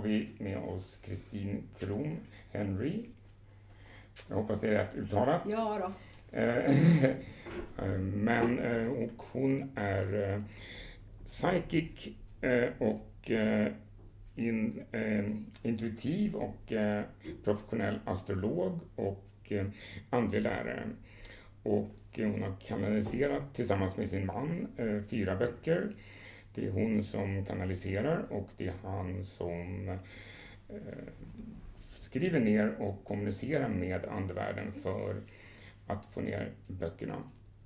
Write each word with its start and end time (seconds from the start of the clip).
har 0.00 0.08
vi 0.08 0.28
med 0.38 0.58
oss 0.58 0.98
Kristin 1.02 1.62
Kron 1.78 2.16
Henry. 2.52 3.04
Jag 4.28 4.36
hoppas 4.36 4.60
det 4.60 4.68
är 4.68 4.72
rätt 4.72 4.94
uttalat. 4.94 5.42
Ja 5.46 5.78
då. 5.80 5.92
Eh, 6.38 7.04
eh, 7.78 7.98
men 7.98 8.58
eh, 8.58 8.86
och 8.86 9.22
hon 9.32 9.70
är 9.76 10.42
psychic 11.24 12.08
och 12.78 13.30
in, 14.36 14.84
intuitiv 15.62 16.34
och 16.34 16.72
professionell 17.44 17.98
astrolog 18.04 18.80
och 18.96 19.52
andlig 20.10 20.42
lärare. 20.42 20.88
Och 21.62 21.94
hon 22.16 22.42
har 22.42 22.56
kanaliserat 22.66 23.54
tillsammans 23.54 23.96
med 23.96 24.10
sin 24.10 24.26
man 24.26 24.68
fyra 25.10 25.36
böcker. 25.36 25.94
Det 26.54 26.66
är 26.66 26.70
hon 26.70 27.04
som 27.04 27.44
kanaliserar 27.44 28.26
och 28.30 28.48
det 28.56 28.66
är 28.66 28.74
han 28.82 29.24
som 29.24 29.98
skriver 32.10 32.40
ner 32.40 32.80
och 32.80 33.04
kommunicerar 33.04 33.68
med 33.68 34.04
andevärlden 34.04 34.72
för 34.72 35.22
att 35.86 36.06
få 36.06 36.20
ner 36.20 36.52
böckerna 36.66 37.22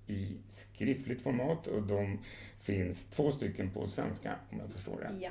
i 0.07 0.37
skriftligt 0.49 1.23
format 1.23 1.67
och 1.67 1.83
de 1.83 2.19
finns 2.61 3.05
två 3.05 3.31
stycken 3.31 3.71
på 3.71 3.89
svenska 3.89 4.35
om 4.51 4.59
jag 4.59 4.71
förstår 4.71 5.01
det. 5.01 5.25
Ja. 5.25 5.31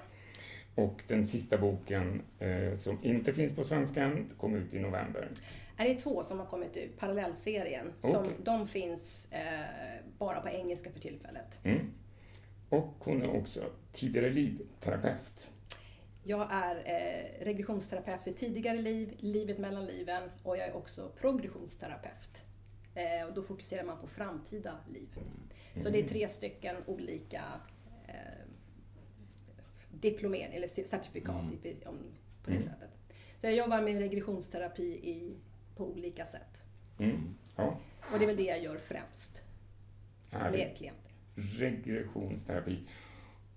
Och 0.76 1.04
den 1.08 1.28
sista 1.28 1.58
boken 1.58 2.22
eh, 2.40 2.78
som 2.78 3.04
inte 3.04 3.34
finns 3.34 3.56
på 3.56 3.64
svenska 3.64 4.04
än 4.04 4.30
kom 4.38 4.56
ut 4.56 4.74
i 4.74 4.80
november. 4.80 5.30
Är 5.78 5.90
det 5.90 5.96
två 5.96 6.24
som 6.24 6.40
har 6.40 6.46
kommit 6.46 6.78
ut, 6.78 7.00
parallellserien. 7.00 7.88
Okay. 8.00 8.12
Som, 8.12 8.30
de 8.44 8.68
finns 8.68 9.32
eh, 9.32 9.66
bara 10.18 10.42
på 10.42 10.50
engelska 10.50 10.92
för 10.92 11.00
tillfället. 11.00 11.60
Mm. 11.64 11.80
Och 12.74 12.94
hon 13.00 13.22
är 13.22 13.36
också 13.36 13.72
tidigare 13.92 14.30
livterapeut. 14.30 15.52
Jag 16.24 16.48
är 16.52 16.76
eh, 16.76 17.46
regressionsterapeut 17.46 18.22
för 18.22 18.32
tidigare 18.32 18.82
liv, 18.82 19.18
livet 19.20 19.58
mellan 19.58 19.86
liven 19.86 20.30
och 20.44 20.58
jag 20.58 20.68
är 20.68 20.76
också 20.76 21.12
progressionsterapeut. 21.22 22.46
Eh, 22.96 23.28
och 23.28 23.34
då 23.34 23.42
fokuserar 23.42 23.84
man 23.84 23.98
på 23.98 24.08
framtida 24.08 24.78
liv. 24.90 25.10
Mm. 25.16 25.84
Så 25.84 25.90
det 25.90 26.00
är 26.00 26.08
tre 26.08 26.30
stycken 26.30 26.76
olika 26.86 27.44
eh, 28.08 28.14
diplomering 29.92 30.56
eller 30.56 30.68
certifikat 30.68 31.36
mm. 31.36 31.78
om, 31.86 31.98
på 32.44 32.50
det 32.50 32.58
mm. 32.58 32.64
sättet. 32.64 32.90
Så 33.42 33.48
jag 33.48 33.56
jobbar 33.56 33.82
med 33.82 34.00
regressionsterapi 34.00 34.84
i, 34.84 35.38
på 35.76 35.86
olika 35.86 36.26
sätt. 36.26 36.58
Mm. 37.00 37.36
Ja. 37.56 37.78
Och 38.14 38.20
det 38.20 38.26
är 38.26 38.28
väl 38.28 38.38
det 38.38 38.44
jag 38.44 38.64
gör 38.64 38.78
främst. 38.78 39.44
Med 40.32 40.78
klienter. 40.78 41.13
Regressionsterapi. 41.36 42.80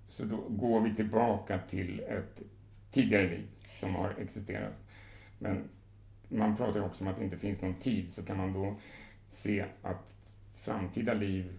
Så 0.08 0.24
då 0.24 0.36
går 0.36 0.80
vi 0.80 0.94
tillbaka 0.94 1.58
till 1.58 2.00
ett 2.00 2.42
tidigare 2.91 3.28
liv 3.28 3.46
som 3.80 3.94
har 3.94 4.14
existerat. 4.19 4.74
Men 5.38 5.69
man 6.28 6.56
pratar 6.56 6.80
också 6.80 7.04
om 7.04 7.08
att 7.08 7.19
det 7.19 7.24
inte 7.24 7.38
finns 7.38 7.60
någon 7.60 7.74
tid, 7.74 8.10
så 8.10 8.22
kan 8.22 8.36
man 8.36 8.52
då 8.52 8.77
se 9.28 9.64
att 9.82 10.14
framtida 10.64 11.14
liv 11.14 11.52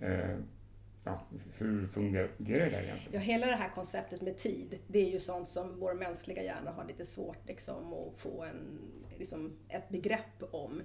eh, 0.00 0.36
Ja, 1.04 1.20
hur 1.58 1.86
fungerar 1.86 2.28
det 2.38 2.52
egentligen? 2.52 2.98
Ja, 3.10 3.18
hela 3.18 3.46
det 3.46 3.56
här 3.56 3.68
konceptet 3.68 4.22
med 4.22 4.36
tid, 4.36 4.78
det 4.86 4.98
är 4.98 5.10
ju 5.10 5.18
sånt 5.18 5.48
som 5.48 5.80
vår 5.80 5.94
mänskliga 5.94 6.42
hjärna 6.42 6.70
har 6.70 6.84
lite 6.84 7.04
svårt 7.04 7.46
liksom, 7.46 7.92
att 7.92 8.14
få 8.14 8.42
en, 8.42 8.78
liksom, 9.18 9.56
ett 9.68 9.88
begrepp 9.88 10.42
om. 10.50 10.82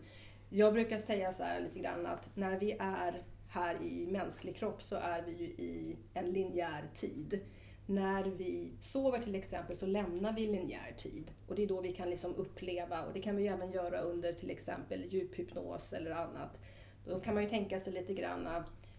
Jag 0.50 0.74
brukar 0.74 0.98
säga 0.98 1.34
så 1.34 1.44
här 1.44 1.62
lite 1.62 1.80
grann 1.80 2.06
att 2.06 2.36
när 2.36 2.60
vi 2.60 2.78
är 2.80 3.24
här 3.50 3.82
i 3.82 4.08
mänsklig 4.08 4.56
kropp 4.56 4.84
så 4.84 4.96
är 4.96 5.22
vi 5.22 5.32
ju 5.32 5.46
i 5.46 5.98
en 6.14 6.26
linjär 6.26 6.90
tid. 6.94 7.40
När 7.86 8.24
vi 8.24 8.74
sover 8.80 9.20
till 9.20 9.36
exempel 9.36 9.76
så 9.76 9.86
lämnar 9.86 10.34
vi 10.34 10.48
linjär 10.48 10.94
tid 10.98 11.32
och 11.48 11.56
det 11.56 11.64
är 11.64 11.68
då 11.68 11.82
vi 11.82 11.92
kan 11.92 12.10
liksom 12.10 12.36
uppleva, 12.36 13.06
och 13.06 13.14
det 13.14 13.22
kan 13.22 13.36
vi 13.36 13.44
ju 13.44 13.50
även 13.50 13.72
göra 13.72 14.00
under 14.00 14.34
till 14.34 14.50
exempel 14.50 15.06
djuphypnos 15.10 15.94
eller 15.94 16.12
annat. 16.12 16.62
Då 17.06 17.20
kan 17.20 17.34
man 17.34 17.44
ju 17.44 17.50
tänka 17.50 17.80
sig 17.80 17.94
lite 17.94 18.14
grann 18.14 18.48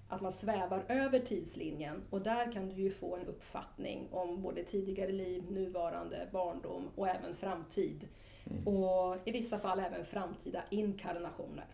att 0.08 0.20
man 0.20 0.32
svävar 0.32 0.84
över 0.88 1.18
tidslinjen 1.18 2.02
och 2.10 2.22
där 2.22 2.52
kan 2.52 2.68
du 2.68 2.74
ju 2.74 2.90
få 2.90 3.16
en 3.16 3.26
uppfattning 3.26 4.08
om 4.10 4.42
både 4.42 4.64
tidigare 4.64 5.12
liv, 5.12 5.52
nuvarande, 5.52 6.28
barndom 6.32 6.88
och 6.94 7.08
även 7.08 7.34
framtid. 7.34 8.08
Mm. 8.50 8.68
Och 8.68 9.16
i 9.24 9.30
vissa 9.30 9.58
fall 9.58 9.80
även 9.80 10.04
framtida 10.04 10.62
inkarnationer. 10.70 11.66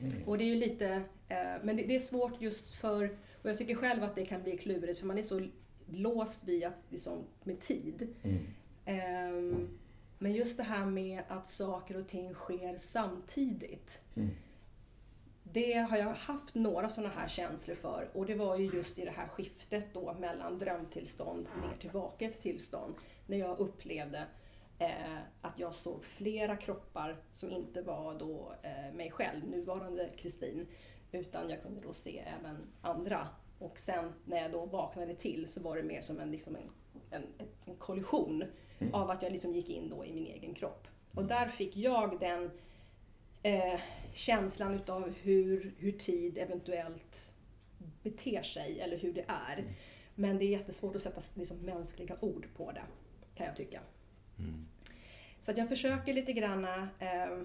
Mm. 0.00 0.22
Och 0.26 0.38
det 0.38 0.44
är 0.44 0.48
ju 0.48 0.56
lite, 0.56 0.86
eh, 1.28 1.54
men 1.62 1.76
det, 1.76 1.82
det, 1.82 1.94
är 1.96 2.00
svårt 2.00 2.40
just 2.40 2.74
för, 2.74 3.16
och 3.42 3.50
jag 3.50 3.58
tycker 3.58 3.74
själv 3.74 4.04
att 4.04 4.14
det 4.14 4.26
kan 4.26 4.42
bli 4.42 4.58
klurigt 4.58 4.98
för 4.98 5.06
man 5.06 5.18
är 5.18 5.22
så 5.22 5.48
låst 5.86 6.44
vid 6.44 6.64
att, 6.64 6.82
liksom, 6.88 7.24
med 7.44 7.60
tid. 7.60 8.14
Mm. 8.22 9.34
Um, 9.34 9.78
men 10.18 10.32
just 10.32 10.56
det 10.56 10.62
här 10.62 10.86
med 10.86 11.22
att 11.28 11.48
saker 11.48 11.96
och 11.96 12.08
ting 12.08 12.34
sker 12.34 12.78
samtidigt. 12.78 14.00
Mm. 14.14 14.30
Det 15.42 15.74
har 15.74 15.96
jag 15.96 16.14
haft 16.14 16.54
några 16.54 16.88
sådana 16.88 17.14
här 17.14 17.28
känslor 17.28 17.74
för 17.74 18.10
och 18.12 18.26
det 18.26 18.34
var 18.34 18.56
ju 18.56 18.66
just 18.66 18.98
i 18.98 19.04
det 19.04 19.10
här 19.10 19.28
skiftet 19.28 19.94
då 19.94 20.14
mellan 20.20 20.58
drömtillstånd 20.58 21.48
ner 21.62 21.76
till 21.80 21.90
vaket 21.90 22.40
tillstånd. 22.40 22.94
När 23.26 23.38
jag 23.38 23.58
upplevde 23.58 24.24
eh, 24.78 25.18
att 25.40 25.58
jag 25.58 25.74
såg 25.74 26.04
flera 26.04 26.56
kroppar 26.56 27.16
som 27.30 27.50
inte 27.50 27.82
var 27.82 28.18
då 28.18 28.54
eh, 28.62 28.94
mig 28.94 29.10
själv, 29.10 29.48
nuvarande 29.48 30.10
Kristin, 30.16 30.66
utan 31.12 31.50
jag 31.50 31.62
kunde 31.62 31.80
då 31.80 31.92
se 31.92 32.18
även 32.18 32.66
andra 32.80 33.28
och 33.58 33.78
sen 33.78 34.12
när 34.24 34.42
jag 34.42 34.52
då 34.52 34.66
vaknade 34.66 35.14
till 35.14 35.48
så 35.48 35.60
var 35.60 35.76
det 35.76 35.82
mer 35.82 36.00
som 36.00 36.20
en, 36.20 36.30
liksom 36.30 36.56
en, 36.56 36.70
en, 37.10 37.24
en 37.64 37.76
kollision 37.76 38.44
mm. 38.78 38.94
av 38.94 39.10
att 39.10 39.22
jag 39.22 39.32
liksom 39.32 39.52
gick 39.52 39.68
in 39.68 39.88
då 39.88 40.04
i 40.04 40.12
min 40.12 40.26
egen 40.26 40.54
kropp. 40.54 40.88
Och 41.14 41.24
där 41.24 41.48
fick 41.48 41.76
jag 41.76 42.20
den 42.20 42.50
eh, 43.42 43.80
känslan 44.12 44.74
utav 44.74 45.10
hur, 45.10 45.74
hur 45.78 45.92
tid 45.92 46.38
eventuellt 46.38 47.34
beter 48.02 48.42
sig 48.42 48.80
eller 48.80 48.96
hur 48.96 49.12
det 49.12 49.24
är. 49.28 49.58
Mm. 49.58 49.72
Men 50.14 50.38
det 50.38 50.44
är 50.44 50.48
jättesvårt 50.48 50.96
att 50.96 51.02
sätta 51.02 51.20
liksom, 51.34 51.56
mänskliga 51.56 52.16
ord 52.20 52.48
på 52.56 52.72
det, 52.72 52.84
kan 53.34 53.46
jag 53.46 53.56
tycka. 53.56 53.80
Mm. 54.38 54.66
Så 55.40 55.52
jag 55.56 55.68
försöker 55.68 56.14
lite 56.14 56.32
granna 56.32 56.88
eh, 56.98 57.38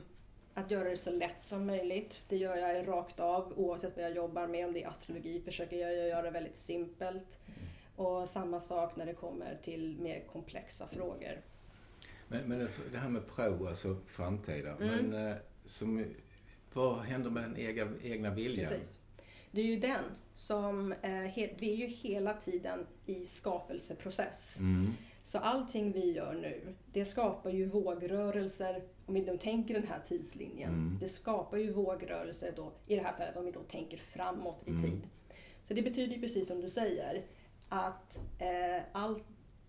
att 0.53 0.71
göra 0.71 0.89
det 0.89 0.97
så 0.97 1.11
lätt 1.11 1.41
som 1.41 1.65
möjligt. 1.65 2.21
Det 2.27 2.37
gör 2.37 2.55
jag 2.55 2.87
rakt 2.87 3.19
av 3.19 3.53
oavsett 3.55 3.95
vad 3.95 4.05
jag 4.05 4.15
jobbar 4.15 4.47
med. 4.47 4.65
Om 4.67 4.73
det 4.73 4.83
är 4.83 4.87
astrologi 4.87 5.41
försöker 5.41 5.77
jag 5.77 6.07
göra 6.07 6.21
det 6.21 6.31
väldigt 6.31 6.57
simpelt. 6.57 7.37
Mm. 7.45 7.59
Och 7.95 8.29
samma 8.29 8.59
sak 8.59 8.95
när 8.95 9.05
det 9.05 9.13
kommer 9.13 9.57
till 9.63 9.97
mer 9.99 10.23
komplexa 10.31 10.87
frågor. 10.87 11.41
Men, 12.27 12.43
men 12.45 12.69
det 12.91 12.97
här 12.97 13.09
med 13.09 13.27
pro, 13.27 13.67
alltså 13.67 13.97
framtida. 14.05 14.75
Mm. 14.75 15.05
Men 15.05 15.31
eh, 15.31 15.37
som, 15.65 16.05
vad 16.73 16.99
händer 16.99 17.29
med 17.29 17.43
den 17.43 17.57
egna, 17.57 17.91
egna 18.03 18.33
viljan? 18.33 18.69
Precis. 18.69 18.99
Det 19.51 19.61
är 19.61 19.65
ju 19.65 19.79
den 19.79 20.03
som, 20.33 20.91
eh, 20.91 21.49
vi 21.57 21.73
är 21.73 21.75
ju 21.75 21.85
hela 21.85 22.33
tiden 22.33 22.87
i 23.05 23.25
skapelseprocess. 23.25 24.59
Mm. 24.59 24.93
Så 25.29 25.37
allting 25.37 25.91
vi 25.91 26.11
gör 26.13 26.33
nu, 26.33 26.75
det 26.93 27.05
skapar 27.05 27.49
ju 27.49 27.65
vågrörelser, 27.65 28.83
om 29.05 29.13
vi 29.13 29.21
då 29.21 29.37
tänker 29.37 29.73
den 29.73 29.87
här 29.87 29.99
tidslinjen. 29.99 30.69
Mm. 30.69 30.97
Det 30.99 31.07
skapar 31.07 31.57
ju 31.57 31.71
vågrörelser 31.71 32.53
då, 32.55 32.71
i 32.87 32.95
det 32.95 33.01
här 33.01 33.13
fallet 33.13 33.37
om 33.37 33.45
vi 33.45 33.51
då 33.51 33.59
tänker 33.59 33.97
framåt 33.97 34.63
i 34.65 34.69
mm. 34.69 34.81
tid. 34.81 35.01
Så 35.63 35.73
det 35.73 35.81
betyder 35.81 36.15
ju 36.15 36.21
precis 36.21 36.47
som 36.47 36.61
du 36.61 36.69
säger, 36.69 37.25
att 37.69 38.19
eh, 38.39 38.83
allt 38.91 39.23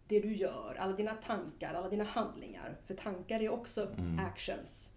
det 0.09 0.21
du 0.21 0.33
gör, 0.33 0.77
alla 0.79 0.97
dina 0.97 1.15
tankar, 1.15 1.75
alla 1.75 1.89
dina 1.89 2.05
handlingar, 2.05 2.77
för 2.85 2.95
tankar 2.95 3.41
är 3.41 3.49
också 3.49 3.93
mm. 3.99 4.19
actions. 4.19 4.93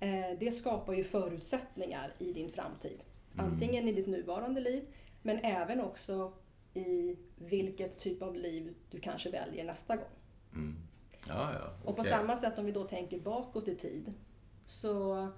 Eh, 0.00 0.38
det 0.38 0.52
skapar 0.52 0.92
ju 0.92 1.04
förutsättningar 1.04 2.14
i 2.18 2.32
din 2.32 2.50
framtid. 2.50 3.00
Mm. 3.34 3.46
Antingen 3.46 3.88
i 3.88 3.92
ditt 3.92 4.06
nuvarande 4.06 4.60
liv, 4.60 4.84
men 5.22 5.38
även 5.38 5.80
också 5.80 6.32
i 6.76 7.16
vilket 7.36 7.98
typ 7.98 8.22
av 8.22 8.36
liv 8.36 8.74
du 8.90 9.00
kanske 9.00 9.30
väljer 9.30 9.64
nästa 9.64 9.96
gång. 9.96 10.06
Mm. 10.52 10.76
Ja, 11.28 11.52
ja, 11.52 11.58
okay. 11.58 11.70
Och 11.84 11.96
på 11.96 12.04
samma 12.04 12.36
sätt 12.36 12.58
om 12.58 12.64
vi 12.64 12.72
då 12.72 12.84
tänker 12.84 13.20
bakåt 13.20 13.68
i 13.68 13.74
tid, 13.74 14.12
så 14.66 15.28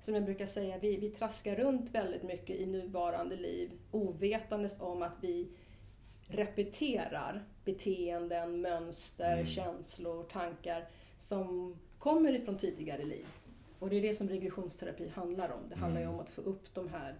som 0.00 0.14
jag 0.14 0.24
brukar 0.24 0.46
säga, 0.46 0.78
vi, 0.78 0.96
vi 0.96 1.10
traskar 1.10 1.56
runt 1.56 1.90
väldigt 1.90 2.22
mycket 2.22 2.56
i 2.56 2.66
nuvarande 2.66 3.36
liv 3.36 3.70
ovetandes 3.90 4.80
om 4.80 5.02
att 5.02 5.18
vi 5.20 5.48
repeterar 6.28 7.44
beteenden, 7.64 8.60
mönster, 8.60 9.32
mm. 9.32 9.46
känslor, 9.46 10.22
tankar 10.22 10.88
som 11.18 11.76
kommer 11.98 12.32
ifrån 12.32 12.56
tidigare 12.56 13.04
liv. 13.04 13.26
Och 13.78 13.90
det 13.90 13.96
är 13.96 14.02
det 14.02 14.14
som 14.14 14.28
regressionsterapi 14.28 15.08
handlar 15.08 15.50
om. 15.50 15.68
Det 15.68 15.76
handlar 15.76 16.00
ju 16.00 16.04
mm. 16.04 16.14
om 16.14 16.20
att 16.20 16.30
få 16.30 16.40
upp 16.40 16.74
de 16.74 16.88
här, 16.88 17.14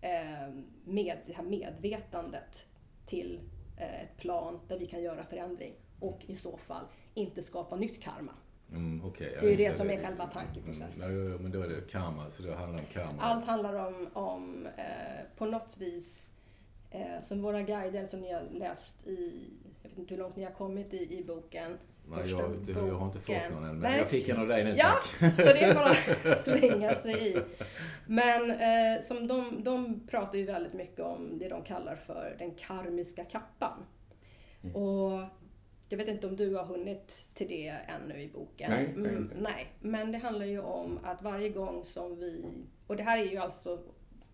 eh, 0.00 0.54
med, 0.84 1.18
det 1.26 1.32
här 1.32 1.44
medvetandet 1.44 2.66
till 3.06 3.40
eh, 3.76 4.02
ett 4.02 4.16
plan 4.16 4.60
där 4.68 4.78
vi 4.78 4.86
kan 4.86 5.02
göra 5.02 5.24
förändring 5.24 5.74
och 6.00 6.24
i 6.26 6.34
så 6.34 6.56
fall 6.56 6.84
inte 7.14 7.42
skapa 7.42 7.76
nytt 7.76 8.02
karma. 8.02 8.32
Mm, 8.70 9.04
okay. 9.04 9.30
det 9.30 9.36
är 9.36 9.50
ju 9.50 9.56
det, 9.56 9.68
det 9.68 9.72
som 9.72 9.90
är 9.90 9.96
själva 9.96 10.26
tankeprocessen. 10.26 11.10
Mm, 11.10 11.42
men 11.42 11.52
då 11.52 11.62
är 11.62 11.68
det 11.68 11.90
karma, 11.90 12.30
så 12.30 12.42
det 12.42 12.54
handlar 12.54 12.80
om 12.80 12.86
karma? 12.92 13.22
Allt 13.22 13.46
handlar 13.46 13.86
om, 13.86 14.08
om 14.12 14.66
eh, 14.76 15.36
på 15.36 15.46
något 15.46 15.76
vis 15.78 16.30
Eh, 16.96 17.20
som 17.20 17.42
våra 17.42 17.62
guider 17.62 18.06
som 18.06 18.20
ni 18.20 18.32
har 18.32 18.42
läst 18.50 19.06
i, 19.06 19.50
jag 19.82 19.90
vet 19.90 19.98
inte 19.98 20.14
hur 20.14 20.22
långt 20.22 20.36
ni 20.36 20.44
har 20.44 20.52
kommit 20.52 20.94
i, 20.94 21.18
i 21.18 21.24
boken. 21.24 21.78
Nej, 22.08 22.30
jag, 22.30 22.52
det, 22.66 22.72
jag 22.72 22.94
har 22.94 23.06
inte 23.06 23.20
fått 23.20 23.50
någon 23.50 23.64
än, 23.64 23.78
men 23.78 23.90
Nej. 23.90 23.98
jag 23.98 24.08
fick 24.08 24.28
en 24.28 24.40
av 24.40 24.48
dig 24.48 24.64
nu 24.64 24.74
Ja, 24.76 24.98
tack. 25.18 25.34
så 25.36 25.42
det 25.42 25.62
är 25.62 25.74
bara 25.74 25.90
att 25.90 26.38
slänga 26.44 26.94
sig 26.94 27.28
i. 27.28 27.36
Men 28.06 28.50
eh, 28.50 29.02
som 29.02 29.26
de, 29.26 29.62
de 29.64 30.06
pratar 30.06 30.38
ju 30.38 30.44
väldigt 30.44 30.74
mycket 30.74 31.00
om 31.00 31.38
det 31.38 31.48
de 31.48 31.62
kallar 31.62 31.96
för 31.96 32.36
den 32.38 32.54
karmiska 32.54 33.24
kappan. 33.24 33.84
Mm. 34.62 34.76
Och 34.76 35.22
jag 35.88 35.98
vet 35.98 36.08
inte 36.08 36.26
om 36.26 36.36
du 36.36 36.54
har 36.54 36.64
hunnit 36.64 37.28
till 37.34 37.48
det 37.48 37.68
ännu 37.68 38.22
i 38.22 38.28
boken. 38.28 38.70
Nej, 38.70 38.84
Mm, 38.86 39.32
nej, 39.38 39.66
men 39.80 40.12
det 40.12 40.18
handlar 40.18 40.46
ju 40.46 40.60
om 40.60 40.98
att 41.04 41.22
varje 41.22 41.48
gång 41.48 41.84
som 41.84 42.18
vi, 42.18 42.44
och 42.86 42.96
det 42.96 43.02
här 43.02 43.18
är 43.18 43.24
ju 43.24 43.36
alltså 43.36 43.82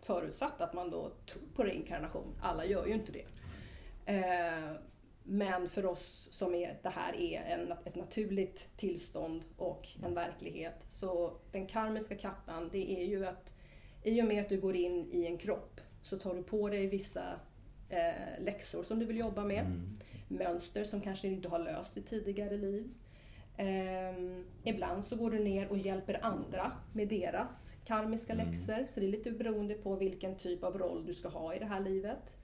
förutsatt 0.02 0.60
att 0.60 0.74
man 0.74 0.90
då 0.90 1.12
tror 1.26 1.42
på 1.54 1.62
reinkarnation. 1.62 2.34
Alla 2.42 2.64
gör 2.64 2.86
ju 2.86 2.92
inte 2.92 3.12
det. 3.12 3.24
Eh, 4.06 4.72
men 5.24 5.68
för 5.68 5.86
oss 5.86 6.28
som 6.30 6.54
är, 6.54 6.78
det 6.82 6.88
här 6.88 7.16
är 7.16 7.40
en, 7.40 7.72
ett 7.84 7.94
naturligt 7.96 8.68
tillstånd 8.76 9.44
och 9.56 9.88
en 10.02 10.14
verklighet. 10.14 10.86
Så 10.88 11.32
den 11.52 11.66
karmiska 11.66 12.14
kappan, 12.14 12.68
det 12.72 12.92
är 12.92 13.04
ju 13.04 13.26
att 13.26 13.52
i 14.02 14.22
och 14.22 14.26
med 14.26 14.40
att 14.40 14.48
du 14.48 14.60
går 14.60 14.76
in 14.76 15.08
i 15.12 15.26
en 15.26 15.38
kropp 15.38 15.80
så 16.02 16.18
tar 16.18 16.34
du 16.34 16.42
på 16.42 16.68
dig 16.68 16.86
vissa 16.86 17.24
eh, 17.88 18.44
läxor 18.44 18.82
som 18.82 18.98
du 18.98 19.06
vill 19.06 19.18
jobba 19.18 19.44
med. 19.44 19.60
Mm. 19.60 19.98
Mönster 20.28 20.84
som 20.84 21.00
kanske 21.00 21.28
du 21.28 21.34
inte 21.34 21.48
har 21.48 21.58
löst 21.58 21.96
i 21.96 22.02
tidigare 22.02 22.56
liv. 22.56 22.90
Ehm, 23.56 24.44
ibland 24.62 25.04
så 25.04 25.16
går 25.16 25.30
du 25.30 25.38
ner 25.38 25.68
och 25.68 25.78
hjälper 25.78 26.24
andra 26.24 26.72
med 26.92 27.08
deras 27.08 27.76
karmiska 27.84 28.32
Mm. 28.32 28.46
läxor. 28.46 28.86
Så 28.86 29.00
det 29.00 29.06
är 29.06 29.10
lite 29.10 29.30
beroende 29.30 29.74
på 29.74 29.96
vilken 29.96 30.36
typ 30.36 30.64
av 30.64 30.78
roll 30.78 31.06
du 31.06 31.12
ska 31.14 31.28
ha 31.28 31.54
i 31.54 31.58
det 31.58 31.64
här 31.64 31.80
livet. 31.80 32.34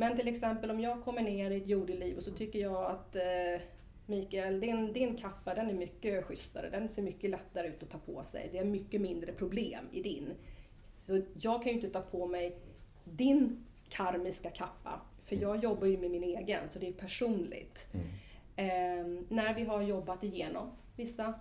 Men 0.00 0.16
till 0.16 0.28
exempel 0.28 0.70
om 0.70 0.80
jag 0.80 1.04
kommer 1.04 1.22
ner 1.22 1.50
i 1.50 1.56
ett 1.56 1.68
jordeliv 1.68 2.16
och 2.16 2.22
så 2.22 2.30
tycker 2.30 2.58
jag 2.58 2.90
att 2.90 3.16
eh, 3.16 3.62
Mikael, 4.06 4.60
din, 4.60 4.92
din 4.92 5.16
kappa 5.16 5.54
den 5.54 5.70
är 5.70 5.74
mycket 5.74 6.24
schysstare. 6.24 6.70
Den 6.70 6.88
ser 6.88 7.02
mycket 7.02 7.30
lättare 7.30 7.68
ut 7.68 7.82
att 7.82 7.90
ta 7.90 7.98
på 7.98 8.22
sig. 8.22 8.48
Det 8.52 8.58
är 8.58 8.64
mycket 8.64 9.00
mindre 9.00 9.32
problem 9.32 9.84
i 9.92 10.02
din. 10.02 10.32
Så 11.06 11.22
jag 11.34 11.62
kan 11.62 11.72
ju 11.72 11.76
inte 11.76 11.90
ta 11.90 12.00
på 12.00 12.26
mig 12.26 12.58
din 13.04 13.64
karmiska 13.88 14.50
kappa. 14.50 15.00
För 15.22 15.36
jag 15.36 15.62
jobbar 15.62 15.86
ju 15.86 15.98
med 15.98 16.10
min 16.10 16.24
egen, 16.24 16.70
så 16.70 16.78
det 16.78 16.88
är 16.88 16.92
personligt. 16.92 17.88
Mm. 17.92 18.06
Eh, 18.56 19.24
när 19.28 19.54
vi 19.54 19.64
har 19.64 19.82
jobbat 19.82 20.24
igenom 20.24 20.70
vissa 20.96 21.34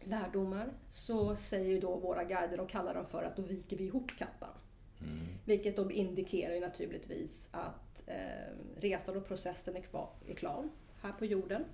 lärdomar 0.00 0.72
så 0.90 1.36
säger 1.36 1.80
då 1.80 1.96
våra 1.96 2.24
guider, 2.24 2.56
de 2.56 2.66
kallar 2.66 2.94
dem 2.94 3.06
för 3.06 3.22
att 3.22 3.36
då 3.36 3.42
viker 3.42 3.76
vi 3.76 3.84
ihop 3.84 4.10
kappan. 4.18 4.54
Mm. 5.02 5.18
Vilket 5.44 5.76
då 5.76 5.90
indikerar 5.90 6.54
ju 6.54 6.60
naturligtvis 6.60 7.48
att 7.52 8.02
eh, 8.06 8.54
resan 8.76 9.16
och 9.16 9.26
processen 9.28 9.76
är, 9.76 9.80
kvar, 9.80 10.08
är 10.26 10.34
klar 10.34 10.68
här 11.02 11.12
på 11.12 11.24
jorden. 11.26 11.64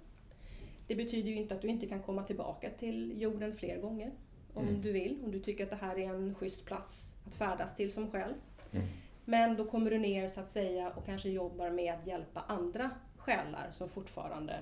Det 0.86 0.94
betyder 0.94 1.30
ju 1.30 1.36
inte 1.36 1.54
att 1.54 1.62
du 1.62 1.68
inte 1.68 1.86
kan 1.86 2.02
komma 2.02 2.22
tillbaka 2.22 2.70
till 2.70 3.22
jorden 3.22 3.54
fler 3.56 3.80
gånger 3.80 4.12
om 4.54 4.68
Mm. 4.68 4.82
du 4.82 4.92
vill. 4.92 5.20
Om 5.24 5.30
du 5.32 5.40
tycker 5.40 5.64
att 5.64 5.70
det 5.70 5.76
här 5.76 5.98
är 5.98 6.08
en 6.14 6.34
schysst 6.34 6.64
plats 6.64 7.12
att 7.26 7.34
färdas 7.34 7.76
till 7.76 7.92
som 7.92 8.10
själv. 8.10 8.34
Mm. 8.72 8.86
Men 9.24 9.56
då 9.56 9.64
kommer 9.64 9.90
du 9.90 9.98
ner 9.98 10.28
så 10.28 10.40
att 10.40 10.48
säga 10.48 10.90
och 10.90 11.04
kanske 11.06 11.28
jobbar 11.28 11.70
med 11.70 11.94
att 11.94 12.06
hjälpa 12.06 12.40
andra 12.40 12.90
själar 13.16 13.70
som 13.70 13.88
fortfarande 13.88 14.58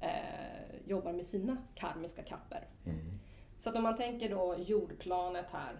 eh, 0.00 0.88
jobbar 0.88 1.12
med 1.12 1.24
sina 1.24 1.56
karmiska 1.74 2.22
kapper. 2.22 2.64
Mm. 2.86 2.98
Så 3.58 3.70
att 3.70 3.76
om 3.76 3.82
man 3.82 3.96
tänker 3.96 4.30
då 4.30 4.56
jordplanet 4.58 5.46
här, 5.50 5.74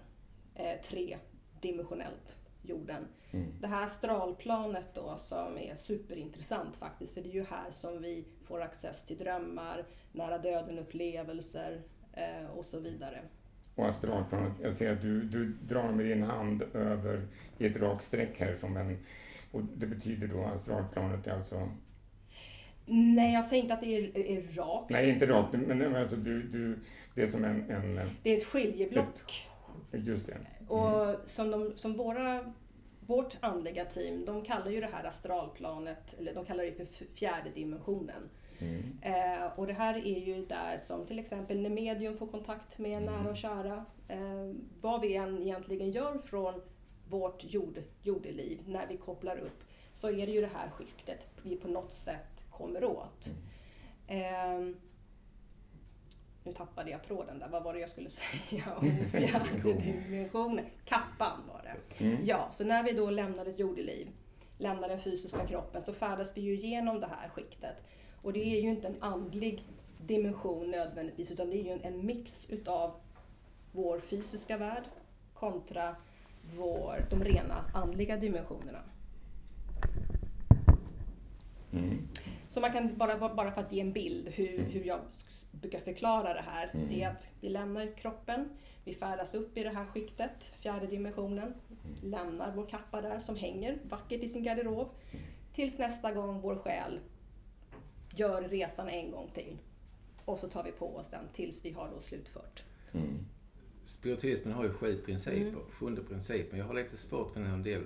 eh, 0.54 0.80
tredimensionellt, 1.60 2.36
jorden. 2.62 3.06
Mm. 3.30 3.52
Det 3.60 3.66
här 3.66 3.86
astralplanet 3.86 4.94
då 4.94 5.16
som 5.18 5.58
är 5.58 5.76
superintressant 5.76 6.76
faktiskt, 6.76 7.14
för 7.14 7.20
det 7.20 7.28
är 7.28 7.34
ju 7.34 7.44
här 7.44 7.70
som 7.70 8.02
vi 8.02 8.24
får 8.42 8.62
access 8.62 9.04
till 9.04 9.16
drömmar, 9.18 9.84
nära 10.12 10.38
döden-upplevelser 10.38 11.82
eh, 12.12 12.50
och 12.56 12.66
så 12.66 12.80
vidare. 12.80 13.20
Och 13.74 13.88
astralplanet, 13.88 14.52
jag 14.62 14.72
ser 14.72 14.92
att 14.92 15.02
du, 15.02 15.22
du 15.22 15.52
drar 15.68 15.92
med 15.92 16.06
din 16.06 16.22
hand 16.22 16.62
över 16.74 17.28
i 17.58 17.66
ett 17.66 17.76
rakt 17.76 18.04
streck 18.04 18.40
härifrån. 18.40 18.72
Men, 18.72 18.98
och 19.52 19.62
det 19.62 19.86
betyder 19.86 20.28
då 20.28 20.44
astralplanet 20.44 21.26
är 21.26 21.32
alltså... 21.32 21.68
Nej, 22.86 23.34
jag 23.34 23.44
säger 23.44 23.62
inte 23.62 23.74
att 23.74 23.80
det 23.80 23.96
är, 23.96 24.18
är 24.18 24.42
rakt. 24.42 24.90
Nej, 24.90 25.10
inte 25.10 25.26
rakt, 25.26 25.52
men 25.52 25.96
alltså 25.96 26.16
du, 26.16 26.42
du, 26.42 26.78
det 27.14 27.22
är 27.22 27.26
som 27.26 27.44
en... 27.44 27.70
en 27.70 28.10
Det 28.22 28.30
är 28.30 28.36
ett 28.36 28.44
skiljeblock. 28.44 29.48
just 29.92 30.26
det. 30.26 30.36
Och 30.70 31.16
som, 31.26 31.50
de, 31.50 31.72
som 31.76 31.96
våra, 31.96 32.52
vårt 33.00 33.36
andliga 33.40 33.84
team, 33.84 34.24
de 34.24 34.42
kallar 34.42 34.70
ju 34.70 34.80
det 34.80 34.90
här 34.92 35.04
astralplanet, 35.04 36.14
eller 36.18 36.34
de 36.34 36.44
kallar 36.44 36.64
det 36.64 36.72
för 36.72 37.14
fjärde 37.14 37.50
dimensionen. 37.54 38.30
Mm. 38.58 38.98
Eh, 39.02 39.58
och 39.58 39.66
det 39.66 39.72
här 39.72 40.06
är 40.06 40.20
ju 40.20 40.46
där 40.46 40.76
som 40.78 41.06
till 41.06 41.18
exempel 41.18 41.60
när 41.60 41.70
medium 41.70 42.16
får 42.16 42.26
kontakt 42.26 42.78
med 42.78 43.02
nära 43.02 43.30
och 43.30 43.36
kära. 43.36 43.84
Eh, 44.08 44.54
vad 44.80 45.00
vi 45.00 45.16
än 45.16 45.42
egentligen 45.42 45.90
gör 45.90 46.18
från 46.18 46.62
vårt 47.08 47.44
jord, 47.44 47.82
jordeliv 48.02 48.58
när 48.66 48.86
vi 48.86 48.96
kopplar 48.96 49.38
upp 49.38 49.64
så 49.92 50.10
är 50.10 50.26
det 50.26 50.32
ju 50.32 50.40
det 50.40 50.50
här 50.54 50.70
skiktet 50.70 51.26
vi 51.42 51.56
på 51.56 51.68
något 51.68 51.92
sätt 51.92 52.44
kommer 52.50 52.84
åt. 52.84 53.30
Eh, 54.06 54.74
nu 56.50 56.56
tappade 56.56 56.90
jag 56.90 57.02
tråden 57.02 57.38
där, 57.38 57.48
vad 57.48 57.62
var 57.62 57.72
det 57.72 57.80
jag 57.80 57.88
skulle 57.88 58.10
säga 58.10 58.64
om 58.76 58.90
fjärde 59.10 59.72
dimensionen? 59.82 60.64
Kappan 60.84 61.40
var 61.48 61.62
det. 61.62 62.04
Mm. 62.04 62.18
Ja, 62.24 62.48
så 62.52 62.64
när 62.64 62.82
vi 62.82 62.92
då 62.92 63.10
lämnar 63.10 63.46
ett 63.46 63.58
jordeliv, 63.58 64.08
lämnar 64.58 64.88
den 64.88 65.00
fysiska 65.00 65.46
kroppen, 65.46 65.82
så 65.82 65.92
färdas 65.92 66.36
vi 66.36 66.40
ju 66.40 66.54
igenom 66.54 67.00
det 67.00 67.06
här 67.06 67.28
skiktet. 67.28 67.76
Och 68.22 68.32
det 68.32 68.56
är 68.56 68.60
ju 68.60 68.70
inte 68.70 68.86
en 68.86 69.02
andlig 69.02 69.64
dimension 70.06 70.70
nödvändigtvis, 70.70 71.30
utan 71.30 71.50
det 71.50 71.56
är 71.56 71.64
ju 71.64 71.70
en, 71.70 71.82
en 71.82 72.06
mix 72.06 72.50
utav 72.50 72.94
vår 73.72 74.00
fysiska 74.00 74.56
värld 74.56 74.84
kontra 75.34 75.96
vår, 76.58 77.06
de 77.10 77.24
rena 77.24 77.64
andliga 77.74 78.16
dimensionerna. 78.16 78.82
Mm. 81.72 82.08
Så 82.50 82.60
man 82.60 82.72
kan 82.72 82.96
bara, 82.96 83.34
bara 83.34 83.52
för 83.52 83.60
att 83.60 83.72
ge 83.72 83.80
en 83.80 83.92
bild 83.92 84.28
hur, 84.28 84.54
Mm. 84.54 84.70
hur 84.70 84.84
jag 84.84 85.00
brukar 85.50 85.80
förklara 85.80 86.34
det 86.34 86.40
här. 86.40 86.70
Mm. 86.74 86.88
Det 86.88 87.02
är 87.02 87.10
att 87.10 87.22
vi 87.40 87.48
lämnar 87.48 87.96
kroppen, 87.96 88.48
vi 88.84 88.94
färdas 88.94 89.34
upp 89.34 89.56
i 89.58 89.62
det 89.62 89.70
här 89.70 89.86
skiktet, 89.86 90.52
fjärde 90.60 90.86
dimensionen, 90.86 91.54
lämnar 92.02 92.52
vår 92.56 92.66
kappa 92.66 93.00
där 93.00 93.18
som 93.18 93.36
hänger 93.36 93.78
vackert 93.88 94.22
i 94.22 94.28
sin 94.28 94.42
garderob. 94.42 94.88
Tills 95.54 95.78
nästa 95.78 96.12
gång 96.12 96.40
vår 96.40 96.56
själ 96.56 97.00
gör 98.16 98.42
resan 98.42 98.88
en 98.88 99.10
gång 99.10 99.30
till. 99.34 99.58
Och 100.24 100.38
så 100.38 100.48
tar 100.48 100.64
vi 100.64 100.72
på 100.72 100.96
oss 100.96 101.08
den 101.08 101.24
tills 101.34 101.64
vi 101.64 101.70
har 101.70 101.90
då 101.94 102.00
slutfört. 102.00 102.64
Mm. 102.92 103.26
Spiritismen 103.84 104.54
har 104.54 104.64
ju 104.64 104.72
sju 104.72 105.02
principer. 105.06 105.48
Mm. 105.48 105.70
Sjunde 105.70 106.02
principen. 106.02 106.58
Jag 106.58 106.66
har 106.66 106.74
lite 106.74 106.96
svårt 106.96 107.32
för 107.32 107.40
när 107.40 107.54
en 107.54 107.62
del 107.62 107.82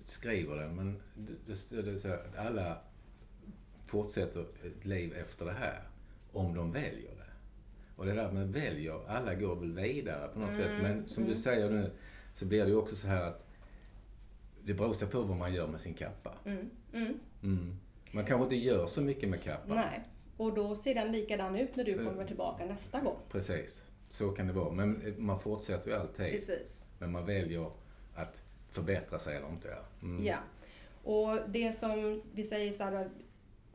skriver 0.00 0.56
den, 0.56 0.76
men 0.76 1.02
det, 1.14 1.70
det 1.70 1.82
det 1.82 2.14
att 2.14 2.36
alla 2.36 2.78
fortsätter 3.92 4.40
ett 4.40 4.84
liv 4.84 5.14
efter 5.14 5.44
det 5.44 5.52
här, 5.52 5.80
om 6.32 6.54
de 6.54 6.72
väljer 6.72 7.10
det. 7.10 7.32
Och 7.96 8.06
det 8.06 8.12
där 8.12 8.32
med 8.32 8.52
väljer, 8.52 9.08
alla 9.08 9.34
går 9.34 9.56
väl 9.56 9.72
vidare 9.72 10.28
på 10.28 10.38
något 10.38 10.50
Mm, 10.50 10.62
sätt. 10.62 10.82
Men 10.82 11.08
som 11.08 11.22
du 11.22 11.30
mm. 11.30 11.42
säger 11.42 11.70
nu, 11.70 11.90
så 12.34 12.46
blir 12.46 12.64
det 12.64 12.68
ju 12.70 12.76
också 12.76 12.96
så 12.96 13.08
här 13.08 13.22
att 13.22 13.46
det 14.64 14.74
beror 14.74 15.06
på 15.06 15.22
vad 15.22 15.36
man 15.36 15.54
gör 15.54 15.66
med 15.66 15.80
sin 15.80 15.94
kappa. 15.94 16.34
Mm. 16.44 16.70
Mm. 16.92 17.14
Mm. 17.42 17.76
Man 18.12 18.24
kanske 18.24 18.44
inte 18.44 18.56
gör 18.56 18.86
så 18.86 19.00
mycket 19.02 19.28
med 19.28 19.42
kappan. 19.42 19.76
Nej. 19.76 20.00
Och 20.36 20.54
då 20.54 20.76
ser 20.76 20.94
den 20.94 21.12
likadan 21.12 21.56
ut 21.56 21.76
när 21.76 21.84
du 21.84 21.92
Mm. 21.92 22.06
kommer 22.06 22.24
tillbaka 22.26 22.64
nästa 22.64 23.00
gång. 23.00 23.16
Precis. 23.30 23.86
Så 24.08 24.30
kan 24.30 24.46
det 24.46 24.52
vara. 24.52 24.70
Men 24.72 25.14
man 25.18 25.40
fortsätter 25.40 25.90
ju 25.90 25.96
alltid. 25.96 26.32
Precis. 26.32 26.86
Men 26.98 27.12
man 27.12 27.26
väljer 27.26 27.70
att 28.14 28.42
förbättra 28.70 29.18
sig 29.18 29.36
eller 29.36 29.48
inte. 29.48 29.76
Ja. 30.24 30.36
Och 31.04 31.38
det 31.48 31.72
som 31.72 32.22
vi 32.32 32.44
säger 32.44 32.72
så 32.72 32.84
här, 32.84 33.10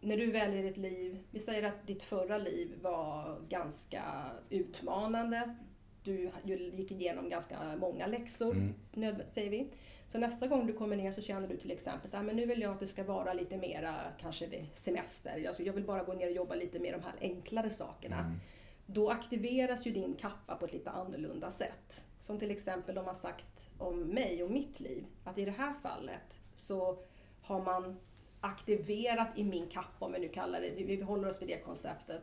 när 0.01 0.17
du 0.17 0.31
väljer 0.31 0.63
ett 0.63 0.77
liv, 0.77 1.19
vi 1.31 1.39
säger 1.39 1.63
att 1.63 1.87
ditt 1.87 2.03
förra 2.03 2.37
liv 2.37 2.77
var 2.81 3.39
ganska 3.49 4.03
utmanande. 4.49 5.55
Du 6.03 6.31
gick 6.73 6.91
igenom 6.91 7.29
ganska 7.29 7.75
många 7.79 8.07
läxor, 8.07 8.51
Mm. 8.95 9.15
säger 9.25 9.49
vi. 9.49 9.69
Så 10.07 10.17
nästa 10.17 10.47
gång 10.47 10.67
du 10.67 10.73
kommer 10.73 10.95
ner 10.95 11.11
så 11.11 11.21
känner 11.21 11.47
du 11.47 11.57
till 11.57 11.71
exempel 11.71 12.09
så 12.09 12.17
här, 12.17 12.23
men 12.23 12.35
nu 12.35 12.45
vill 12.45 12.61
jag 12.61 12.71
att 12.73 12.79
det 12.79 12.87
ska 12.87 13.03
vara 13.03 13.33
lite 13.33 13.57
mera 13.57 13.95
kanske 14.21 14.65
semester. 14.73 15.37
Jag, 15.37 15.55
jag 15.59 15.73
vill 15.73 15.83
bara 15.83 16.03
gå 16.03 16.13
ner 16.13 16.27
och 16.27 16.33
jobba 16.35 16.55
lite 16.55 16.79
med 16.79 16.93
de 16.93 17.01
här 17.03 17.13
enklare 17.21 17.69
sakerna. 17.69 18.19
Mm. 18.19 18.31
Då 18.85 19.09
aktiveras 19.09 19.87
ju 19.87 19.91
din 19.91 20.15
kappa 20.15 20.55
på 20.55 20.65
ett 20.65 20.73
lite 20.73 20.89
annorlunda 20.89 21.51
sätt. 21.51 22.05
Som 22.19 22.39
till 22.39 22.51
exempel 22.51 22.95
de 22.95 23.05
har 23.05 23.13
sagt 23.13 23.67
om 23.77 23.99
mig 23.99 24.43
och 24.43 24.51
mitt 24.51 24.79
liv. 24.79 25.05
Att 25.23 25.37
i 25.37 25.45
det 25.45 25.51
här 25.51 25.73
fallet 25.73 26.39
så 26.55 26.97
har 27.41 27.63
man 27.63 27.99
aktiverat 28.47 29.27
i 29.35 29.43
min 29.43 29.67
kappa, 29.67 30.05
om 30.05 30.11
vi 30.13 30.19
nu 30.19 30.29
kallar 30.29 30.61
det, 30.61 30.69
vi 30.69 31.01
håller 31.01 31.29
oss 31.29 31.41
vid 31.41 31.47
det 31.47 31.59
konceptet, 31.59 32.21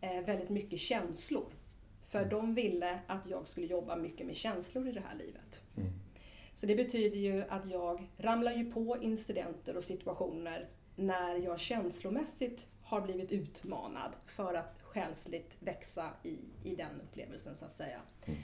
eh, 0.00 0.20
väldigt 0.20 0.50
mycket 0.50 0.78
känslor. 0.78 1.52
För 2.08 2.24
de 2.24 2.54
ville 2.54 2.98
att 3.06 3.26
jag 3.26 3.46
skulle 3.46 3.66
jobba 3.66 3.96
mycket 3.96 4.26
med 4.26 4.36
känslor 4.36 4.88
i 4.88 4.92
det 4.92 5.02
här 5.08 5.14
livet. 5.14 5.62
Mm. 5.76 5.92
Så 6.54 6.66
det 6.66 6.74
betyder 6.74 7.18
ju 7.18 7.44
att 7.48 7.70
jag 7.70 8.10
ramlar 8.18 8.52
ju 8.52 8.72
på 8.72 8.96
incidenter 9.02 9.76
och 9.76 9.84
situationer 9.84 10.68
när 10.96 11.36
jag 11.36 11.60
känslomässigt 11.60 12.66
har 12.82 13.00
blivit 13.00 13.32
utmanad 13.32 14.12
för 14.26 14.54
att 14.54 14.82
själsligt 14.82 15.56
växa 15.60 16.10
i, 16.22 16.38
i 16.64 16.74
den 16.76 17.00
upplevelsen 17.00 17.56
så 17.56 17.64
att 17.64 17.72
säga. 17.72 18.00
Mm. 18.24 18.38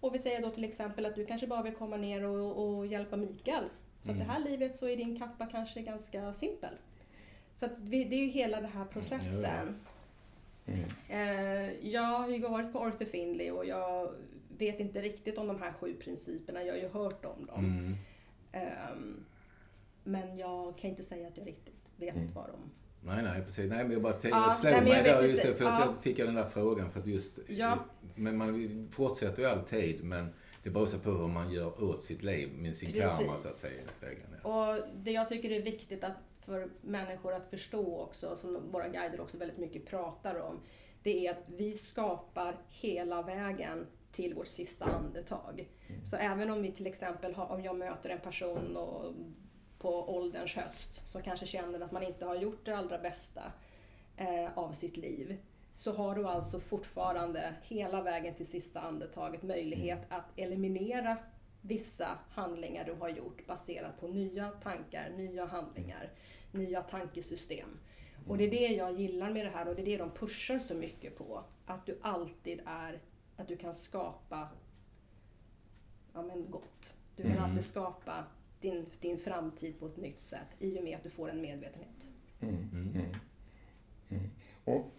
Och 0.00 0.14
vi 0.14 0.18
säger 0.18 0.42
då 0.42 0.50
till 0.50 0.64
exempel 0.64 1.06
att 1.06 1.14
du 1.14 1.26
kanske 1.26 1.46
bara 1.46 1.62
vill 1.62 1.74
komma 1.74 1.96
ner 1.96 2.24
och, 2.24 2.68
och 2.68 2.86
hjälpa 2.86 3.16
Mikael. 3.16 3.64
Så 4.00 4.10
Mm. 4.10 4.26
det 4.26 4.32
här 4.32 4.40
livet 4.40 4.76
så 4.76 4.88
är 4.88 4.96
din 4.96 5.18
kappa 5.18 5.46
kanske 5.46 5.82
ganska 5.82 6.32
simpel. 6.32 6.74
Så 7.56 7.68
vi, 7.78 8.04
det 8.04 8.16
är 8.16 8.20
ju 8.20 8.26
hela 8.26 8.60
den 8.60 8.70
här 8.72 8.84
processen. 8.84 9.80
Mm. 10.66 10.84
Eh, 11.08 11.88
jag 11.88 12.02
har 12.02 12.28
ju 12.28 12.38
varit 12.40 12.72
på 12.72 12.78
Arthur 12.78 13.06
Findlay 13.06 13.50
och 13.50 13.66
jag 13.66 14.12
vet 14.58 14.80
inte 14.80 15.00
riktigt 15.00 15.38
om 15.38 15.46
de 15.46 15.62
här 15.62 15.72
sju 15.72 15.94
principerna. 15.94 16.62
Jag 16.62 16.72
har 16.74 16.80
ju 16.80 16.88
hört 16.88 17.24
om 17.24 17.46
dem. 17.46 17.64
Mm. 17.64 17.94
Ehm, 18.52 19.24
men 20.04 20.36
jag 20.38 20.78
kan 20.78 20.90
inte 20.90 21.02
säga 21.02 21.28
att 21.28 21.36
jag 21.36 21.46
riktigt 21.46 21.74
vet 21.96 22.14
Mm. 22.16 22.32
vad 22.34 22.46
de... 22.48 22.58
Nej, 23.06 23.22
nej, 23.22 23.42
precis. 23.42 23.70
Nej, 23.70 23.82
men 23.84 23.92
jag 23.92 24.02
bara 24.02 24.12
tänkte, 24.12 24.28
Ja, 24.28 24.46
jag 24.48 24.56
slog 24.56 24.72
nej, 24.72 24.82
mig 24.82 25.02
där 25.02 25.22
just 25.22 25.40
för 25.42 25.48
att 25.50 25.60
Ja. 25.60 25.80
jag 25.84 26.02
fick 26.02 26.18
jag 26.18 26.28
den 26.28 26.34
där 26.34 26.46
frågan 26.46 26.90
för 26.90 27.00
att 27.00 27.06
just... 27.06 27.38
Ja. 27.48 27.78
Men 28.14 28.36
man 28.36 28.88
fortsätter 28.92 29.42
ju 29.42 29.48
alltid, 29.48 30.04
men 30.04 30.32
det 30.62 30.70
beror 30.70 30.98
på 30.98 31.10
hur 31.10 31.28
man 31.28 31.52
gör 31.52 31.84
åt 31.84 32.02
sitt 32.02 32.22
liv 32.22 32.52
med 32.52 32.76
sin 32.76 32.92
Precis. 32.92 33.18
karma 33.18 33.36
så 33.36 33.48
att 33.48 33.54
säga. 33.54 33.90
Och 34.42 34.88
det 34.94 35.10
jag 35.10 35.28
tycker 35.28 35.50
är 35.50 35.62
viktigt 35.62 36.04
att 36.04 36.16
för 36.48 36.68
människor 36.80 37.32
att 37.32 37.50
förstå 37.50 38.00
också, 38.00 38.36
som 38.36 38.70
våra 38.70 38.88
guider 38.88 39.20
också 39.20 39.36
väldigt 39.36 39.58
mycket 39.58 39.86
pratar 39.86 40.40
om, 40.40 40.60
det 41.02 41.26
är 41.26 41.30
att 41.30 41.44
vi 41.46 41.72
skapar 41.72 42.56
hela 42.68 43.22
vägen 43.22 43.86
till 44.12 44.34
vårt 44.34 44.46
sista 44.46 44.84
andetag. 44.84 45.68
Så 46.04 46.16
även 46.16 46.50
om 46.50 46.62
vi 46.62 46.72
till 46.72 46.86
exempel 46.86 47.34
har, 47.34 47.46
om 47.46 47.62
jag 47.62 47.76
möter 47.76 48.10
en 48.10 48.20
person 48.20 48.76
och, 48.76 49.12
på 49.78 50.16
ålderns 50.16 50.56
höst 50.56 51.08
som 51.08 51.22
kanske 51.22 51.46
känner 51.46 51.80
att 51.80 51.92
man 51.92 52.02
inte 52.02 52.26
har 52.26 52.34
gjort 52.34 52.64
det 52.64 52.76
allra 52.76 52.98
bästa 52.98 53.42
eh, 54.16 54.58
av 54.58 54.72
sitt 54.72 54.96
liv. 54.96 55.36
Så 55.78 55.92
har 55.92 56.14
du 56.14 56.26
alltså 56.26 56.60
fortfarande 56.60 57.54
hela 57.62 58.02
vägen 58.02 58.34
till 58.34 58.46
sista 58.46 58.80
andetaget 58.80 59.42
möjlighet 59.42 60.00
att 60.08 60.24
eliminera 60.36 61.16
vissa 61.60 62.18
handlingar 62.30 62.84
du 62.84 62.92
har 62.92 63.08
gjort 63.08 63.46
baserat 63.46 64.00
på 64.00 64.08
nya 64.08 64.48
tankar, 64.50 65.10
nya 65.16 65.46
handlingar, 65.46 66.10
nya 66.52 66.82
tankesystem. 66.82 67.68
Och 68.26 68.38
det 68.38 68.44
är 68.44 68.50
det 68.50 68.66
jag 68.74 69.00
gillar 69.00 69.30
med 69.30 69.46
det 69.46 69.50
här 69.50 69.68
och 69.68 69.74
det 69.74 69.82
är 69.82 69.86
det 69.86 69.96
de 69.96 70.10
pushar 70.10 70.58
så 70.58 70.74
mycket 70.74 71.18
på. 71.18 71.44
Att 71.66 71.86
du 71.86 71.98
alltid 72.02 72.60
är, 72.66 73.00
att 73.36 73.48
du 73.48 73.56
kan 73.56 73.74
skapa 73.74 74.48
ja, 76.14 76.22
men 76.22 76.50
gott. 76.50 76.94
Du 77.16 77.22
kan 77.22 77.32
Mm. 77.32 77.44
alltid 77.44 77.64
skapa 77.64 78.24
din, 78.60 78.86
din 79.00 79.18
framtid 79.18 79.78
på 79.80 79.86
ett 79.86 79.96
nytt 79.96 80.20
sätt 80.20 80.48
i 80.58 80.78
och 80.78 80.84
med 80.84 80.96
att 80.96 81.02
du 81.02 81.10
får 81.10 81.30
en 81.30 81.40
medvetenhet. 81.40 82.08
Mm. 82.40 82.54
Mm. 82.54 82.90
Mm. 82.94 83.14
Mm. 84.08 84.30
Och 84.64 84.92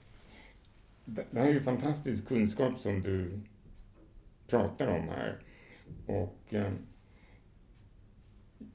det 1.15 1.39
här 1.39 1.47
är 1.47 1.53
ju 1.53 1.61
fantastisk 1.61 2.27
kunskap 2.27 2.79
som 2.79 3.03
du 3.03 3.31
pratar 4.47 4.87
om 4.87 5.09
här. 5.09 5.35
Och 6.05 6.53
eh, 6.53 6.71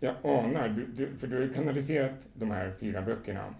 jag 0.00 0.14
anar, 0.22 0.68
du, 0.68 0.86
du, 0.86 1.18
för 1.18 1.26
du 1.26 1.36
har 1.36 1.42
ju 1.42 1.52
kanaliserat 1.52 2.28
de 2.34 2.50
här 2.50 2.72
fyra 2.80 3.02
böckerna. 3.02 3.54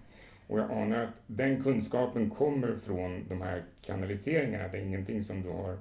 Och 0.47 0.59
jag 0.59 0.71
anar 0.71 1.03
att 1.03 1.13
den 1.27 1.63
kunskapen 1.63 2.29
kommer 2.29 2.75
från 2.75 3.27
de 3.29 3.41
här 3.41 3.63
kanaliseringarna. 3.81 4.67
Det 4.67 4.77
är 4.77 4.81
ingenting 4.81 5.23
som 5.23 5.41
du 5.41 5.49
har... 5.49 5.77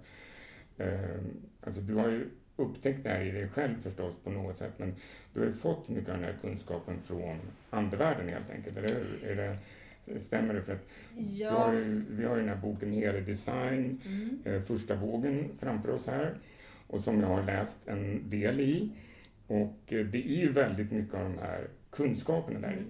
Eh, 0.78 1.20
alltså 1.60 1.80
du 1.80 1.94
har 1.94 2.08
ju 2.08 2.28
upptäckt 2.56 3.04
det 3.04 3.10
här 3.10 3.20
i 3.20 3.30
dig 3.30 3.48
själv 3.48 3.82
förstås 3.82 4.14
på 4.24 4.30
något 4.30 4.58
sätt. 4.58 4.72
Men 4.76 4.94
du 5.32 5.40
har 5.40 5.46
ju 5.46 5.52
fått 5.52 5.88
mycket 5.88 6.08
av 6.08 6.14
den 6.14 6.24
här 6.24 6.36
kunskapen 6.42 7.00
från 7.00 7.40
andevärlden 7.70 8.28
helt 8.28 8.50
enkelt, 8.50 8.76
eller 8.76 8.88
hur? 8.88 9.30
Är 9.30 9.36
det, 9.36 9.58
stämmer 10.20 10.54
det? 10.54 10.62
För 10.62 10.72
att 10.72 10.88
du 11.18 11.44
har 11.48 11.72
ju, 11.72 12.04
vi 12.10 12.24
har 12.24 12.34
ju 12.36 12.40
den 12.40 12.48
här 12.48 12.56
boken 12.62 12.92
Helig 12.92 13.26
Design, 13.26 14.00
Mm. 14.06 14.38
eh, 14.44 14.62
första 14.62 14.94
vågen 14.96 15.50
framför 15.58 15.90
oss 15.90 16.06
här. 16.06 16.34
Och 16.86 17.00
som 17.00 17.20
jag 17.20 17.28
har 17.28 17.42
läst 17.42 17.78
en 17.88 18.30
del 18.30 18.60
i. 18.60 18.90
Och 19.46 19.78
eh, 19.92 20.06
det 20.06 20.18
är 20.18 20.40
ju 20.40 20.52
väldigt 20.52 20.92
mycket 20.92 21.14
av 21.14 21.22
de 21.24 21.38
här 21.38 21.68
kunskaperna 21.90 22.60
där 22.60 22.72
i. 22.72 22.84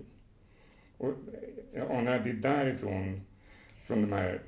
Och 0.99 1.09
eh, 1.09 1.14
jag 1.73 1.90
anar 1.90 2.12
att 2.12 2.25
det 2.25 2.30
är 2.30 2.35
därifrån, 2.35 3.21
från 3.87 4.00
de 4.02 4.12
här 4.12 4.40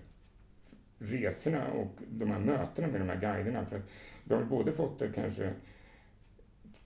resorna 0.99 1.67
och 1.69 1.93
de 2.11 2.31
här 2.31 2.39
mötena 2.41 2.89
med 2.89 3.01
de 3.01 3.09
här 3.09 3.21
guiderna. 3.21 3.67
För 3.67 3.77
att 3.77 3.91
du 4.25 4.35
har 4.35 4.43
både 4.45 4.73
fått 4.73 4.99
det 4.99 5.09
kanske, 5.15 5.53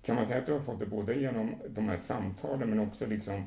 kan 0.02 0.16
man 0.16 0.26
säga 0.26 0.38
att 0.40 0.46
du 0.46 0.52
har 0.52 0.60
fått 0.60 0.80
det 0.80 0.87
både 0.87 1.14
genom 1.14 1.54
de 1.68 1.88
här 1.88 1.96
samtalen 1.96 2.70
men 2.70 2.78
också 2.80 3.06
liksom 3.06 3.44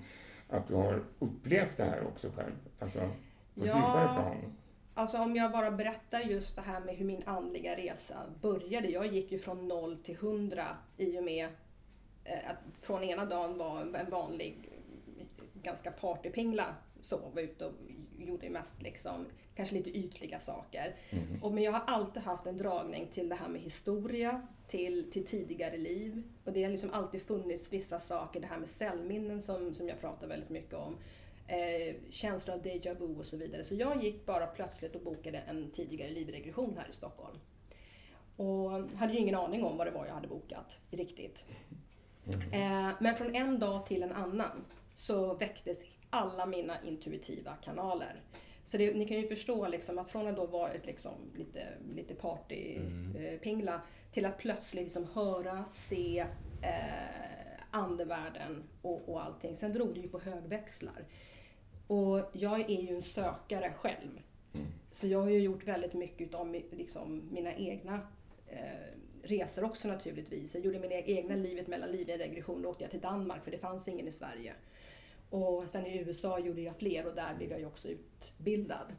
att 0.54 0.68
du 0.68 0.74
har 0.74 1.04
upplevt 1.20 1.78
det 1.78 1.84
här 1.84 2.08
också 2.08 2.30
själv? 2.36 2.54
Alltså 2.80 3.00
på 3.00 3.06
Ja. 3.54 3.66
djupare 3.66 4.14
plan? 4.14 4.54
Alltså 4.96 5.18
om 5.18 5.36
jag 5.36 5.52
bara 5.52 5.72
berättar 5.72 6.20
just 6.20 6.56
det 6.56 6.62
här 6.62 6.80
med 6.80 6.96
hur 6.96 7.06
min 7.06 7.24
andliga 7.26 7.78
resa 7.78 8.16
började. 8.42 8.88
Jag 8.88 9.06
gick 9.06 9.32
ju 9.32 9.38
från 9.38 9.68
0 9.68 9.98
till 9.98 10.16
100 10.16 10.78
i 10.98 11.20
och 11.20 11.24
med 11.24 11.48
eh, 12.24 12.50
att 12.50 12.84
från 12.84 13.04
ena 13.04 13.26
dagen 13.26 13.58
var 13.58 13.82
en 13.82 14.10
vanlig, 14.10 14.70
ganska 15.54 15.92
partypingla, 15.92 16.76
så, 17.02 17.18
var 17.34 17.42
ute 17.42 17.66
och 17.66 17.74
gjorde 18.18 18.50
mest 18.50 18.82
liksom, 18.82 19.26
kanske 19.56 19.76
lite 19.76 19.98
ytliga 19.98 20.40
saker. 20.40 20.96
Mhm. 21.12 21.44
Och, 21.44 21.52
men 21.54 21.64
jag 21.64 21.72
har 21.72 21.84
alltid 21.88 22.24
haft 22.24 22.46
en 22.48 22.58
dragning 22.58 23.08
till 23.08 23.30
det 23.30 23.36
här 23.36 23.48
med 23.48 23.62
historia, 23.62 24.48
till, 24.68 25.12
till 25.12 25.26
tidigare 25.26 25.78
liv. 25.78 26.24
Och 26.44 26.54
det 26.54 26.64
har 26.64 26.72
liksom 26.72 26.92
alltid 26.94 27.22
funnits 27.22 27.74
vissa 27.74 28.00
saker, 28.00 28.40
det 28.40 28.48
här 28.48 28.60
med 28.60 28.70
cellminnen 28.70 29.42
som, 29.42 29.74
som 29.74 29.88
jag 29.88 30.02
pratar 30.02 30.28
väldigt 30.28 30.50
mycket 30.50 30.74
om. 30.74 30.98
Eh, 31.48 31.96
känslor 32.10 32.56
av 32.56 32.62
déjà 32.62 32.94
vu 32.94 33.16
och 33.16 33.26
så 33.26 33.38
vidare. 33.38 33.64
Så 33.64 33.76
jag 33.76 34.04
gick 34.04 34.26
bara 34.26 34.48
plötsligt 34.48 34.96
och 34.96 35.02
bokade 35.02 35.38
en 35.38 35.72
tidigare 35.72 36.10
livregression 36.10 36.78
här 36.78 36.90
i 36.90 36.94
Stockholm. 36.94 37.40
Och 38.36 38.72
hade 38.72 39.14
ju 39.14 39.20
ingen 39.20 39.36
aning 39.36 39.64
om 39.64 39.78
vad 39.78 39.88
det 39.88 39.92
var 39.92 40.06
jag 40.06 40.14
hade 40.14 40.28
bokat 40.28 40.80
riktigt. 40.92 41.46
Eh, 42.52 42.92
men 43.00 43.16
från 43.16 43.36
en 43.36 43.60
dag 43.60 43.86
till 43.86 44.04
en 44.04 44.12
annan 44.12 44.66
så 44.94 45.34
väcktes 45.34 45.84
alla 46.10 46.46
mina 46.46 46.84
intuitiva 46.84 47.52
kanaler. 47.56 48.22
Så 48.66 48.78
det, 48.78 48.94
ni 48.94 49.08
kan 49.08 49.18
ju 49.18 49.28
förstå 49.28 49.68
liksom 49.68 50.00
att 50.00 50.12
från 50.12 50.28
att 50.28 50.36
då 50.36 50.46
vara 50.46 50.72
ett 50.72 50.86
liksom 50.86 51.14
lite, 51.36 51.68
lite 51.96 52.16
partypingla 52.16 53.82
till 54.14 54.26
att 54.26 54.38
plötsligt 54.38 54.84
liksom 54.84 55.08
höra, 55.14 55.66
se 55.66 56.26
eh, 56.62 57.64
andevärlden 57.72 58.64
och, 58.82 59.10
och 59.10 59.24
allting. 59.24 59.56
Sen 59.56 59.74
drog 59.74 59.94
det 59.94 60.00
ju 60.00 60.10
på 60.10 60.20
högväxlar. 60.20 61.06
Och 61.88 62.30
jag 62.34 62.60
är 62.60 62.82
ju 62.82 62.96
en 62.96 63.02
sökare 63.02 63.74
själv. 63.78 64.22
Så 64.92 65.08
jag 65.08 65.22
har 65.22 65.30
ju 65.30 65.40
gjort 65.40 65.68
väldigt 65.68 65.94
mycket 65.94 66.34
av 66.34 66.62
liksom, 66.72 67.30
mina 67.32 67.56
egna 67.56 68.00
eh, 68.48 68.98
resor 69.24 69.64
också 69.64 69.88
naturligtvis. 69.88 70.56
Jag 70.56 70.66
gjorde 70.66 70.80
mina 70.80 70.96
egna 70.96 71.36
livet 71.36 71.68
mellan 71.68 71.92
liv 71.92 72.10
i 72.10 72.18
regression. 72.18 72.62
Då 72.62 72.70
åkte 72.70 72.84
jag 72.84 72.92
till 72.92 73.00
Danmark 73.00 73.44
för 73.44 73.52
det 73.52 73.58
fanns 73.58 73.88
ingen 73.88 74.08
i 74.08 74.12
Sverige. 74.12 74.54
Och 75.30 75.70
sen 75.70 75.86
i 75.86 75.98
USA 75.98 76.40
gjorde 76.40 76.62
jag 76.62 76.76
fler 76.76 77.08
och 77.08 77.16
där 77.16 77.36
blev 77.36 77.52
jag 77.52 77.60
ju 77.60 77.66
också 77.66 77.88
utbildad. 77.88 78.94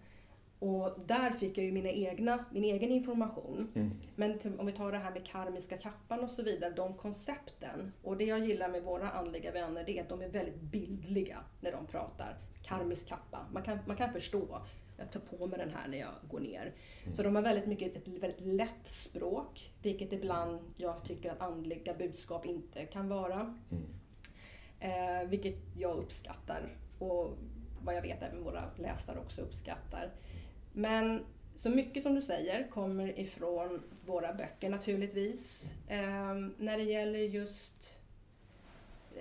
Och 0.65 0.99
där 1.07 1.31
fick 1.31 1.59
jag 1.59 1.65
ju 1.65 1.73
mina 1.73 1.89
egna, 1.89 2.45
min 2.51 2.65
egen 2.65 2.91
information. 2.91 3.73
Mm. 3.75 3.91
Men 4.17 4.39
till, 4.39 4.59
om 4.59 4.67
vi 4.67 4.73
tar 4.73 4.93
det 4.93 4.99
här 4.99 5.11
med 5.11 5.27
karmiska 5.27 5.77
kappan 5.77 6.21
och 6.21 6.31
så 6.31 6.43
vidare, 6.43 6.71
de 6.71 6.95
koncepten. 6.95 7.93
Och 8.03 8.17
det 8.17 8.25
jag 8.25 8.39
gillar 8.39 8.69
med 8.69 8.83
våra 8.83 9.11
andliga 9.11 9.53
vänner 9.53 9.85
det 9.87 9.99
är 9.99 10.03
att 10.03 10.09
de 10.09 10.23
är 10.23 10.29
väldigt 10.29 10.61
bildliga 10.61 11.39
när 11.61 11.73
de 11.73 11.87
pratar. 11.87 12.37
Karmisk 12.63 13.09
kappa, 13.09 13.47
man 13.53 13.63
kan, 13.63 13.79
man 13.87 13.97
kan 13.97 14.13
förstå. 14.13 14.63
Jag 14.97 15.13
tar 15.13 15.21
på 15.21 15.47
mig 15.47 15.59
den 15.59 15.71
här 15.71 15.89
när 15.89 15.99
jag 15.99 16.13
går 16.31 16.41
ner. 16.41 16.73
Så 17.13 17.23
de 17.23 17.37
har 17.37 17.43
väldigt 17.43 17.67
mycket 17.67 17.97
ett 17.97 18.09
väldigt 18.09 18.41
lätt 18.41 18.87
språk, 18.87 19.73
vilket 19.83 20.13
ibland 20.13 20.59
jag 20.77 21.05
tycker 21.05 21.33
att 21.33 21.41
andliga 21.41 21.95
budskap 21.95 22.47
inte 22.47 22.87
kan 22.87 23.09
vara. 23.09 23.55
Mm. 23.71 23.85
Eh, 24.81 25.29
vilket 25.29 25.57
jag 25.77 25.97
uppskattar 25.97 26.77
och 26.99 27.39
vad 27.85 27.95
jag 27.95 28.03
vet 28.03 28.23
även 28.23 28.45
våra 28.45 28.65
läsare 28.77 29.19
också 29.19 29.43
uppskattar. 29.43 30.13
Men 30.77 31.25
så 31.55 31.71
mycket 31.71 32.03
som 32.03 32.15
du 32.15 32.23
säger 32.23 32.69
kommer 32.71 33.19
ifrån 33.19 33.83
våra 34.07 34.35
böcker 34.35 34.71
naturligtvis. 34.71 35.73
Eh, 35.89 36.35
när 36.59 36.77
det 36.79 36.83
gäller 36.85 37.19
just 37.19 37.97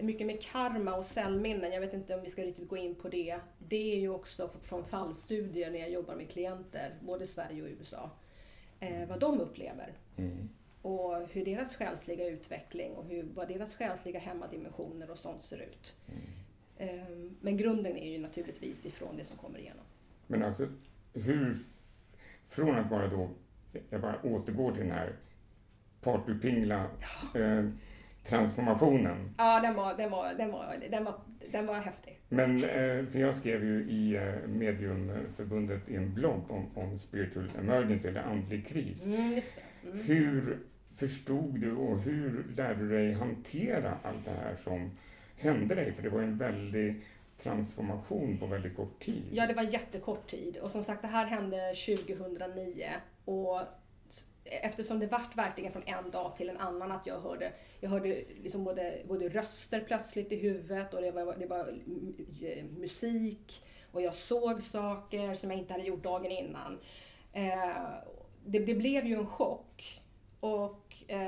mycket 0.01 0.27
med 0.27 0.41
karma 0.41 0.95
och 0.95 1.05
cellminnen, 1.05 1.71
jag 1.71 1.81
vet 1.81 1.93
inte 1.93 2.15
om 2.15 2.21
vi 2.21 2.29
ska 2.29 2.43
riktigt 2.43 2.67
gå 2.69 2.77
in 2.77 2.95
på 2.95 3.09
det. 3.09 3.39
Det 3.67 3.93
är 3.93 3.99
ju 3.99 4.09
också 4.09 4.47
från 4.47 4.85
fallstudier 4.85 5.71
när 5.71 5.79
jag 5.79 5.89
jobbar 5.91 6.15
med 6.15 6.29
klienter, 6.29 6.95
både 7.01 7.23
i 7.23 7.27
Sverige 7.27 7.61
och 7.63 7.69
USA. 7.79 8.09
Eh, 8.79 9.07
vad 9.09 9.19
de 9.19 9.41
upplever 9.41 9.93
Mm. 10.17 10.49
och 10.81 11.27
hur 11.27 11.45
deras 11.45 11.75
själsliga 11.75 12.27
utveckling 12.27 12.91
och 12.91 13.05
hur, 13.05 13.23
vad 13.23 13.47
deras 13.47 13.75
själsliga 13.75 14.19
hemmadimensioner 14.19 15.11
och 15.11 15.17
sånt 15.17 15.41
ser 15.41 15.57
ut. 15.57 15.95
Ehm, 16.77 17.37
Men 17.41 17.57
grunden 17.57 17.97
är 17.97 18.11
ju 18.11 18.17
naturligtvis 18.17 18.85
ifrån 18.85 19.17
det 19.17 19.23
som 19.25 19.37
kommer 19.37 19.59
igenom. 19.59 19.85
Men 20.27 20.43
alltså, 20.43 20.67
hur... 21.13 21.57
Från 22.49 22.75
att 22.75 22.91
vara 22.91 23.07
då... 23.07 23.29
Jag 23.89 24.01
bara 24.01 24.21
återgår 24.23 24.71
till 24.71 24.81
den 24.81 24.91
här 24.91 25.13
partypingla. 26.01 26.85
Eh, 27.35 27.65
transformationen. 28.27 29.33
Ja, 29.37 29.59
den 29.59 29.75
var, 29.75 29.97
den 29.97 30.11
var, 30.11 30.33
den 30.33 30.51
var, 30.51 30.75
den 30.91 31.03
var, 31.03 31.15
den 31.51 31.65
var 31.65 31.79
häftig. 31.79 32.19
Men, 32.29 32.55
eh, 32.55 33.05
för 33.11 33.19
jag 33.19 33.35
skrev 33.35 33.63
ju 33.63 33.89
i 33.89 34.15
eh, 34.15 34.49
Mediumförbundet 34.49 35.89
i 35.89 35.95
en 35.95 36.13
blogg 36.13 36.51
om, 36.51 36.77
om 36.77 36.99
spiritual 36.99 37.49
emergency, 37.59 38.07
eller 38.07 38.21
andlig 38.21 38.67
kris. 38.67 39.05
Mm, 39.05 39.31
just 39.31 39.55
det. 39.55 39.89
Mm. 39.89 40.05
Hur 40.05 40.57
förstod 40.95 41.59
du 41.59 41.75
och 41.75 41.99
hur 41.99 42.45
lärde 42.55 42.79
du 42.79 42.89
dig 42.89 43.13
hantera 43.13 43.97
allt 44.03 44.25
det 44.25 44.31
här 44.31 44.55
som 44.55 44.91
hände 45.37 45.75
dig? 45.75 45.93
För 45.93 46.03
det 46.03 46.09
var 46.09 46.21
en 46.21 46.37
väldig 46.37 47.01
transformation 47.41 48.37
på 48.37 48.45
väldigt 48.45 48.75
kort 48.75 48.99
tid. 48.99 49.23
Ja, 49.31 49.47
det 49.47 49.53
var 49.53 49.63
jättekort 49.63 50.27
tid. 50.27 50.57
Och 50.57 50.71
som 50.71 50.83
sagt, 50.83 51.01
det 51.01 51.07
här 51.07 51.25
hände 51.25 51.73
2009. 51.73 52.89
Och 53.25 53.61
eftersom 54.45 54.99
det 54.99 55.07
vart 55.07 55.37
verkligen 55.37 55.71
från 55.71 55.87
en 55.87 56.11
dag 56.11 56.35
till 56.35 56.49
en 56.49 56.57
annan 56.57 56.91
att 56.91 57.07
jag 57.07 57.19
hörde, 57.19 57.53
jag 57.79 57.89
hörde 57.89 58.23
liksom 58.43 58.63
både, 58.63 59.01
både 59.07 59.29
röster 59.29 59.83
plötsligt 59.87 60.31
i 60.31 60.35
huvudet 60.35 60.93
och 60.93 61.01
det 61.01 61.11
var, 61.11 61.35
det 61.39 61.45
var 61.45 61.73
musik 62.79 63.63
och 63.91 64.01
jag 64.01 64.15
såg 64.15 64.61
saker 64.61 65.33
som 65.33 65.51
jag 65.51 65.59
inte 65.59 65.73
hade 65.73 65.85
gjort 65.85 66.03
dagen 66.03 66.31
innan. 66.31 66.79
Eh, 67.33 67.87
det, 68.45 68.59
det, 68.59 68.75
blev 68.75 69.05
ju 69.05 69.15
en 69.15 69.27
chock. 69.27 70.01
Och, 70.39 70.82
eh, 71.07 71.19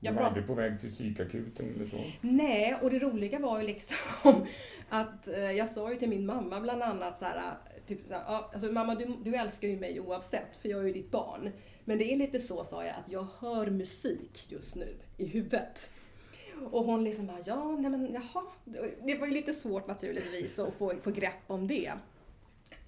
jag 0.00 0.14
du 0.14 0.18
var 0.18 0.22
aldrig 0.22 0.46
på 0.46 0.54
väg 0.54 0.80
till 0.80 0.90
psykakuten 0.90 1.74
eller 1.74 1.86
så? 1.86 1.96
Nej, 2.20 2.76
och 2.82 2.90
det 2.90 2.98
roliga 2.98 3.38
var 3.38 3.60
ju 3.60 3.66
liksom 3.66 4.46
att 4.88 5.28
eh, 5.28 5.52
jag 5.52 5.68
sa 5.68 5.92
ju 5.92 5.98
till 5.98 6.08
min 6.08 6.26
mamma 6.26 6.60
bland 6.60 6.82
annat 6.82 7.16
så 7.16 7.24
här, 7.24 7.54
typ 7.86 8.00
så 8.08 8.14
här, 8.14 8.22
alltså, 8.26 8.72
mamma 8.72 8.94
du, 8.94 9.16
du 9.24 9.36
älskar 9.36 9.68
ju 9.68 9.78
mig 9.78 10.00
oavsett 10.00 10.56
för 10.56 10.68
jag 10.68 10.80
är 10.80 10.84
ju 10.84 10.92
ditt 10.92 11.10
barn. 11.10 11.50
Men 11.84 11.98
det 11.98 12.12
är 12.12 12.16
lite 12.16 12.40
så, 12.40 12.64
sa 12.64 12.84
jag, 12.84 12.94
att 12.96 13.12
jag 13.12 13.26
hör 13.38 13.66
musik 13.66 14.46
just 14.48 14.76
nu 14.76 14.96
i 15.16 15.26
huvudet. 15.26 15.90
Och 16.70 16.84
hon 16.84 17.04
liksom 17.04 17.26
bara, 17.26 17.38
ja, 17.44 17.76
nej 17.78 17.90
men 17.90 18.12
jaha. 18.12 18.44
Det 19.04 19.18
var 19.18 19.26
ju 19.26 19.32
lite 19.32 19.52
svårt 19.52 19.86
naturligtvis 19.86 20.58
att 20.58 20.74
få, 20.74 20.94
få 21.02 21.10
grepp 21.10 21.42
om 21.46 21.66
det. 21.66 21.92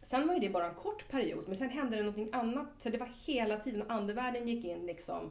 Sen 0.02 0.26
var 0.26 0.34
ju 0.34 0.40
det 0.40 0.48
bara 0.48 0.66
en 0.66 0.74
kort 0.74 1.08
period, 1.08 1.44
men 1.46 1.56
sen 1.56 1.70
hände 1.70 1.96
det 1.96 2.02
någonting 2.02 2.28
annat. 2.32 2.66
Så 2.78 2.88
det 2.88 2.98
var 2.98 3.10
hela 3.26 3.56
tiden, 3.56 3.90
andevärlden 3.90 4.48
gick 4.48 4.64
in 4.64 4.86
liksom 4.86 5.30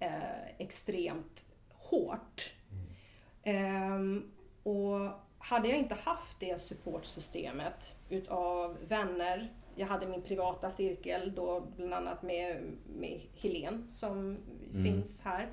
eh, 0.00 0.48
extremt 0.58 1.44
hårt. 1.68 2.54
Mm. 2.72 4.16
Eh, 4.16 4.22
och 4.62 5.10
hade 5.38 5.68
jag 5.68 5.78
inte 5.78 5.94
haft 5.94 6.40
det 6.40 6.60
supportsystemet 6.60 7.96
utav 8.08 8.76
vänner, 8.88 9.52
jag 9.78 9.86
hade 9.86 10.06
min 10.06 10.22
privata 10.22 10.70
cirkel 10.70 11.32
då 11.34 11.66
bland 11.76 11.94
annat 11.94 12.22
med, 12.22 12.62
med 12.96 13.20
Helen 13.34 13.84
som 13.88 14.18
mm. 14.18 14.84
finns 14.84 15.20
här. 15.20 15.48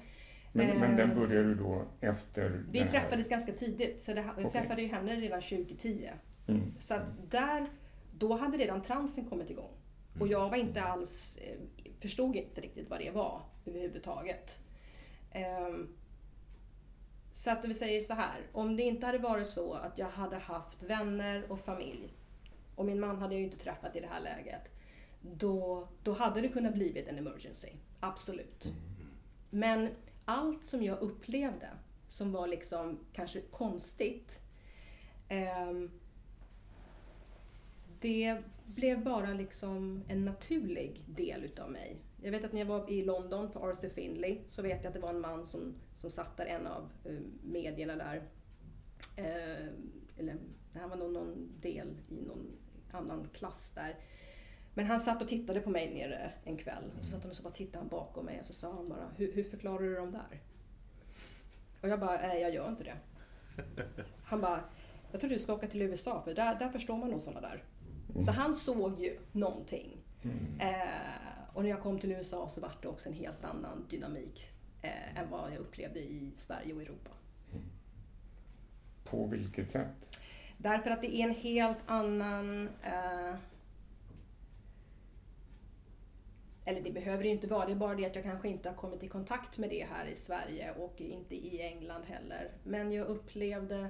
Men, 0.51 0.79
men 0.79 0.97
den 0.97 1.09
ehm, 1.09 1.15
började 1.15 1.47
du 1.47 1.55
då 1.55 1.85
efter? 2.01 2.63
Vi 2.71 2.79
träffades 2.79 3.29
ganska 3.29 3.51
tidigt, 3.51 4.01
så 4.01 4.13
det, 4.13 4.21
jag 4.21 4.45
okay. 4.45 4.51
träffade 4.51 4.81
ju 4.81 4.87
henne 4.87 5.15
redan 5.15 5.41
2010. 5.41 6.09
Mm. 6.47 6.73
Så 6.77 6.95
att 6.95 7.31
där, 7.31 7.67
då 8.17 8.35
hade 8.35 8.57
redan 8.57 8.81
transen 8.81 9.25
kommit 9.25 9.49
igång. 9.49 9.71
Och 10.13 10.21
mm. 10.21 10.31
jag 10.31 10.49
var 10.49 10.57
inte 10.57 10.83
alls, 10.83 11.37
eh, 11.41 11.84
förstod 11.99 12.35
inte 12.35 12.61
riktigt 12.61 12.89
vad 12.89 12.99
det 12.99 13.11
var 13.11 13.41
överhuvudtaget. 13.65 14.59
Um, 15.69 15.95
så 17.31 17.51
att 17.51 17.65
vi 17.65 17.74
säger 17.74 18.01
så 18.01 18.13
här, 18.13 18.41
om 18.51 18.75
det 18.75 18.83
inte 18.83 19.05
hade 19.05 19.17
varit 19.17 19.48
så 19.48 19.74
att 19.74 19.98
jag 19.98 20.09
hade 20.09 20.37
haft 20.37 20.83
vänner 20.83 21.51
och 21.51 21.59
familj 21.59 22.13
och 22.75 22.85
min 22.85 23.00
man 23.00 23.17
hade 23.17 23.33
jag 23.33 23.39
ju 23.39 23.46
inte 23.46 23.63
träffat 23.63 23.96
i 23.96 24.00
det 24.00 24.07
här 24.07 24.22
läget. 24.22 24.61
Då, 25.22 25.87
då 26.03 26.13
hade 26.13 26.41
det 26.41 26.50
kunnat 26.50 26.74
blivit 26.74 27.07
en 27.07 27.17
emergency. 27.17 27.70
Absolut. 28.00 28.65
Mm. 28.65 28.77
Men 29.50 29.89
allt 30.25 30.65
som 30.65 30.83
jag 30.83 31.00
upplevde 31.00 31.70
som 32.07 32.31
var 32.31 32.48
liksom 32.48 33.00
kanske 33.13 33.41
konstigt. 33.41 34.41
Eh, 35.27 35.72
det 38.05 38.37
blev 38.65 39.03
bara 39.03 39.33
liksom 39.33 40.03
en 40.07 40.25
naturlig 40.25 41.03
del 41.05 41.44
utav 41.44 41.72
mig. 41.72 41.98
Jag 42.22 42.31
vet 42.31 42.46
att 42.46 42.53
när 42.53 42.59
jag 42.59 42.68
var 42.68 42.89
i 42.89 43.01
London 43.01 43.51
på 43.51 43.59
Arthur 43.59 43.89
Findlay 43.89 44.41
så 44.48 44.61
vet 44.61 44.83
jag 44.83 44.87
att 44.87 44.94
det 44.94 45.00
var 45.00 45.09
en 45.09 45.22
man 45.22 45.46
som, 45.46 45.75
som 45.96 46.11
satt 46.11 46.37
där, 46.37 46.46
en 46.46 46.68
av 46.68 46.91
eh, 47.05 47.20
medierna 47.44 47.96
där. 47.96 48.18
Uh, 49.18 49.68
eller 50.18 50.37
han 50.74 50.89
var 50.89 50.98
nog 50.98 51.13
någon 51.13 51.59
del 51.61 51.87
i 52.09 52.22
någon 52.22 52.57
annan 52.91 53.29
klass 53.33 53.72
där. 53.75 53.96
Men 54.74 54.85
han 54.85 55.00
satt 55.00 55.22
och 55.22 55.27
tittade 55.27 55.61
på 55.61 55.70
mig 55.70 55.94
nere 55.94 56.31
en 56.44 56.57
kväll. 56.57 56.91
Och 57.00 57.05
så 57.05 57.11
satt 57.11 57.22
han 57.22 57.29
och 57.29 57.37
så 57.37 57.44
bara 57.44 57.53
tittade 57.53 57.77
han 57.77 57.87
bakom 57.87 58.25
mig 58.25 58.39
och 58.41 58.48
så 58.48 58.53
sa 58.53 58.74
han 58.74 58.89
bara, 58.89 59.09
hur, 59.18 59.33
hur 59.33 59.44
förklarar 59.44 59.83
du 59.83 59.96
dem 59.96 60.11
där? 60.11 60.41
Och 61.81 61.89
jag 61.89 62.00
bara, 62.00 62.22
nej 62.22 62.41
jag 62.41 62.53
gör 62.53 62.70
inte 62.70 62.83
det. 62.83 62.98
Han 64.24 64.41
bara, 64.41 64.63
jag 65.11 65.22
tror 65.22 65.29
du 65.29 65.39
ska 65.39 65.53
åka 65.53 65.68
till 65.68 65.81
USA 65.81 66.22
för 66.22 66.35
där, 66.35 66.59
där 66.59 66.70
förstår 66.70 66.98
man 66.98 67.09
nog 67.09 67.22
sådana 67.22 67.41
där. 67.41 67.63
Så 68.23 68.31
han 68.31 68.55
såg 68.55 68.99
ju 68.99 69.19
någonting. 69.31 69.97
Mm. 70.23 70.59
Eh, 70.59 71.53
och 71.53 71.63
när 71.63 71.69
jag 71.69 71.81
kom 71.81 71.99
till 71.99 72.11
USA 72.11 72.49
så 72.49 72.61
var 72.61 72.71
det 72.81 72.87
också 72.87 73.09
en 73.09 73.15
helt 73.15 73.43
annan 73.43 73.85
dynamik 73.89 74.51
eh, 74.81 75.17
än 75.19 75.29
vad 75.29 75.51
jag 75.51 75.59
upplevde 75.59 75.99
i 75.99 76.31
Sverige 76.35 76.73
och 76.73 76.81
Europa. 76.81 77.11
På 79.03 79.25
vilket 79.25 79.71
sätt? 79.71 80.19
Därför 80.57 80.91
att 80.91 81.01
det 81.01 81.15
är 81.15 81.23
en 81.23 81.35
helt 81.35 81.77
annan... 81.85 82.69
Eh, 82.83 83.35
eller 86.65 86.81
det 86.81 86.91
behöver 86.91 87.23
det 87.23 87.29
inte 87.29 87.47
vara, 87.47 87.65
det 87.65 87.71
är 87.71 87.75
bara 87.75 87.95
det 87.95 88.05
att 88.05 88.15
jag 88.15 88.23
kanske 88.23 88.47
inte 88.47 88.69
har 88.69 88.75
kommit 88.75 89.03
i 89.03 89.07
kontakt 89.07 89.57
med 89.57 89.69
det 89.69 89.87
här 89.91 90.05
i 90.05 90.15
Sverige 90.15 90.71
och 90.71 91.01
inte 91.01 91.35
i 91.35 91.61
England 91.61 92.03
heller. 92.05 92.51
Men 92.63 92.91
jag 92.91 93.07
upplevde 93.07 93.89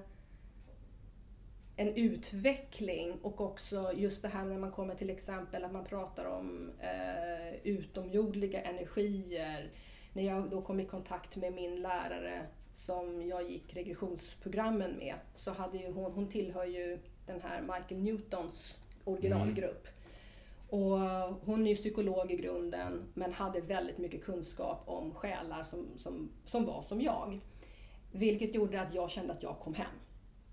en 1.75 1.95
utveckling 1.95 3.19
och 3.21 3.41
också 3.41 3.91
just 3.95 4.21
det 4.21 4.27
här 4.27 4.45
när 4.45 4.57
man 4.57 4.71
kommer 4.71 4.95
till 4.95 5.09
exempel 5.09 5.65
att 5.65 5.71
man 5.71 5.85
pratar 5.85 6.25
om 6.25 6.71
eh, 6.79 7.55
utomjordliga 7.63 8.61
energier. 8.61 9.71
När 10.13 10.23
jag 10.23 10.49
då 10.49 10.61
kom 10.61 10.79
i 10.79 10.85
kontakt 10.85 11.35
med 11.35 11.53
min 11.53 11.81
lärare 11.81 12.45
som 12.73 13.27
jag 13.27 13.49
gick 13.51 13.75
regressionsprogrammen 13.75 14.97
med 14.97 15.15
så 15.35 15.51
hade 15.51 15.77
ju 15.77 15.91
hon, 15.91 16.11
hon 16.11 16.27
tillhör 16.27 16.65
ju 16.65 16.99
den 17.25 17.41
här 17.41 17.61
Michael 17.61 18.01
Newtons 18.01 18.79
originalgrupp. 19.03 19.87
Mm. 19.87 19.95
Och 20.67 20.99
hon 21.45 21.65
är 21.65 21.69
ju 21.69 21.75
psykolog 21.75 22.31
i 22.31 22.35
grunden 22.35 23.03
men 23.13 23.33
hade 23.33 23.61
väldigt 23.61 23.97
mycket 23.97 24.23
kunskap 24.23 24.83
om 24.85 25.13
själar 25.13 25.63
som, 25.63 25.87
som, 25.97 26.29
som 26.45 26.65
var 26.65 26.81
som 26.81 27.01
jag. 27.01 27.39
Vilket 28.11 28.55
gjorde 28.55 28.81
att 28.81 28.93
jag 28.93 29.09
kände 29.09 29.33
att 29.33 29.43
jag 29.43 29.59
kom 29.59 29.73
hem. 29.73 29.95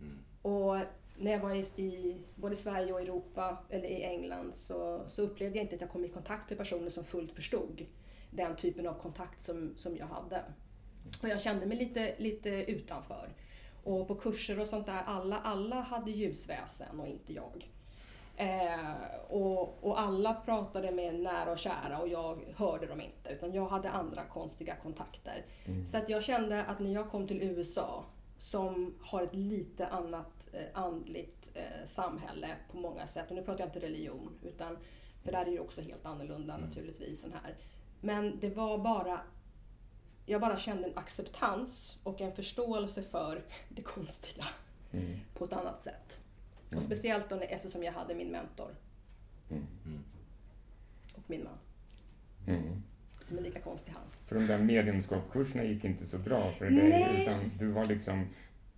Mm. 0.00 0.18
Och 0.42 0.76
när 1.18 1.32
jag 1.32 1.40
var 1.40 1.54
i, 1.54 1.82
i, 1.82 2.16
både 2.34 2.56
Sverige 2.56 2.92
och 2.92 3.00
Europa, 3.00 3.58
eller 3.68 3.88
i 3.88 4.02
England, 4.02 4.54
så, 4.54 5.04
så 5.08 5.22
upplevde 5.22 5.58
jag 5.58 5.64
inte 5.64 5.74
att 5.74 5.80
jag 5.80 5.90
kom 5.90 6.04
i 6.04 6.08
kontakt 6.08 6.50
med 6.50 6.58
personer 6.58 6.88
som 6.88 7.04
fullt 7.04 7.32
förstod 7.32 7.86
den 8.30 8.56
typen 8.56 8.86
av 8.86 8.94
kontakt 8.94 9.40
som, 9.40 9.76
som 9.76 9.96
jag 9.96 10.06
hade. 10.06 10.42
Och 11.22 11.28
jag 11.28 11.40
kände 11.40 11.66
mig 11.66 11.78
lite, 11.78 12.14
lite 12.18 12.48
utanför. 12.48 13.28
Och 13.84 14.08
på 14.08 14.14
kurser 14.14 14.60
och 14.60 14.66
sånt 14.66 14.86
där, 14.86 15.02
alla, 15.06 15.38
alla 15.38 15.80
hade 15.80 16.10
ljusväsen 16.10 17.00
och 17.00 17.06
inte 17.06 17.32
jag. 17.32 17.68
Eh, 18.36 18.94
och, 19.28 19.84
och 19.84 20.00
alla 20.00 20.34
pratade 20.34 20.92
med 20.92 21.20
nära 21.20 21.50
och 21.52 21.58
kära 21.58 21.98
och 22.00 22.08
jag 22.08 22.38
hörde 22.56 22.86
dem 22.86 23.00
inte 23.00 23.30
utan 23.30 23.52
jag 23.52 23.66
hade 23.66 23.90
andra 23.90 24.24
konstiga 24.24 24.76
kontakter. 24.76 25.44
Mm. 25.66 25.86
Så 25.86 25.96
att 25.96 26.08
jag 26.08 26.22
kände 26.22 26.64
att 26.64 26.78
när 26.78 26.92
jag 26.94 27.10
kom 27.10 27.28
till 27.28 27.42
USA 27.42 28.04
som 28.42 28.94
har 29.00 29.22
ett 29.22 29.34
lite 29.34 29.86
annat 29.86 30.48
eh, 30.52 30.66
andligt 30.74 31.50
eh, 31.54 31.84
samhälle 31.84 32.56
på 32.70 32.76
många 32.76 33.06
sätt. 33.06 33.30
Och 33.30 33.36
nu 33.36 33.42
pratar 33.42 33.60
jag 33.60 33.68
inte 33.68 33.80
religion, 33.80 34.38
utan, 34.42 34.78
för 35.22 35.32
där 35.32 35.40
är 35.40 35.50
det 35.50 35.60
också 35.60 35.80
helt 35.80 36.06
annorlunda 36.06 36.54
mm. 36.54 36.68
naturligtvis 36.68 37.24
än 37.24 37.32
här. 37.32 37.56
Men 38.00 38.40
det 38.40 38.50
var 38.50 38.78
bara 38.78 39.20
jag 40.26 40.40
bara 40.40 40.56
kände 40.56 40.88
en 40.88 40.98
acceptans 40.98 41.98
och 42.02 42.20
en 42.20 42.32
förståelse 42.32 43.02
för 43.02 43.44
det 43.68 43.82
konstiga 43.82 44.44
mm. 44.92 45.18
på 45.34 45.44
ett 45.44 45.52
annat 45.52 45.80
sätt. 45.80 46.20
Mm. 46.66 46.78
Och 46.78 46.82
speciellt 46.82 47.28
då 47.28 47.36
eftersom 47.36 47.82
jag 47.82 47.92
hade 47.92 48.14
min 48.14 48.30
mentor. 48.30 48.76
Mm. 49.50 50.04
Och 51.14 51.24
min 51.26 51.44
man. 51.44 51.58
Som 53.22 53.38
är 53.38 53.42
lika 53.42 53.60
konstig 53.60 53.92
han. 53.92 54.02
För 54.26 54.34
de 54.34 54.46
där 54.46 54.58
mediumskapskurserna 54.58 55.64
gick 55.64 55.84
inte 55.84 56.06
så 56.06 56.18
bra 56.18 56.50
för 56.58 56.64
dig, 56.64 56.88
Nej. 56.88 57.22
utan 57.22 57.50
du 57.58 57.66
var 57.66 57.84
liksom 57.84 58.26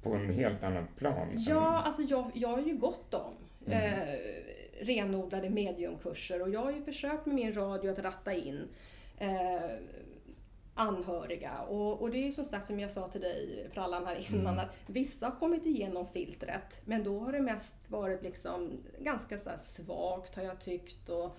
på 0.02 0.14
en 0.14 0.34
helt 0.34 0.62
annat 0.62 0.96
plan? 0.96 1.28
Ja, 1.36 1.82
alltså 1.82 2.02
jag, 2.02 2.30
jag 2.34 2.48
har 2.48 2.60
ju 2.60 2.76
gått 2.76 3.10
dem. 3.10 3.34
Mm. 3.66 3.78
Eh, 3.78 4.14
renodlade 4.80 5.50
mediumkurser 5.50 6.42
och 6.42 6.50
jag 6.50 6.60
har 6.60 6.72
ju 6.72 6.82
försökt 6.82 7.26
med 7.26 7.34
min 7.34 7.54
radio 7.54 7.90
att 7.90 7.98
ratta 7.98 8.34
in 8.34 8.68
eh, 9.18 9.70
anhöriga. 10.74 11.58
Och, 11.58 12.02
och, 12.02 12.10
det 12.10 12.26
är 12.26 12.32
som 12.32 12.44
sagt 12.44 12.66
som 12.66 12.80
jag 12.80 12.90
sa 12.90 13.08
till 13.08 13.20
dig 13.20 13.68
Prallan 13.72 14.06
här 14.06 14.26
innan 14.30 14.54
mm. 14.54 14.58
att 14.58 14.76
vissa 14.86 15.26
har 15.26 15.36
kommit 15.36 15.66
igenom 15.66 16.06
filtret 16.06 16.80
men 16.84 17.04
då 17.04 17.18
har 17.18 17.32
det 17.32 17.40
mest 17.40 17.90
varit 17.90 18.22
liksom 18.22 18.70
ganska 18.98 19.38
så 19.38 19.50
svagt 19.56 20.34
har 20.36 20.42
jag 20.42 20.60
tyckt. 20.60 21.08
Och, 21.08 21.36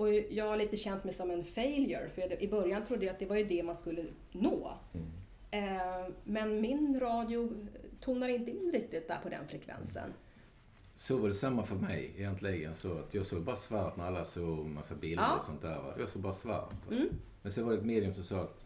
och 0.00 0.12
jag 0.14 0.44
har 0.44 0.56
lite 0.56 0.76
känt 0.76 1.04
mig 1.04 1.12
som 1.14 1.30
en 1.30 1.44
failure 1.44 2.08
för 2.08 2.42
i 2.42 2.48
början 2.48 2.84
trodde 2.86 3.04
jag 3.06 3.12
att 3.12 3.18
det 3.18 3.26
var 3.26 3.36
ju 3.36 3.44
det 3.44 3.62
man 3.62 3.74
skulle 3.74 4.04
nå. 4.32 4.72
Mm. 4.92 5.06
Eh, 5.50 6.06
men 6.24 6.60
min 6.60 7.00
radio 7.00 7.52
tonar 8.00 8.28
inte 8.28 8.50
in 8.50 8.70
riktigt 8.72 9.08
där 9.08 9.18
på 9.22 9.28
den 9.28 9.48
frekvensen. 9.48 10.12
Så 10.96 11.16
var 11.16 11.28
det 11.28 11.34
samma 11.34 11.62
för 11.62 11.76
mig 11.76 12.12
egentligen. 12.16 12.74
Så 12.74 12.98
att 12.98 13.14
jag 13.14 13.26
såg 13.26 13.42
bara 13.42 13.56
svart 13.56 13.96
när 13.96 14.04
alla 14.04 14.24
såg 14.24 14.66
massa 14.66 14.94
bilder 14.94 15.24
Ja. 15.24 15.36
och 15.36 15.42
sånt 15.42 15.62
där. 15.62 15.76
va. 15.82 15.94
Jag 15.98 16.08
såg 16.08 16.22
bara 16.22 16.32
svart. 16.32 16.72
va. 16.88 16.96
Mm. 16.96 17.08
Men 17.42 17.52
sen 17.52 17.64
var 17.64 17.72
det 17.72 17.78
ett 17.78 17.84
medium 17.84 18.14
som 18.14 18.24
sa 18.24 18.40
att 18.40 18.64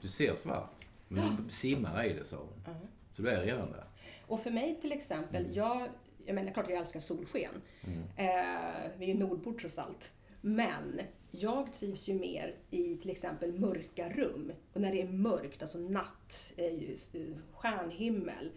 du 0.00 0.08
ser 0.08 0.34
svart. 0.34 0.70
Men 1.08 1.36
du 1.44 1.50
simmar 1.52 2.04
i 2.04 2.12
det, 2.12 2.24
sa 2.24 2.36
hon. 2.36 2.48
Ja. 2.66 2.72
Så 3.12 3.22
du 3.22 3.28
är 3.28 3.42
redan 3.42 3.72
där. 3.72 3.84
Och 4.26 4.40
för 4.40 4.50
mig 4.50 4.78
till 4.80 4.92
exempel, 4.92 5.46
jag, 5.56 5.88
jag 6.26 6.34
menar 6.34 6.52
klart 6.52 6.68
jag 6.70 6.78
älskar 6.78 7.00
solsken. 7.00 7.52
Mm. 7.84 7.98
Eh, 8.16 8.90
vi 8.98 9.04
är 9.10 9.14
ju 9.14 9.18
nordbor 9.18 9.54
trots 9.60 9.78
allt. 9.78 10.12
Men 10.40 11.00
jag 11.30 11.72
trivs 11.72 12.08
ju 12.08 12.14
mer 12.14 12.54
i 12.70 12.96
till 12.96 13.10
exempel 13.10 13.60
mörka 13.60 14.08
rum. 14.08 14.52
Och 14.72 14.80
när 14.80 14.92
det 14.92 15.02
är 15.02 15.08
mörkt, 15.08 15.62
alltså 15.62 15.78
natt, 15.78 16.52
just, 16.78 17.10
stjärnhimmel. 17.52 18.50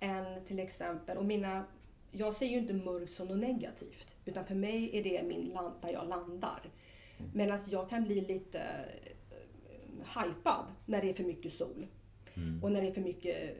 Än 0.00 0.44
till 0.44 0.58
exempel, 0.58 1.18
och 1.18 1.24
mina, 1.24 1.64
jag 2.10 2.34
ser 2.34 2.46
ju 2.46 2.58
inte 2.58 2.74
mörkt 2.74 3.12
som 3.12 3.28
något 3.28 3.38
negativt. 3.38 4.16
Utan 4.24 4.46
för 4.46 4.54
mig 4.54 4.98
är 4.98 5.04
det 5.04 5.22
min 5.22 5.48
land, 5.48 5.74
där 5.82 5.92
jag 5.92 6.08
landar. 6.08 6.60
Medan 7.32 7.58
jag 7.70 7.90
kan 7.90 8.04
bli 8.04 8.20
lite 8.20 8.60
eh, 8.60 10.22
hypad 10.22 10.66
när 10.86 11.02
det 11.02 11.10
är 11.10 11.14
för 11.14 11.24
mycket 11.24 11.52
sol. 11.52 11.86
Och 12.62 12.72
när 12.72 12.82
det 12.82 12.88
är 12.88 12.92
för 12.92 13.00
mycket, 13.00 13.56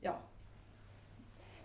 ja. 0.00 0.22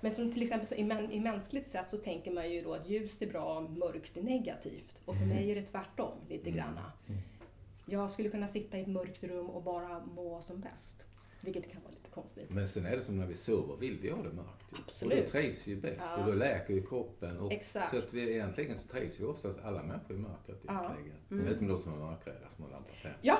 Men 0.02 0.12
som 0.12 0.32
till 0.32 0.44
exempel 0.44 0.68
så 0.68 0.76
i, 0.76 0.84
män, 0.84 1.12
i 1.12 1.20
mänskligt 1.20 1.68
sätt 1.68 1.90
så 1.90 1.98
tänker 1.98 2.32
man 2.32 2.52
ju 2.52 2.62
då 2.62 2.74
att 2.74 2.90
ljust 2.90 3.22
är 3.22 3.28
bra, 3.28 3.62
mörkt 3.62 4.18
är 4.18 4.22
negativt. 4.22 5.02
Och 5.06 5.16
för 5.16 5.26
mig 5.26 5.52
är 5.52 5.56
det 5.56 5.62
tvärtom 5.62 6.12
lite 6.30 6.52
granna. 6.52 6.92
Jag 7.86 8.12
skulle 8.12 8.30
kunna 8.30 8.48
sitta 8.48 8.78
i 8.78 8.82
ett 8.82 8.88
mörkt 8.88 9.24
rum 9.24 9.50
och 9.50 9.64
bara 9.64 10.00
må 10.00 10.42
som 10.42 10.62
bäst. 10.62 11.06
Vilket 11.41 11.71
kan 11.71 11.82
vara 11.82 11.91
lite 11.91 12.10
konstigt. 12.10 12.49
Men 12.49 12.67
sen 12.67 12.86
är 12.86 12.95
det 12.95 13.02
som 13.02 13.17
när 13.17 13.25
vi 13.28 13.36
sover, 13.36 13.75
vill 13.75 13.97
vi 14.02 14.10
ha 14.10 14.17
det 14.23 14.32
mörkt? 14.34 14.65
ju. 14.71 14.78
Absolut. 14.86 15.17
Och 15.19 15.25
då 15.25 15.32
trivs 15.32 15.67
vi 15.67 15.75
bäst 15.75 16.04
Ja. 16.15 16.19
och 16.19 16.25
då 16.25 16.34
läker 16.34 16.73
ju 16.73 16.86
kroppen. 16.86 17.38
Och 17.38 17.52
Exakt. 17.52 17.89
Så 17.91 17.97
att 17.97 18.13
vi 18.13 18.32
egentligen 18.34 18.75
så 18.75 18.88
trivs 18.88 19.19
vi 19.19 19.23
oftast 19.25 19.60
alla 19.63 19.84
människor 19.84 20.15
i 20.15 20.19
mörkret 20.19 20.60
Ja. 20.67 20.86
egentligen. 20.95 21.47
Mm. 21.58 21.67
De 21.67 21.78
som 21.78 21.93
är 21.93 21.97
mörkrädda, 21.97 22.49
som 22.49 22.63
har 22.63 22.71
lampat 22.71 22.95
tänd. 23.02 23.15
Ja! 23.21 23.38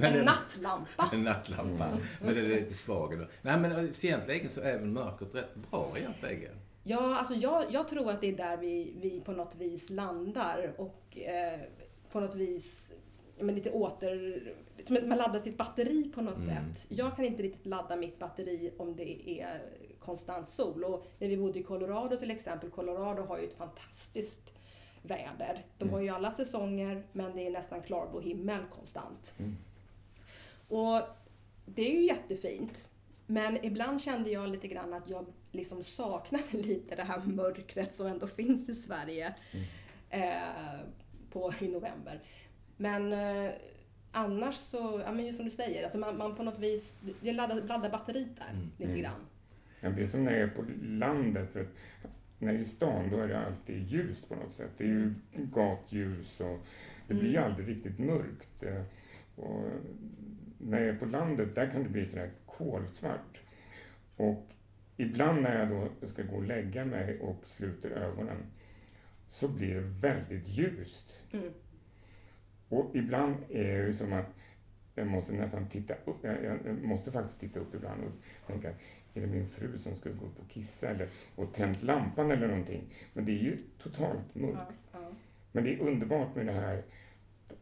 En 0.06 0.24
nattlampa. 0.24 1.10
En 1.12 1.22
nattlampa. 1.22 1.98
Men 2.20 2.34
det 2.34 2.40
är 2.40 2.44
lite 2.60 2.74
svag. 2.74 3.18
då. 3.18 3.24
Nej 3.42 3.60
men 3.60 3.92
så 3.92 4.06
egentligen 4.06 4.48
så 4.50 4.60
är 4.60 4.78
väl 4.78 4.88
mörkret 4.88 5.34
rätt 5.34 5.54
bra 5.70 5.92
egentligen. 5.96 6.54
Ja, 6.82 7.18
alltså 7.18 7.34
jag, 7.34 7.64
jag 7.70 7.88
tror 7.88 8.10
att 8.10 8.20
det 8.20 8.26
är 8.28 8.36
där 8.36 8.56
vi, 8.56 8.94
vi 9.00 9.20
på 9.20 9.32
något 9.32 9.54
vis 9.56 9.90
landar 9.90 10.74
och 10.76 11.18
eh, 11.18 11.60
på 12.12 12.20
något 12.20 12.34
vis 12.34 12.92
men 13.38 13.54
lite 13.54 13.70
åter... 13.70 14.42
som 14.86 14.96
att 14.96 15.06
Man 15.06 15.18
laddar 15.18 15.38
sitt 15.38 15.56
batteri 15.56 16.10
på 16.14 16.22
något 16.22 16.38
Mm. 16.38 16.46
sätt. 16.74 16.86
Jag 16.88 17.16
kan 17.16 17.24
inte 17.24 17.42
riktigt 17.42 17.66
ladda 17.66 17.96
mitt 17.96 18.18
batteri 18.18 18.72
om 18.76 18.96
det 18.96 19.40
är 19.40 19.60
konstant 19.98 20.48
sol. 20.48 20.84
Och 20.84 21.06
när 21.18 21.28
vi 21.28 21.36
bodde 21.36 21.58
i 21.58 21.62
Colorado 21.62 22.16
till 22.16 22.30
exempel, 22.30 22.70
Colorado 22.70 23.22
har 23.22 23.38
ju 23.38 23.44
ett 23.46 23.56
fantastiskt 23.56 24.52
väder. 25.02 25.64
De 25.78 25.90
har 25.90 26.00
ju 26.00 26.08
alla 26.08 26.30
säsonger 26.30 27.02
men 27.12 27.36
det 27.36 27.46
är 27.46 27.50
nästan 27.50 27.82
klarblå 27.82 28.20
himmel 28.20 28.60
konstant. 28.70 29.34
Mm. 29.38 29.56
Och 30.68 31.02
det 31.66 31.82
är 31.90 31.94
ju 32.00 32.06
jättefint. 32.06 32.90
Men 33.26 33.64
ibland 33.64 34.00
kände 34.02 34.30
jag 34.30 34.48
lite 34.48 34.68
grann 34.68 34.94
att 34.94 35.08
jag 35.08 35.26
liksom 35.52 35.82
saknade 35.82 36.44
lite 36.52 36.96
det 36.96 37.02
här 37.02 37.20
mörkret 37.20 37.94
som 37.94 38.06
ändå 38.06 38.26
finns 38.26 38.68
i 38.68 38.74
Sverige 38.74 39.34
eh, 40.10 40.80
på, 41.30 41.52
i 41.60 41.68
november. 41.68 42.22
Men 42.76 43.12
eh, 43.12 43.52
annars 44.12 44.54
så, 44.54 45.00
ja 45.04 45.12
men 45.12 45.26
just 45.26 45.36
som 45.36 45.44
du 45.44 45.50
säger, 45.50 45.82
alltså 45.84 45.98
man, 45.98 46.16
man 46.16 46.36
på 46.36 46.42
något 46.42 46.58
vis, 46.58 47.00
det 47.20 47.32
laddar, 47.32 47.54
laddar 47.62 47.90
batteriet 47.90 48.36
där 48.36 48.50
Mm. 48.50 48.70
lite 48.78 48.84
Mm. 48.84 49.02
grann. 49.02 49.20
Ja, 49.80 49.90
det 49.90 50.02
är 50.02 50.06
som 50.06 50.24
när 50.24 50.32
jag 50.32 50.40
är 50.40 50.48
på 50.54 50.64
landet. 50.82 51.50
För 51.52 51.60
att 51.60 51.68
när 52.38 52.48
jag 52.48 52.56
är 52.56 52.60
i 52.60 52.64
stan 52.64 53.10
då 53.10 53.16
är 53.18 53.28
det 53.28 53.38
alltid 53.46 53.82
ljust 53.86 54.28
på 54.28 54.34
något 54.34 54.52
sätt. 54.52 54.70
Det 54.76 54.84
är 54.84 54.88
ju 54.88 55.14
gatljus 55.32 56.40
och 56.40 56.58
det 57.08 57.14
blir 57.14 57.30
ju 57.30 57.36
Mm. 57.36 57.50
aldrig 57.50 57.68
riktigt 57.68 57.98
mörkt. 57.98 58.62
Eh, 58.62 58.82
Och 59.36 59.64
när 60.58 60.80
jag 60.80 60.88
är 60.88 60.98
på 60.98 61.06
landet 61.06 61.54
där 61.54 61.70
kan 61.70 61.82
det 61.82 61.88
bli 61.88 62.06
sådär 62.06 62.30
kolsvart. 62.46 63.40
Och 64.16 64.46
ibland 64.96 65.42
när 65.42 65.58
jag 65.58 65.90
då 66.00 66.06
ska 66.08 66.22
gå 66.22 66.36
och 66.36 66.42
lägga 66.46 66.84
mig 66.84 67.18
och 67.20 67.46
sluter 67.46 67.90
ögonen 67.90 68.36
så 69.28 69.48
blir 69.48 69.74
det 69.74 69.80
väldigt 69.80 70.48
ljust. 70.48 71.22
Mm. 71.32 71.52
Och 72.68 72.96
ibland 72.96 73.36
är 73.50 73.64
det 73.64 73.86
ju 73.86 73.94
som 73.94 74.12
att 74.12 74.26
jag 74.94 75.06
måste 75.06 75.32
nästan 75.32 75.68
titta 75.68 75.94
upp. 76.04 76.16
Jag, 76.22 76.44
jag 76.64 76.82
måste 76.84 77.12
faktiskt 77.12 77.40
titta 77.40 77.60
upp 77.60 77.74
ibland 77.74 78.04
och 78.04 78.12
tänka, 78.46 78.68
är 79.14 79.20
det 79.20 79.26
min 79.26 79.46
fru 79.46 79.78
som 79.78 79.96
skulle 79.96 80.14
gå 80.14 80.26
upp 80.26 80.38
och 80.40 80.48
kissa 80.50 80.88
eller 80.88 81.08
och 81.34 81.54
tänt 81.54 81.82
lampan 81.82 82.30
eller 82.30 82.48
någonting? 82.48 82.84
Men 83.12 83.24
det 83.24 83.32
är 83.32 83.42
ju 83.42 83.58
totalt 83.78 84.34
mörkt. 84.34 84.56
Ja, 84.56 84.72
ja. 84.92 85.08
Men 85.52 85.64
det 85.64 85.74
är 85.74 85.80
underbart 85.80 86.34
med 86.34 86.46
det 86.46 86.52
här. 86.52 86.82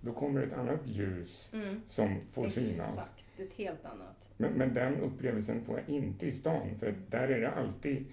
Då 0.01 0.12
kommer 0.12 0.43
ett 0.43 0.53
annat 0.53 0.87
ljus 0.87 1.51
Mm. 1.53 1.81
som 1.88 2.21
får 2.33 2.49
synas. 2.49 2.95
Exakt, 2.95 3.25
ett 3.38 3.53
helt 3.53 3.85
annat. 3.85 4.29
Men, 4.37 4.53
men 4.53 4.75
den 4.75 4.97
upplevelsen 4.97 5.64
får 5.64 5.79
jag 5.79 5.88
inte 5.88 6.27
i 6.27 6.33
stan 6.33 6.79
för 6.79 6.95
där 7.11 7.29
är 7.29 7.40
det 7.40 7.51
alltid 7.51 8.07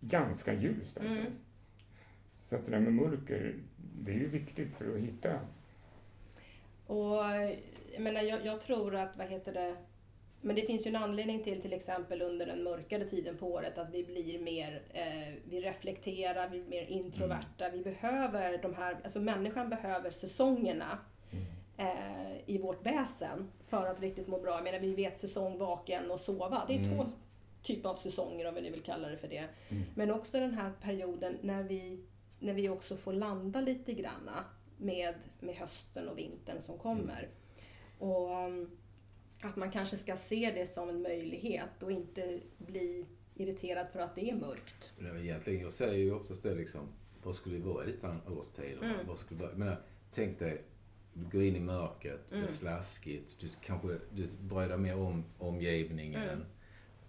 ganska 0.00 0.52
ljust. 0.54 0.98
Alltså. 0.98 1.20
Mm. 1.20 1.32
Så 2.38 2.56
att 2.56 2.64
det 2.64 2.70
där 2.70 2.80
med 2.80 2.92
mörker, 2.92 3.54
det 4.02 4.12
är 4.12 4.16
ju 4.18 4.28
viktigt 4.28 4.72
för 4.72 4.94
att 4.94 5.00
hitta. 5.00 5.40
Och 6.86 7.16
jag 7.92 8.00
menar, 8.00 8.22
jag, 8.22 8.46
jag 8.46 8.60
tror 8.60 8.94
att, 8.96 9.16
vad 9.16 9.26
heter 9.26 9.52
det, 9.52 9.76
men 10.40 10.56
det 10.56 10.62
finns 10.62 10.86
ju 10.86 10.88
en 10.88 10.96
anledning 10.96 11.42
till 11.44 11.62
till 11.62 11.72
exempel 11.72 12.22
under 12.22 12.46
den 12.46 12.62
mörkare 12.62 13.04
tiden 13.04 13.36
på 13.36 13.46
året 13.52 13.78
att 13.78 13.90
vi 13.94 14.04
blir 14.04 14.38
mer, 14.38 14.82
eh, 14.92 15.34
vi 15.44 15.60
reflekterar, 15.60 16.48
vi 16.48 16.60
blir 16.60 16.70
mer 16.70 16.86
introverta. 16.86 17.70
Vi 17.72 17.82
behöver 17.82 18.58
de 18.62 18.74
här, 18.74 18.96
alltså 19.04 19.20
människan 19.20 19.68
behöver 19.68 20.10
säsongerna 20.10 20.98
eh, 21.76 22.36
i 22.46 22.58
vårt 22.58 22.86
väsen 22.86 23.50
för 23.68 23.86
att 23.86 24.00
riktigt 24.00 24.26
må 24.26 24.40
bra. 24.40 24.54
Jag 24.54 24.64
menar, 24.64 24.78
vi 24.78 24.94
vet 24.94 25.18
säsong 25.18 25.58
vaken 25.58 26.10
och 26.10 26.20
sova. 26.20 26.64
Det 26.68 26.74
är 26.74 26.78
Mm. 26.78 26.96
två 26.96 27.06
typer 27.62 27.88
av 27.88 27.94
säsonger 27.96 28.48
om 28.48 28.54
vi 28.54 28.60
nu 28.60 28.70
vill 28.70 28.82
kalla 28.82 29.08
det 29.08 29.16
för 29.16 29.28
det. 29.28 29.44
Mm. 29.68 29.82
Men 29.94 30.10
också 30.10 30.40
den 30.40 30.54
här 30.54 30.70
perioden 30.82 31.38
när 31.40 31.62
vi, 31.62 32.04
när 32.38 32.54
vi 32.54 32.68
också 32.68 32.96
får 32.96 33.12
landa 33.12 33.60
lite 33.60 33.92
granna 33.92 34.44
med, 34.76 35.14
med 35.40 35.54
hösten 35.54 36.08
och 36.08 36.18
vintern 36.18 36.60
som 36.60 36.78
kommer. 36.78 37.28
Och 37.98 38.46
um, 38.46 38.70
att 39.42 39.56
man 39.56 39.70
kanske 39.70 39.96
ska 39.96 40.16
se 40.16 40.52
det 40.54 40.66
som 40.66 40.88
en 40.88 41.02
möjlighet 41.02 41.82
och 41.82 41.92
inte 41.92 42.40
bli 42.58 43.06
irriterad 43.34 43.88
för 43.88 43.98
att 44.00 44.14
det 44.14 44.30
är 44.30 44.34
mörkt. 44.36 44.92
Men 44.98 45.14
det 45.14 45.20
är 45.20 45.24
egentligen, 45.24 45.60
jag 45.60 45.72
säger 45.72 45.94
ju 45.94 46.14
oftast 46.14 46.42
det 46.42 46.54
liksom, 46.54 46.88
vad 47.22 47.34
skulle 47.34 47.56
vi 47.56 47.62
vara 47.62 47.84
utan 47.84 48.20
årstiderna? 48.28 48.94
Mm. 48.94 49.06
Vad 49.06 49.18
skulle 49.18 49.46
vi, 49.48 49.56
menar, 49.58 49.82
tänk 50.10 50.38
dig, 50.38 50.62
du 51.12 51.24
går 51.24 51.42
in 51.42 51.56
i 51.56 51.60
mörkret, 51.60 52.20
det 52.28 52.34
Mm. 52.34 52.44
är 52.48 52.52
slaskigt, 52.52 53.36
du 53.40 53.48
kanske 53.62 53.88
du 54.12 54.26
brödar 54.40 54.76
mer 54.76 54.96
om 54.96 55.24
omgivningen. 55.38 56.22
Mm. 56.22 56.44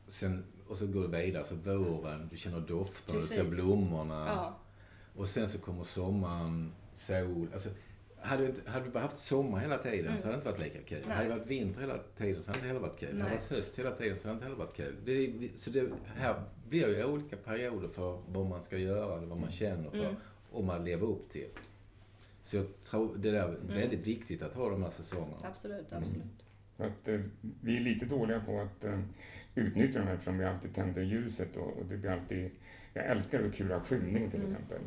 Sen, 0.07 0.45
och 0.67 0.77
så 0.77 0.87
går 0.87 1.01
du 1.01 1.07
vidare, 1.07 1.43
så 1.43 1.55
våren, 1.55 2.27
du 2.31 2.37
känner 2.37 2.59
dofterna, 2.59 3.19
du 3.19 3.25
ser 3.25 3.49
blommorna. 3.49 4.25
Ja, 4.27 4.59
Och 5.15 5.27
sen 5.27 5.47
så 5.47 5.59
kommer 5.59 5.83
sommaren, 5.83 6.71
sol. 6.97 7.47
Alltså, 7.53 7.69
hade, 8.19 8.43
vi 8.43 8.49
inte, 8.49 8.71
hade 8.71 8.85
vi 8.85 8.91
bara 8.91 8.99
haft 9.03 9.17
sommar 9.17 9.59
hela 9.59 9.77
tiden 9.77 10.07
Mm. 10.07 10.17
så 10.17 10.23
hade 10.27 10.35
det 10.35 10.35
inte 10.37 10.49
varit 10.49 10.73
lika 10.73 10.81
kul. 10.81 11.03
Nej. 11.07 11.15
Hade 11.17 11.29
det 11.29 11.35
varit 11.35 11.47
vinter 11.47 11.81
hela 11.81 11.97
tiden 12.17 12.43
så 12.43 12.51
hade 12.51 12.53
det 12.53 12.57
inte 12.59 12.67
heller 12.67 12.79
varit 12.79 12.99
kul. 12.99 13.07
Hade 13.09 13.23
Nej. 13.23 13.29
det 13.29 13.35
varit 13.35 13.49
höst 13.49 13.79
hela 13.79 13.91
tiden 13.91 14.17
så 14.17 14.27
hade 14.27 14.31
det 14.31 14.33
inte 14.33 14.45
heller 14.45 14.57
varit 14.57 14.75
kul. 14.75 14.95
Det, 15.05 15.49
så 15.59 15.69
det 15.69 15.89
här 16.15 16.43
blir 16.69 16.87
ju 16.97 17.05
olika 17.05 17.35
perioder 17.37 17.87
för 17.87 18.21
vad 18.27 18.45
man 18.45 18.61
ska 18.61 18.77
göra 18.77 19.17
eller 19.17 19.27
vad 19.27 19.39
man 19.39 19.51
känner 19.51 19.89
för. 19.89 19.97
Mm. 20.03 20.15
Och 20.51 20.63
man 20.63 20.85
lever 20.85 21.07
upp 21.07 21.29
till. 21.29 21.47
Så 22.41 22.57
jag 22.57 22.65
tror 22.83 23.15
det 23.17 23.29
är 23.29 23.57
väldigt 23.67 24.07
viktigt 24.07 24.41
att 24.41 24.53
ha 24.53 24.69
de 24.69 24.83
här 24.83 24.89
säsongerna. 24.89 25.37
absolut, 25.43 25.91
Mm. 25.91 26.03
absolut. 26.03 26.25
Att, 26.77 27.07
eh, 27.07 27.19
vi 27.61 27.75
är 27.77 27.81
lite 27.81 28.05
dåliga 28.05 28.39
på 28.39 28.59
att 28.59 28.83
eh, 28.83 28.99
utnyttja 29.55 29.99
dem 29.99 30.07
eftersom 30.07 30.37
vi 30.37 30.45
alltid 30.45 30.75
tänder 30.75 31.01
ljuset 31.01 31.55
och, 31.55 31.77
och 31.77 31.85
det 31.85 31.97
blir 31.97 32.11
alltid... 32.11 32.49
Jag 32.93 33.05
älskar 33.05 33.43
att 33.43 33.55
kura 33.55 33.81
skymning 33.81 34.29
till 34.31 34.39
Mm. 34.39 34.51
exempel. 34.53 34.79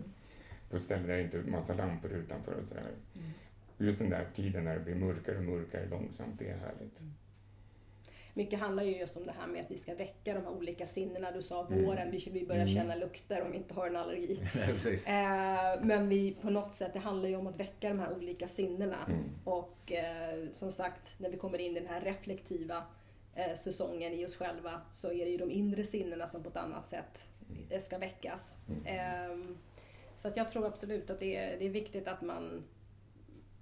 Ställen 0.81 1.07
där 1.07 1.17
det 1.17 1.23
inte 1.23 1.39
massa 1.39 1.75
lampor 1.75 2.11
utanför 2.13 2.53
och 2.53 2.69
sådär. 2.69 2.83
Mm. 3.17 3.31
Just 3.79 3.99
den 3.99 4.11
där 4.11 4.27
tiden 4.35 4.65
när 4.65 4.75
det 4.75 4.81
blir 4.81 4.95
mörkare 4.95 5.37
och 5.39 5.45
mörkare 5.45 5.87
långsamt, 5.89 6.39
det 6.39 6.49
är 6.49 6.57
härligt. 6.57 6.99
Mycket 8.35 8.59
handlar 8.61 8.83
ju 8.83 8.97
just 8.97 9.17
om 9.17 9.27
det 9.27 9.33
här 9.41 9.47
med 9.47 9.65
att 9.65 9.71
vi 9.71 9.77
ska 9.77 9.95
väcka 9.95 10.35
de 10.35 10.41
här 10.41 10.51
olika 10.51 10.87
sinnena. 10.87 11.31
Du 11.31 11.43
sa 11.43 11.67
Mm. 11.67 11.85
våren, 11.85 12.11
vi, 12.11 12.29
vi 12.33 12.47
börjar 12.47 12.63
Mm. 12.63 12.75
känna 12.75 12.95
lukter 12.95 13.43
om 13.43 13.51
vi 13.51 13.57
inte 13.57 13.75
har 13.75 13.87
en 13.87 13.97
allergi. 13.97 14.41
Eh, 15.07 15.85
men 15.85 16.09
vi 16.09 16.37
på 16.43 16.51
något 16.51 16.73
sätt, 16.73 16.93
det 16.93 16.99
handlar 16.99 17.29
ju 17.29 17.37
om 17.37 17.47
att 17.47 17.61
väcka 17.61 17.89
de 17.89 17.99
här 17.99 18.15
olika 18.17 18.49
sinnena. 18.49 18.97
Mm. 19.09 19.25
Och 19.45 19.93
eh, 19.93 20.49
som 20.51 20.71
sagt, 20.71 21.15
när 21.19 21.31
vi 21.31 21.37
kommer 21.37 21.59
in 21.59 21.77
i 21.77 21.81
den 21.81 21.89
här 21.89 22.01
reflektiva 22.01 22.83
eh, 23.35 23.55
säsongen 23.55 24.13
i 24.13 24.27
oss 24.27 24.37
själva 24.37 24.81
så 24.91 25.13
är 25.13 25.25
det 25.25 25.31
ju 25.31 25.37
de 25.39 25.51
inre 25.51 25.85
sinnena 25.85 26.27
som 26.27 26.43
på 26.43 26.49
ett 26.49 26.57
annat 26.57 26.85
sätt 26.85 27.31
ska 27.81 27.99
väckas. 27.99 28.59
Eh, 28.85 29.37
så 30.19 30.29
att 30.29 30.37
jag 30.37 30.49
tror 30.49 30.67
absolut 30.67 31.11
att 31.11 31.21
det 31.21 31.37
är, 31.37 31.59
det 31.59 31.67
är 31.67 31.71
viktigt 31.71 32.09
att 32.09 32.23
man, 32.23 32.65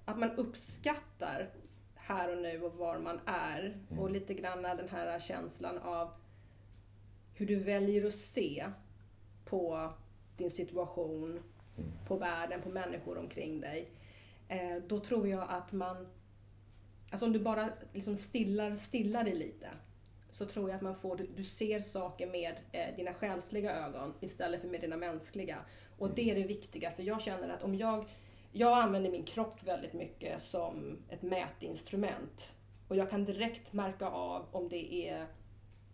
att 0.05 0.19
man 0.19 0.31
uppskattar 0.31 1.49
här 1.95 2.37
och 2.37 2.43
nu 2.43 2.63
och 2.63 2.75
var 2.75 2.99
man 2.99 3.21
är. 3.27 3.79
Mm. 3.91 4.03
Och 4.03 4.11
lite 4.11 4.35
grann 4.35 4.63
den 4.63 4.89
här 4.89 5.19
känslan 5.19 5.79
av 5.79 6.11
hur 7.35 7.47
du 7.47 7.57
väljer 7.57 8.07
att 8.07 8.15
se 8.15 8.67
på 9.45 9.93
din 10.37 10.51
situation, 10.51 11.43
Mm. 11.79 11.93
på 12.07 12.17
världen, 12.17 12.63
på 12.63 12.69
människor 12.69 13.19
omkring 13.19 13.61
dig. 13.61 13.91
Eh, 14.49 14.77
då 14.87 15.01
tror 15.01 15.29
jag 15.29 15.47
att 15.49 15.73
man, 15.73 16.09
alltså 17.11 17.27
om 17.27 17.33
du 17.33 17.39
bara 17.39 17.69
liksom 17.93 18.17
stillar, 18.17 18.77
stillar 18.77 19.25
dig 19.25 19.35
lite, 19.35 19.69
så 20.31 20.45
tror 20.45 20.69
jag 20.71 20.77
att 20.77 20.83
man 20.83 20.97
får, 20.97 21.27
du, 21.37 21.45
ser 21.45 21.81
saker 21.81 22.27
med 22.27 22.55
eh, 22.73 22.97
dina 22.97 23.15
själsliga 23.15 23.87
ögon 23.87 24.15
istället 24.21 24.61
för 24.61 24.69
med 24.69 24.81
dina 24.81 24.97
mänskliga. 24.97 25.59
Och 25.99 26.11
det 26.11 26.31
är 26.31 26.35
det 26.35 26.43
viktiga, 26.43 26.91
för 26.91 27.03
jag 27.03 27.23
känner 27.23 27.49
att 27.49 27.63
om 27.63 27.75
jag, 27.75 28.05
jag 28.53 28.79
använder 28.79 29.11
min 29.11 29.25
kropp 29.25 29.63
väldigt 29.63 29.93
mycket 29.93 30.43
som 30.43 30.99
ett 31.09 31.23
mätinstrument. 31.23 32.57
Och 32.89 32.97
jag 32.97 33.11
kan 33.11 33.25
direkt 33.25 33.73
märka 33.73 34.09
av 34.09 34.47
om 34.53 34.69
det 34.69 35.09
är 35.09 35.27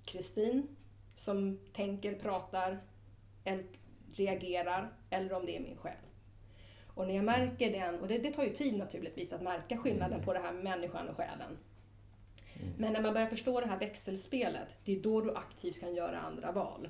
Kristin 0.05 0.77
som 1.15 1.59
tänker, 1.73 2.15
pratar, 2.15 2.79
eller 3.45 3.65
reagerar, 4.13 4.93
eller 5.11 5.33
om 5.33 5.47
det 5.47 5.57
är 5.57 5.61
min 5.61 5.77
själ. 5.77 5.97
Och 6.95 7.07
när 7.07 7.15
jag 7.15 7.25
märker 7.25 7.73
den, 7.73 8.01
och 8.01 8.09
det, 8.09 8.19
det 8.19 8.31
tar 8.31 8.45
ju 8.45 8.55
tid 8.55 8.79
naturligtvis 8.79 9.33
att 9.33 9.43
märka 9.43 9.77
skillnaden 9.77 10.25
på 10.25 10.33
det 10.33 10.39
här 10.39 10.53
människan 10.53 11.09
och 11.09 11.17
själen. 11.17 11.59
Men 12.79 12.93
när 12.93 13.03
man 13.03 13.15
börjar 13.15 13.27
förstå 13.27 13.61
det 13.61 13.67
här 13.67 13.79
växelspelet, 13.79 14.77
det 14.85 14.97
är 14.97 15.01
då 15.01 15.21
du 15.21 15.35
aktivt 15.35 15.81
kan 15.81 15.95
göra 15.95 16.21
andra 16.21 16.53
val. 16.53 16.89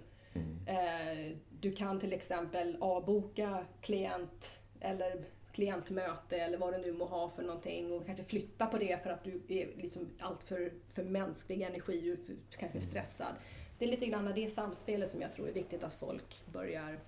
Eh, 0.67 1.37
du 1.61 1.73
kan 1.73 2.01
till 2.01 2.13
exempel 2.13 2.77
avboka 2.81 3.65
klient 3.81 4.53
eller 4.81 5.25
klientmöte 5.53 6.37
eller 6.37 6.59
vad 6.59 6.75
du 6.75 6.79
nu 6.79 6.93
må 6.93 7.05
ha 7.05 7.29
för 7.29 7.43
någonting 7.43 7.93
och 7.93 8.07
kanske 8.07 8.25
flytta 8.25 8.67
på 8.67 8.79
det 8.79 9.03
för 9.03 9.11
att 9.11 9.25
du 9.25 9.43
är 9.49 9.69
liksom 9.77 10.09
allt 10.19 10.43
för, 10.43 10.73
för 10.93 11.05
mänsklig 11.05 11.63
energi, 11.63 12.01
du 12.01 12.33
är 12.33 12.59
kanske 12.59 12.81
stressad. 12.81 13.35
Det 13.79 13.85
är 13.85 13.89
lite 13.89 14.07
grann 14.07 14.33
det 14.35 14.49
samspelet 14.49 15.11
som 15.11 15.21
jag 15.21 15.33
tror 15.33 15.49
är 15.49 15.53
viktigt 15.53 15.85
att 15.85 15.95
folk 15.95 16.43
börjar 16.53 16.99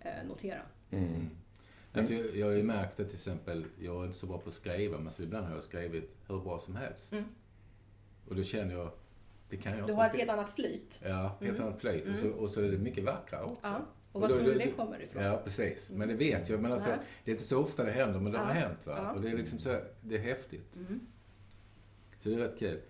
eh, 0.00 0.26
notera. 0.28 0.60
Mm. 0.90 1.30
För 1.92 2.14
jag, 2.14 2.36
jag 2.36 2.46
har 2.46 2.52
ju 2.52 2.62
märkt 2.62 3.00
att 3.00 3.08
till 3.08 3.16
exempel, 3.16 3.64
jag 3.80 4.00
är 4.00 4.04
inte 4.04 4.18
så 4.18 4.26
bra 4.26 4.38
på 4.38 4.48
att 4.48 4.54
skriva, 4.54 4.98
men 4.98 5.10
så 5.10 5.22
ibland 5.22 5.46
har 5.46 5.54
jag 5.54 5.62
skrivit 5.62 6.16
hur 6.28 6.40
bra 6.40 6.58
som 6.58 6.76
helst. 6.76 7.12
Mm. 7.12 7.24
Och 8.28 8.36
då 8.36 8.42
känner 8.42 8.74
jag, 8.74 8.90
det 9.52 9.58
kan 9.58 9.78
jag 9.78 9.86
Du 9.86 9.92
har 9.92 10.06
ett 10.06 10.14
helt 10.16 10.30
annat 10.30 10.50
flyt. 10.50 11.00
Ja, 11.04 11.36
helt 11.40 11.56
Mm. 11.56 11.62
annat 11.68 11.80
flyt. 11.80 12.08
Och, 12.08 12.16
så, 12.16 12.28
och 12.30 12.50
så 12.50 12.60
är 12.64 12.68
det 12.70 12.78
mycket 12.78 13.04
vackrare 13.04 13.42
också. 13.44 13.60
Ja. 13.62 13.80
Och 14.12 14.20
var 14.20 14.28
tror 14.28 14.40
du 14.42 14.54
det 14.54 14.70
kommer 14.70 15.02
ifrån? 15.02 15.22
Ja, 15.22 15.40
precis. 15.44 15.90
Men 15.90 16.08
det 16.08 16.14
vet 16.14 16.48
jag. 16.48 16.60
Men 16.60 16.72
alltså, 16.72 16.90
det 17.24 17.30
är 17.30 17.32
inte 17.32 17.44
så 17.44 17.60
ofta 17.62 17.84
det 17.84 17.90
händer, 17.92 18.20
men 18.20 18.32
det 18.32 18.38
har 18.38 18.46
Ja. 18.46 18.52
hänt. 18.52 18.86
Va? 18.86 18.94
Ja. 18.98 19.10
Och 19.12 19.20
det 19.20 19.28
är 19.30 19.36
liksom 19.36 19.58
så, 19.58 19.80
det 20.00 20.14
är 20.14 20.18
häftigt. 20.20 20.76
Mm. 20.76 21.00
Så 22.18 22.28
det 22.28 22.34
är 22.34 22.38
rätt 22.38 22.58
kul. 22.58 22.80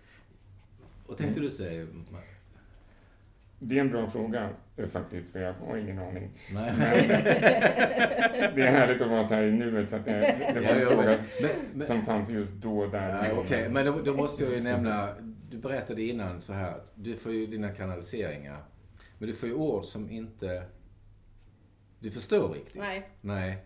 Och 1.07 1.17
tänkte 1.17 1.39
Mm. 1.39 1.49
du 1.49 1.55
säga? 1.55 1.87
Det 3.59 3.75
är 3.77 3.81
en 3.81 3.89
bra 3.89 4.09
fråga 4.09 4.49
eh, 4.77 4.87
faktiskt, 4.87 5.29
för 5.29 5.39
jag 5.41 5.53
har 5.53 5.77
ingen 5.77 5.99
aning. 5.99 6.29
Nej. 6.51 6.73
Det 8.55 8.61
är 8.61 8.71
härligt 8.71 9.01
att 9.01 9.09
vara 9.09 9.27
så 9.27 9.33
här 9.33 9.43
i 9.43 9.51
nuet, 9.51 9.89
så 9.89 9.95
att 9.95 10.05
det, 10.05 10.35
det 10.53 10.59
var 10.59 10.67
Ja, 10.69 10.75
en 10.75 10.87
fråga 10.87 11.17
men, 11.41 11.49
men, 11.73 11.87
som 11.87 12.05
fanns 12.05 12.29
just 12.29 12.53
då, 12.53 12.87
där. 12.87 13.09
Ja, 13.29 13.39
Okej, 13.39 13.69
men 13.69 13.85
då, 13.85 14.01
då 14.05 14.13
måste 14.13 14.43
jag 14.43 14.53
ju 14.53 14.59
nämna, 14.61 15.09
du 15.53 15.59
berättade 15.59 16.01
innan 16.03 16.41
så 16.41 16.53
här, 16.53 16.71
att 16.71 16.91
du 16.95 17.15
får 17.17 17.31
ju 17.31 17.47
dina 17.47 17.71
kanaliseringar, 17.71 18.63
men 19.17 19.29
du 19.29 19.35
får 19.35 19.49
ju 19.49 19.55
ord 19.55 19.85
som 19.85 20.09
inte 20.09 20.65
du 21.99 22.11
förstår 22.11 22.53
riktigt. 22.53 22.75
Nej. 22.75 23.09
Nej. 23.21 23.57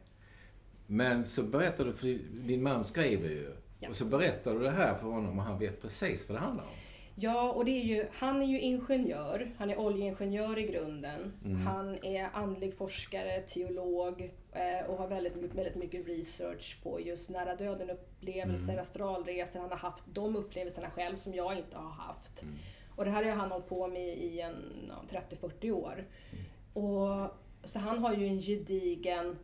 Men 0.87 1.23
så 1.23 1.43
berättar 1.43 1.85
du, 1.85 1.93
för 1.93 2.07
din 2.47 2.63
man 2.63 2.83
skriver 2.83 3.29
ju, 3.29 3.51
Ja. 3.79 3.89
och 3.89 3.95
så 3.95 4.05
berättar 4.05 4.53
du 4.53 4.59
det 4.59 4.69
här 4.71 4.95
för 4.95 5.07
honom 5.07 5.39
och 5.39 5.45
han 5.45 5.59
vet 5.59 5.81
precis 5.81 6.29
vad 6.29 6.37
det 6.37 6.41
handlar 6.41 6.63
om. 6.63 6.69
Ja, 7.19 7.51
och 7.51 7.65
det 7.65 7.71
är 7.71 7.83
ju, 7.83 8.05
han 8.13 8.41
är 8.41 8.45
ju 8.45 8.59
ingenjör. 8.61 9.51
Han 9.57 9.69
är 9.69 9.79
oljeingenjör 9.79 10.57
i 10.59 10.63
grunden. 10.63 11.33
Mm. 11.45 11.61
Han 11.65 12.03
är 12.05 12.29
andlig 12.33 12.73
forskare, 12.77 13.41
teolog 13.41 14.31
eh, 14.51 14.85
och 14.89 14.97
har 14.97 15.07
väldigt, 15.07 15.35
mycket- 15.35 15.57
väldigt 15.57 15.75
mycket 15.75 16.07
research 16.07 16.79
på 16.83 16.99
just 17.01 17.29
nära 17.29 17.55
döden-upplevelser, 17.55 18.69
Mm. 18.73 18.81
astralresor. 18.81 19.59
Han 19.59 19.69
har 19.69 19.77
haft 19.77 20.03
de 20.13 20.35
upplevelserna 20.35 20.89
själv 20.89 21.15
som 21.17 21.33
jag 21.33 21.57
inte 21.57 21.77
har 21.77 21.91
haft. 21.91 22.41
Mm. 22.41 22.55
Och 22.95 23.05
det 23.05 23.11
här 23.11 23.23
har 23.23 23.31
han 23.31 23.51
hållit 23.51 23.67
på 23.69 23.87
med 23.87 24.17
i 24.17 24.41
en 24.41 24.55
ja, 24.89 25.19
30-40 25.29 25.71
år. 25.71 26.05
Och, 26.73 27.29
så 27.63 27.79
han 27.79 27.99
har 27.99 28.13
ju 28.13 28.27
en 28.27 28.39
gedigen 28.41 29.37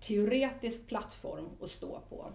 teoretisk 0.00 0.86
plattform 0.86 1.48
att 1.62 1.70
stå 1.70 2.00
på. 2.08 2.32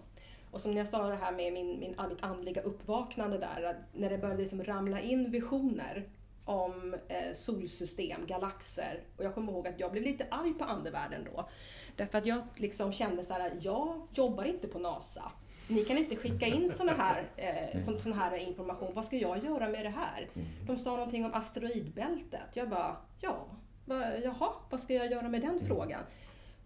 Och 0.54 0.60
som 0.60 0.76
jag 0.76 0.88
sa 0.88 1.08
det 1.08 1.14
här 1.14 1.32
med 1.32 1.52
min, 1.52 1.80
min, 1.80 1.96
mitt 2.08 2.22
andliga 2.22 2.62
uppvaknande 2.62 3.38
där, 3.38 3.76
när 3.92 4.10
det 4.10 4.18
började 4.18 4.40
liksom 4.40 4.64
ramla 4.64 5.00
in 5.00 5.30
visioner 5.30 6.08
om 6.44 6.96
eh, 7.08 7.32
solsystem, 7.34 8.26
galaxer. 8.26 9.00
Och 9.16 9.24
jag 9.24 9.34
kommer 9.34 9.52
ihåg 9.52 9.68
att 9.68 9.80
jag 9.80 9.92
blev 9.92 10.04
lite 10.04 10.26
arg 10.30 10.54
på 10.54 10.64
andevärlden 10.64 11.28
då. 11.34 11.48
Därför 11.96 12.18
att 12.18 12.26
jag 12.26 12.42
liksom 12.56 12.92
kände 12.92 13.24
så 13.24 13.32
här, 13.32 13.52
jag 13.60 14.06
jobbar 14.12 14.44
inte 14.44 14.68
på 14.68 14.78
NASA. 14.78 15.32
Ni 15.68 15.84
kan 15.84 15.98
inte 15.98 16.16
skicka 16.16 16.46
in 16.46 16.70
såna 16.70 16.92
här, 16.92 17.24
eh, 17.36 17.84
sån, 17.84 18.00
sån 18.00 18.12
här 18.12 18.36
information. 18.36 18.94
Vad 18.94 19.04
ska 19.04 19.16
jag 19.16 19.44
göra 19.44 19.68
med 19.68 19.84
det 19.84 19.94
här? 19.96 20.28
De 20.66 20.76
sa 20.76 20.90
någonting 20.90 21.24
om 21.24 21.34
asteroidbältet. 21.34 22.48
Jag 22.52 22.68
bara, 22.68 22.96
ja, 23.20 23.46
va, 23.84 24.04
jaha, 24.24 24.50
vad 24.70 24.80
ska 24.80 24.94
jag 24.94 25.10
göra 25.10 25.28
med 25.28 25.40
den 25.40 25.60
frågan? 25.66 26.00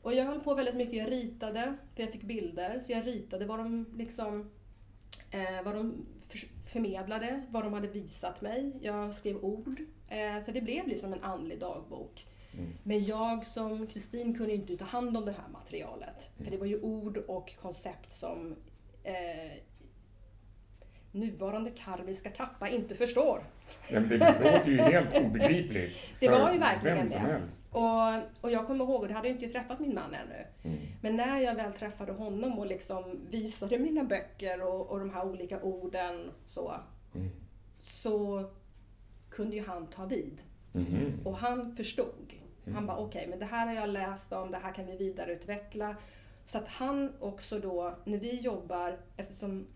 Och 0.09 0.15
jag 0.15 0.25
höll 0.25 0.41
på 0.41 0.55
väldigt 0.55 0.75
mycket, 0.75 0.95
jag 0.95 1.13
ritade, 1.13 1.77
för 1.95 2.03
jag 2.03 2.13
fick 2.13 2.23
bilder, 2.23 2.81
så 2.81 2.93
jag 2.93 3.07
ritade 3.07 3.47
vad 3.47 3.59
de 3.59 3.87
liksom 3.97 4.51
eh, 5.31 5.65
vad 5.65 5.75
de 5.75 6.07
för, 6.29 6.39
förmedlade, 6.73 7.43
vad 7.51 7.65
de 7.65 7.73
hade 7.73 7.89
visat 7.89 8.41
mig. 8.41 8.73
Jag 8.81 9.15
skrev 9.15 9.45
ord. 9.45 9.81
Eh, 10.09 10.45
så 10.45 10.51
det 10.51 10.61
blev 10.61 10.89
liksom 10.89 11.13
en 11.13 11.23
andlig 11.23 11.61
dagbok. 11.61 12.27
Mm. 12.53 12.73
Men 12.83 13.05
jag 13.05 13.47
som 13.47 13.87
Kristin 13.87 14.35
kunde 14.35 14.55
inte 14.55 14.77
ta 14.77 14.85
hand 14.85 15.17
om 15.17 15.25
det 15.25 15.33
här 15.33 15.49
materialet. 15.49 16.31
För 16.37 16.51
det 16.51 16.57
var 16.57 16.67
ju 16.67 16.81
ord 16.81 17.17
och 17.17 17.57
koncept 17.61 18.13
som 18.13 18.57
eh, 19.03 19.63
nuvarande 21.13 21.71
karmiska 21.71 22.31
kappa 22.31 22.69
inte 22.69 22.95
förstår. 22.95 23.45
Det 23.91 24.01
låter 24.19 24.71
ju 24.71 24.77
helt 24.79 25.17
obegripligt 25.17 25.97
Det 26.21 26.29
var 26.29 26.53
ju 26.53 26.59
verkligen 26.59 26.97
vem 26.97 27.09
som 27.09 27.23
det. 27.23 27.29
helst. 27.33 27.63
Och, 27.71 28.45
och 28.45 28.51
jag 28.51 28.67
kommer 28.67 28.85
ihåg, 28.85 29.03
och 29.03 29.09
det 29.09 29.15
hade 29.15 29.29
jag 29.29 29.37
inte 29.37 29.49
träffat 29.49 29.81
min 29.81 29.95
man 29.95 30.15
ännu. 30.15 30.47
Mm. 30.63 30.79
Men 31.01 31.17
när 31.17 31.39
jag 31.41 31.55
väl 31.55 31.73
träffade 31.73 32.13
honom 32.13 32.59
och 32.59 32.67
liksom 32.67 33.21
visade 33.31 33.79
mina 33.79 34.05
böcker 34.05 34.63
och, 34.63 34.87
och 34.91 34.99
de 34.99 35.11
här 35.11 35.25
olika 35.27 35.63
orden 35.63 36.31
så, 36.47 36.75
Mm. 37.15 37.31
så 37.79 38.45
kunde 39.31 39.57
ju 39.57 39.65
han 39.67 39.87
ta 39.87 40.05
vid. 40.05 40.41
Mhm. 40.73 41.21
Och 41.25 41.37
han 41.37 41.77
förstod. 41.77 42.35
Han 42.65 42.73
Mm. 42.75 42.87
bara, 42.87 42.97
okej, 42.97 43.27
men 43.31 43.39
det 43.39 43.45
här 43.45 43.67
har 43.67 43.75
jag 43.75 43.89
läst 43.89 44.33
om, 44.33 44.51
det 44.51 44.59
här 44.63 44.73
kan 44.75 44.87
vi 44.87 44.97
vidareutveckla. 44.97 45.97
Så 46.47 46.59
att 46.59 46.69
han 46.69 47.13
också 47.21 47.59
då, 47.59 47.95
när 48.05 48.19
vi 48.19 48.41
jobbar, 48.41 48.99
eftersom 49.17 49.67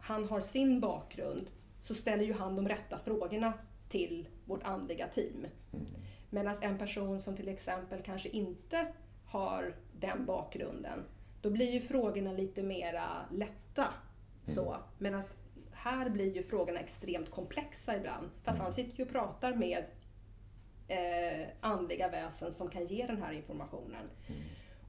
han 0.00 0.28
har 0.28 0.40
sin 0.40 0.80
bakgrund, 0.80 1.46
så 1.92 1.98
ställer 1.98 2.24
ju 2.24 2.32
han 2.32 2.56
de 2.56 2.68
rätta 2.68 2.98
frågorna 2.98 3.52
till 3.88 4.28
vårt 4.44 4.62
andliga 4.62 5.08
team. 5.08 5.46
Mm. 5.72 5.86
Medan 6.30 6.54
en 6.60 6.78
person 6.78 7.20
som 7.20 7.36
till 7.36 7.48
exempel 7.48 8.02
kanske 8.02 8.28
inte 8.28 8.86
har 9.24 9.74
den 10.00 10.26
bakgrunden, 10.26 11.04
då 11.40 11.50
blir 11.50 11.70
ju 11.70 11.80
frågorna 11.80 12.32
lite 12.32 12.62
mera 12.62 13.26
lätta. 13.32 13.88
Så. 14.46 14.76
Medan 14.98 15.22
här 15.72 16.10
blir 16.10 16.36
ju 16.36 16.42
frågorna 16.42 16.80
extremt 16.80 17.30
komplexa 17.30 17.96
ibland. 17.96 18.30
För 18.42 18.52
att 18.52 18.58
han 18.58 18.72
sitter 18.72 18.98
ju 18.98 19.04
och 19.04 19.10
pratar 19.10 19.54
med 19.54 19.84
eh, 20.88 21.48
andliga 21.60 22.08
väsen 22.08 22.52
som 22.52 22.70
kan 22.70 22.86
ge 22.86 23.06
den 23.06 23.22
här 23.22 23.32
informationen. 23.32 24.10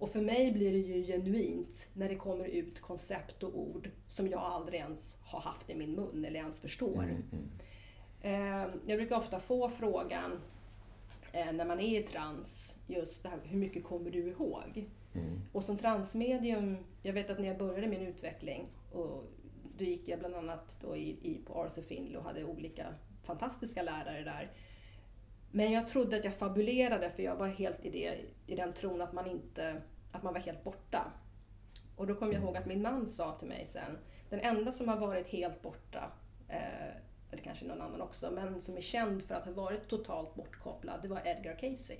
Och 0.03 0.09
för 0.09 0.21
mig 0.21 0.51
blir 0.51 0.71
det 0.71 0.77
ju 0.77 1.03
genuint 1.03 1.89
när 1.93 2.09
det 2.09 2.15
kommer 2.15 2.45
ut 2.45 2.81
koncept 2.81 3.43
och 3.43 3.59
ord 3.59 3.89
som 4.07 4.27
jag 4.27 4.41
aldrig 4.41 4.79
ens 4.79 5.17
har 5.21 5.39
haft 5.39 5.69
i 5.69 5.75
min 5.75 5.95
mun 5.95 6.25
eller 6.25 6.39
ens 6.39 6.59
förstår. 6.59 7.03
Mm. 7.03 7.23
Mm. 7.31 7.49
Eh, 8.21 8.73
jag 8.85 8.99
brukar 8.99 9.15
ofta 9.17 9.39
få 9.39 9.69
frågan 9.69 10.39
eh, 11.31 11.51
när 11.51 11.65
man 11.65 11.79
är 11.79 11.99
i 11.99 12.03
trans, 12.03 12.77
just 12.87 13.23
det 13.23 13.29
här, 13.29 13.39
hur 13.43 13.57
mycket 13.57 13.83
kommer 13.83 14.11
du 14.11 14.29
ihåg? 14.29 14.89
Mm. 15.13 15.41
Och 15.51 15.63
som 15.63 15.77
transmedium, 15.77 16.77
jag 17.03 17.13
vet 17.13 17.29
att 17.29 17.39
när 17.39 17.47
jag 17.47 17.57
började 17.57 17.87
min 17.87 18.07
utveckling, 18.07 18.67
och 18.91 19.23
då 19.77 19.83
gick 19.83 20.07
jag 20.07 20.19
bland 20.19 20.35
annat 20.35 20.77
då 20.81 20.95
i, 20.95 21.09
i, 21.09 21.41
på 21.45 21.53
Arthur 21.53 21.81
Findlay 21.81 22.17
och 22.17 22.23
hade 22.23 22.43
olika 22.43 22.85
fantastiska 23.23 23.83
lärare 23.83 24.23
där. 24.23 24.51
Men 25.51 25.71
jag 25.71 25.87
trodde 25.87 26.17
att 26.17 26.25
jag 26.25 26.35
fabulerade 26.35 27.09
för 27.09 27.23
jag 27.23 27.35
var 27.35 27.47
helt 27.47 27.85
i, 27.85 27.89
det, 27.89 28.17
i 28.47 28.55
den 28.55 28.73
tron 28.73 29.01
att 29.01 29.13
man, 29.13 29.27
inte, 29.27 29.81
att 30.13 30.23
man 30.23 30.33
var 30.33 30.41
helt 30.41 30.63
borta. 30.63 31.11
Och 31.95 32.07
då 32.07 32.15
kom 32.15 32.31
jag 32.31 32.41
ihåg 32.43 32.57
att 32.57 32.65
min 32.65 32.81
man 32.81 33.07
sa 33.07 33.31
till 33.39 33.47
mig 33.47 33.65
sen, 33.65 33.97
den 34.29 34.39
enda 34.39 34.71
som 34.71 34.87
har 34.87 34.97
varit 34.97 35.27
helt 35.29 35.61
borta, 35.61 36.11
eh, 36.49 36.87
eller 37.31 37.43
kanske 37.43 37.65
någon 37.65 37.81
annan 37.81 38.01
också, 38.01 38.31
men 38.31 38.61
som 38.61 38.77
är 38.77 38.81
känd 38.81 39.23
för 39.23 39.35
att 39.35 39.45
ha 39.45 39.51
varit 39.53 39.87
totalt 39.89 40.35
bortkopplad, 40.35 40.99
det 41.01 41.07
var 41.07 41.21
Edgar 41.27 41.53
Casey. 41.59 41.97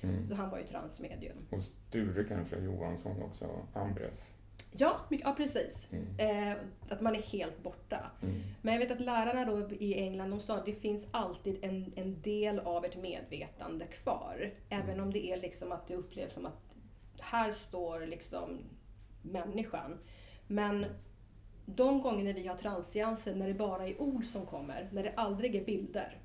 Mm. 0.00 0.32
Han 0.32 0.50
var 0.50 0.58
ju 0.58 0.66
transmedium. 0.66 1.36
Och 1.50 1.64
Sture 1.64 2.24
kanske 2.24 2.58
Johansson 2.58 3.22
också, 3.22 3.66
Ambres. 3.74 4.30
Ja, 4.76 5.00
mycket- 5.08 5.26
ja 5.26 5.34
precis. 5.36 5.88
Mm. 5.92 6.50
Eh, 6.52 6.56
att 6.88 7.00
man 7.00 7.14
är 7.16 7.22
helt 7.22 7.62
borta. 7.62 8.10
Mm. 8.22 8.42
Men 8.62 8.74
jag 8.74 8.80
vet 8.80 8.90
att 8.90 9.00
lärarna 9.00 9.44
då 9.44 9.70
i 9.74 9.94
England 9.98 10.30
de 10.30 10.40
sa 10.40 10.56
att 10.56 10.66
det 10.66 10.72
finns 10.74 11.08
alltid 11.10 11.64
en, 11.64 11.92
en 11.96 12.20
del 12.22 12.58
av 12.58 12.84
ert 12.84 12.96
medvetande 12.96 13.86
kvar. 13.86 14.50
Även 14.68 15.00
om 15.00 15.12
det 15.12 15.26
är 15.26 15.36
liksom 15.36 15.72
att 15.72 15.86
det 15.86 15.94
upplevs 15.94 16.32
som 16.32 16.46
att 16.46 16.73
här 17.24 17.50
står 17.50 18.06
liksom 18.06 18.58
människan. 19.22 19.98
Men 20.46 20.86
de 21.66 22.02
gånger 22.02 22.24
när 22.24 22.32
vi 22.32 22.46
har 22.46 22.56
transseanser, 22.56 23.34
när 23.34 23.48
det 23.48 23.54
bara 23.54 23.88
är 23.88 24.00
ord 24.00 24.24
som 24.24 24.46
kommer, 24.46 24.88
när 24.92 25.02
det 25.02 25.12
aldrig 25.16 25.54
är 25.54 25.64
bilder, 25.64 26.20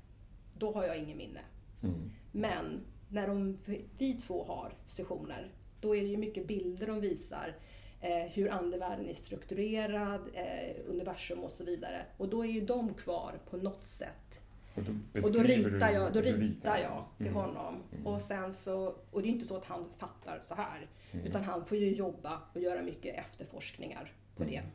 då 0.58 0.72
har 0.72 0.84
jag 0.84 0.98
ingen 0.98 1.18
minne. 1.18 1.40
Mm. 1.82 2.10
Men 2.32 2.80
när 3.08 3.28
de, 3.28 3.58
vi 3.98 4.14
två 4.14 4.44
har 4.44 4.74
sessioner, 4.86 5.54
då 5.80 5.96
är 5.96 6.02
det 6.02 6.08
ju 6.08 6.16
mycket 6.16 6.46
bilder 6.46 6.86
de 6.86 7.00
visar. 7.00 7.56
Eh, 8.00 8.32
hur 8.32 8.50
andevärlden 8.50 9.08
är 9.08 9.14
strukturerad, 9.14 10.20
eh, 10.34 10.76
universum 10.86 11.38
och 11.38 11.50
så 11.50 11.64
vidare. 11.64 12.06
Och 12.16 12.28
då 12.28 12.44
är 12.44 12.48
ju 12.48 12.60
de 12.60 12.94
kvar 12.94 13.40
på 13.50 13.56
något 13.56 13.84
sätt. 13.84 14.42
Och 14.74 14.82
då, 14.82 15.20
Och 15.22 15.32
då 15.32 15.42
ritar 15.42 15.90
jag, 15.90 16.12
då 16.12 16.20
ritar 16.20 16.78
jag 16.78 17.04
till 17.16 17.26
Mm. 17.26 17.36
honom. 17.42 17.82
Mm. 17.92 18.06
Och 18.06 18.22
sen 18.22 18.52
så, 18.52 18.94
och 19.10 19.22
det 19.22 19.28
är 19.28 19.30
inte 19.32 19.44
så 19.46 19.56
att 19.56 19.64
han 19.64 19.84
fattar 19.98 20.40
så 20.42 20.54
här. 20.54 20.86
Mm. 21.12 21.26
Utan 21.26 21.44
han 21.44 21.64
får 21.66 21.78
ju 21.78 21.94
jobba 21.94 22.40
och 22.54 22.60
göra 22.60 22.82
mycket 22.82 23.18
efterforskningar 23.18 24.12
på 24.36 24.44
det. 24.44 24.56
Mm. 24.56 24.70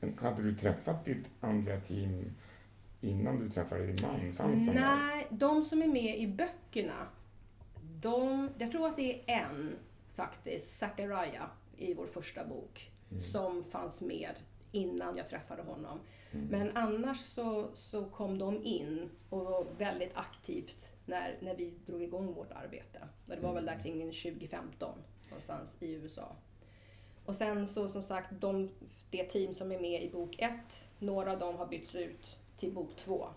Men 0.00 0.18
hade 0.18 0.42
du 0.42 0.54
träffat 0.54 1.04
ditt 1.04 1.26
andliga 1.40 1.80
team 1.80 2.32
innan 3.00 3.38
du 3.40 3.50
träffade 3.50 3.86
din 3.86 3.98
man? 4.02 4.32
Fanns 4.32 4.54
de 4.58 4.66
där? 4.66 4.74
Nej, 4.74 5.26
de 5.30 5.64
som 5.64 5.82
är 5.82 5.86
med 5.88 6.18
i 6.18 6.26
böckerna, 6.26 7.06
de, 8.00 8.50
jag 8.58 8.70
tror 8.70 8.86
att 8.88 8.96
det 8.96 9.30
är 9.30 9.42
en 9.42 9.76
faktiskt, 10.14 10.78
Zachariah 10.78 11.46
i 11.76 11.94
vår 11.94 12.06
första 12.06 12.44
bok, 12.46 12.88
Mm. 13.10 13.20
som 13.20 13.64
fanns 13.64 14.02
med 14.02 14.34
innan 14.72 15.16
jag 15.16 15.26
träffade 15.26 15.62
honom. 15.62 16.00
Mm. 16.32 16.46
Men 16.46 16.76
annars 16.76 17.18
så, 17.18 17.70
så 17.74 18.04
kom 18.04 18.38
de 18.38 18.62
in 18.62 19.10
och 19.28 19.44
var 19.44 19.66
väldigt 19.78 20.16
aktivt 20.16 20.88
när, 21.06 21.38
när 21.40 21.56
vi 21.56 21.74
drog 21.86 22.02
igång 22.02 22.34
vårt 22.34 22.52
arbete. 22.52 22.98
Och 23.26 23.36
det 23.36 23.42
var 23.42 23.54
väl 23.54 23.66
där 23.66 23.78
kring 23.78 23.98
2015 24.12 24.98
någonstans 25.28 25.76
i 25.80 25.92
USA. 25.92 26.36
Och 27.24 27.36
sen 27.36 27.66
så 27.66 27.88
som 27.88 28.02
sagt, 28.02 28.30
de, 28.30 28.70
det 29.10 29.24
team 29.24 29.54
som 29.54 29.72
är 29.72 29.80
med 29.80 30.02
i 30.02 30.10
bok 30.10 30.36
1, 30.38 30.88
några 30.98 31.32
av 31.32 31.38
dem 31.38 31.56
har 31.56 31.66
bytts 31.66 31.94
ut 31.94 32.38
till 32.58 32.72
bok 32.72 32.96
2. 32.96 33.28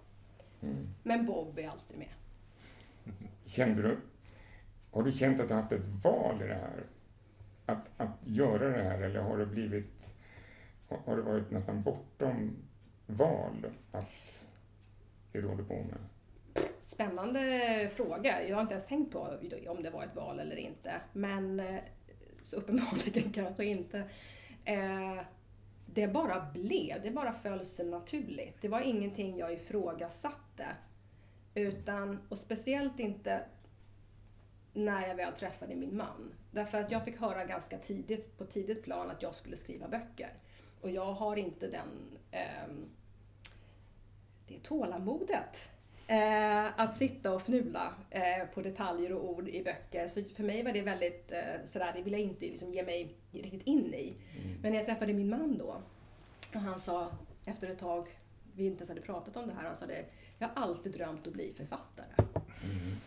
Mm. 0.61 0.87
Men 1.03 1.25
Bob 1.25 1.59
är 1.59 1.69
alltid 1.69 1.97
med. 1.97 2.13
Kände 3.45 3.81
du, 3.81 3.97
har 4.91 5.03
du 5.03 5.11
känt 5.11 5.39
att 5.39 5.47
du 5.47 5.53
haft 5.53 5.71
ett 5.71 6.03
val 6.03 6.41
i 6.41 6.47
det 6.47 6.53
här? 6.53 6.83
Att, 7.65 7.89
att 7.97 8.17
göra 8.25 8.77
det 8.77 8.83
här 8.83 9.01
eller 9.01 9.19
har 9.19 9.37
det 9.37 9.45
blivit, 9.45 10.15
har 10.89 10.97
har 10.97 11.15
det 11.15 11.21
varit 11.21 11.51
nästan 11.51 11.83
bortom 11.83 12.55
val 13.07 13.71
att 13.91 14.41
det 15.31 15.41
du 15.41 15.47
håller 15.47 15.63
på 15.63 15.73
med? 15.73 15.97
Spännande 16.83 17.89
fråga. 17.93 18.47
Jag 18.47 18.55
har 18.55 18.61
inte 18.61 18.73
ens 18.73 18.85
tänkt 18.85 19.11
på 19.11 19.37
om 19.67 19.83
det 19.83 19.89
var 19.89 20.03
ett 20.03 20.15
val 20.15 20.39
eller 20.39 20.55
inte. 20.55 21.01
Men 21.13 21.59
eh, 21.59 21.81
så 22.41 22.55
uppenbarligen 22.55 23.31
kanske 23.33 23.65
inte. 23.65 24.03
Eh, 24.65 25.19
det 25.85 26.07
bara 26.07 26.51
blev, 26.53 27.01
det 27.01 27.11
bara 27.11 27.33
föll 27.33 27.65
sig 27.65 27.85
naturligt. 27.85 28.61
Det 28.61 28.67
var 28.67 28.81
ingenting 28.81 29.37
jag 29.37 29.53
ifrågasatte. 29.53 30.65
Utan, 31.53 32.19
och 32.29 32.37
speciellt 32.37 32.99
inte 32.99 33.43
när 34.73 35.07
jag 35.07 35.15
väl 35.15 35.33
träffade 35.33 35.75
min 35.75 35.97
man. 35.97 36.33
Därför 36.51 36.81
att 36.81 36.91
jag 36.91 37.05
fick 37.05 37.19
höra 37.19 37.45
ganska 37.45 37.77
tidigt, 37.77 38.37
på 38.37 38.45
tidigt 38.45 38.83
plan, 38.83 39.09
att 39.09 39.21
jag 39.21 39.35
skulle 39.35 39.57
skriva 39.57 39.87
böcker. 39.87 40.33
Och 40.85 40.91
jag 40.91 41.13
har 41.13 41.35
inte 41.35 41.67
den, 41.67 42.17
ehm, 42.31 42.89
det 44.47 44.59
tålamodet. 44.63 45.69
Eh, 46.07 46.79
att 46.79 46.97
sitta 46.97 47.33
och 47.33 47.41
fnula 47.41 47.93
eh, 48.09 48.45
på 48.53 48.61
detaljer 48.61 49.11
och 49.11 49.29
ord 49.29 49.49
i 49.49 49.63
böcker. 49.63 50.07
Så 50.07 50.23
för 50.23 50.43
mig 50.43 50.63
var 50.63 50.71
det 50.71 50.81
väldigt 50.81 51.31
eh, 51.31 51.65
sådär, 51.65 51.93
det 51.95 52.01
ville 52.01 52.17
jag 52.17 52.25
inte 52.25 52.45
liksom 52.45 52.73
ge 52.73 52.83
mig 52.83 53.15
riktigt 53.31 53.67
in 53.67 53.93
i. 53.93 54.13
Mm. 54.37 54.61
Men 54.61 54.71
när 54.71 54.79
jag 54.79 54.85
träffade 54.85 55.13
min 55.13 55.29
man 55.29 55.57
då, 55.57 55.81
och 56.53 56.61
han 56.61 56.79
sa 56.79 57.11
efter 57.45 57.69
ett 57.69 57.79
tag, 57.79 58.07
vi 58.55 58.65
inte 58.65 58.77
ens 58.77 58.89
hade 58.89 59.01
pratat 59.01 59.35
om 59.37 59.47
det 59.47 59.53
här, 59.53 59.67
han 59.67 59.75
sa 59.75 59.85
det, 59.85 60.05
jag 60.39 60.47
har 60.47 60.63
alltid 60.63 60.91
drömt 60.91 61.27
att 61.27 61.33
bli 61.33 61.53
författare. 61.53 62.07
Mm. 62.63 62.97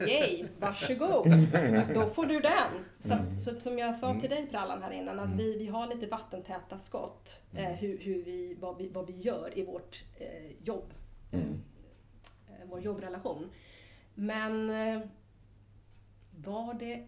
Yay, 0.00 0.44
varsågod! 0.58 1.28
Då 1.94 2.06
får 2.06 2.26
du 2.26 2.40
den! 2.40 2.84
Så, 2.98 3.14
Mm. 3.14 3.40
så 3.40 3.60
som 3.60 3.78
jag 3.78 3.96
sa 3.96 4.20
till 4.20 4.30
dig 4.30 4.46
Prallan 4.50 4.82
här 4.82 4.90
innan, 4.90 5.18
att 5.18 5.26
Mm. 5.26 5.36
vi, 5.38 5.58
vi 5.58 5.66
har 5.66 5.86
lite 5.94 6.06
vattentäta 6.06 6.78
skott. 6.78 7.42
Eh, 7.54 7.64
Mm. 7.64 7.76
hur, 7.76 7.98
hur 7.98 8.22
vi, 8.24 8.56
vad, 8.60 8.78
vi, 8.78 8.88
vad 8.88 9.06
vi 9.06 9.12
gör 9.18 9.58
i 9.58 9.64
vårt 9.64 10.04
eh, 10.18 10.52
jobb, 10.64 10.94
Mm. 11.32 11.62
eh, 12.48 12.66
vår 12.66 12.80
jobbrelation. 12.80 13.50
Men 14.14 14.70
eh, 14.70 15.00
var 16.36 16.74
det 16.74 17.06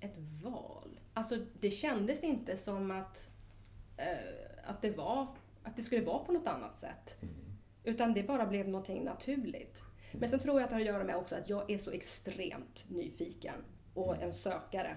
ett 0.00 0.16
val? 0.42 1.00
Alltså 1.14 1.36
det 1.60 1.70
kändes 1.70 2.24
inte 2.24 2.56
som 2.56 2.90
att, 2.90 3.30
eh, 3.96 4.70
att, 4.70 4.82
det 4.82 4.90
var, 4.90 5.26
att 5.62 5.76
det 5.76 5.82
skulle 5.82 6.04
vara 6.04 6.24
på 6.24 6.32
något 6.32 6.46
annat 6.46 6.76
sätt. 6.76 7.16
Mm. 7.22 7.34
Utan 7.84 8.14
det 8.14 8.22
bara 8.22 8.46
blev 8.46 8.68
någonting 8.68 9.04
naturligt. 9.04 9.82
Men 10.12 10.28
sen 10.28 10.40
tror 10.40 10.60
jag 10.60 10.64
att 10.64 10.70
det 10.70 10.74
har 10.76 10.80
att 10.80 10.86
göra 10.86 11.04
med 11.04 11.16
också 11.16 11.34
att 11.34 11.50
jag 11.50 11.70
är 11.70 11.78
så 11.78 11.90
extremt 11.90 12.84
nyfiken 12.88 13.54
och 13.94 14.22
en 14.22 14.32
sökare. 14.32 14.96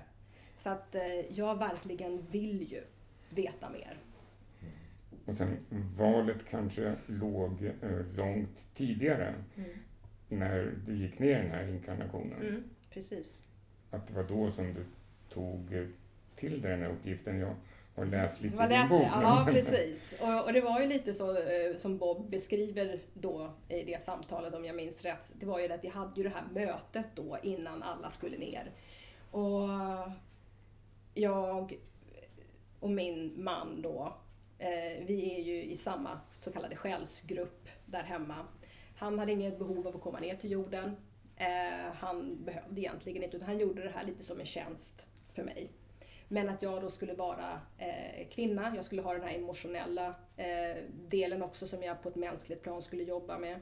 Så 0.58 0.70
att 0.70 0.96
eh, 0.96 1.04
jag 1.30 1.58
verkligen 1.58 2.26
vill 2.32 2.72
ju 2.72 2.84
veta 3.30 3.70
mer. 3.70 3.98
Och 5.26 5.38
sen 5.38 5.58
valet 5.98 6.46
kanske 6.50 6.96
låg 7.08 7.64
eh, 7.82 8.16
långt 8.16 8.68
tidigare 8.76 9.34
när 10.30 10.76
du 10.86 10.96
gick 10.96 11.20
ner 11.20 11.40
i 11.40 11.42
den 11.42 11.52
här 11.52 11.68
inkarnationen. 11.68 12.42
Mm, 12.42 12.64
precis. 12.90 13.42
Att 13.92 14.08
det 14.08 14.14
var 14.14 14.24
då 14.24 14.52
som 14.52 14.74
du 14.74 14.86
tog 15.30 15.88
till 16.36 16.62
dig 16.62 16.72
den 16.72 16.82
här 16.82 16.90
uppgiften. 16.90 17.40
Jag 17.40 17.56
har 17.96 18.06
läst 18.06 18.42
lite 18.42 18.58
var 18.58 18.66
i 18.66 18.78
din 18.78 18.90
bok. 18.90 19.08
ja, 19.12 19.48
precis. 19.52 20.16
Och, 20.22 20.46
och 20.46 20.54
det 20.54 20.62
var 20.62 20.82
ju 20.82 20.88
lite 20.88 21.14
så 21.14 21.38
eh, 21.38 21.76
som 21.76 21.98
Bob 21.98 22.30
beskriver 22.30 23.00
då 23.14 23.54
i 23.70 23.84
det 23.84 24.02
samtalet 24.02 24.54
om 24.54 24.66
jag 24.66 24.76
minns 24.76 25.02
rätt. 25.02 25.32
Det 25.36 25.46
var 25.46 25.60
ju 25.60 25.68
det 25.68 25.74
att 25.74 25.84
vi 25.84 25.88
hade 25.88 26.12
ju 26.16 26.24
det 26.24 26.36
här 26.36 26.46
mötet 26.54 27.08
då 27.16 27.38
innan 27.44 27.84
alla 27.84 28.10
skulle 28.10 28.38
ner. 28.38 28.72
Och 29.32 29.70
jag 31.14 31.80
och 32.80 32.90
min 32.90 33.44
man 33.44 33.82
då, 33.82 34.14
eh, 34.60 35.06
vi 35.06 35.36
är 35.36 35.42
ju 35.42 35.64
i 35.64 35.78
samma 35.78 36.20
så 36.40 36.52
kallade 36.52 36.76
själsgrupp 36.76 37.70
där 37.86 38.04
hemma. 38.04 38.36
Han 38.96 39.20
hade 39.20 39.32
inget 39.32 39.60
behov 39.60 39.88
av 39.88 39.96
att 39.96 40.02
komma 40.02 40.20
ner 40.20 40.36
till 40.36 40.52
jorden. 40.52 40.96
Eh, 41.36 41.94
han 41.96 42.44
behövde 42.44 42.82
egentligen 42.82 43.24
inte, 43.24 43.38
utan 43.38 43.48
han 43.48 43.60
gjorde 43.60 43.84
det 43.84 43.90
här 43.90 44.04
lite 44.04 44.24
som 44.24 44.40
en 44.40 44.46
tjänst 44.46 45.08
för 45.34 45.44
mig. 45.44 45.72
Men 46.34 46.50
att 46.50 46.62
jag 46.62 46.82
då 46.82 46.90
skulle 46.90 47.14
vara 47.14 47.62
eh, 47.78 48.28
kvinna, 48.30 48.74
jag 48.76 48.86
skulle 48.86 49.02
ha 49.02 49.14
den 49.14 49.24
här 49.24 49.36
emotionella 49.36 50.16
eh, 50.38 50.84
delen 51.08 51.44
också 51.44 51.68
som 51.68 51.84
jag 51.84 52.04
på 52.04 52.10
ett 52.10 52.16
mänskligt 52.16 52.64
plan 52.64 52.82
skulle 52.82 53.04
jobba 53.04 53.40
med. 53.40 53.60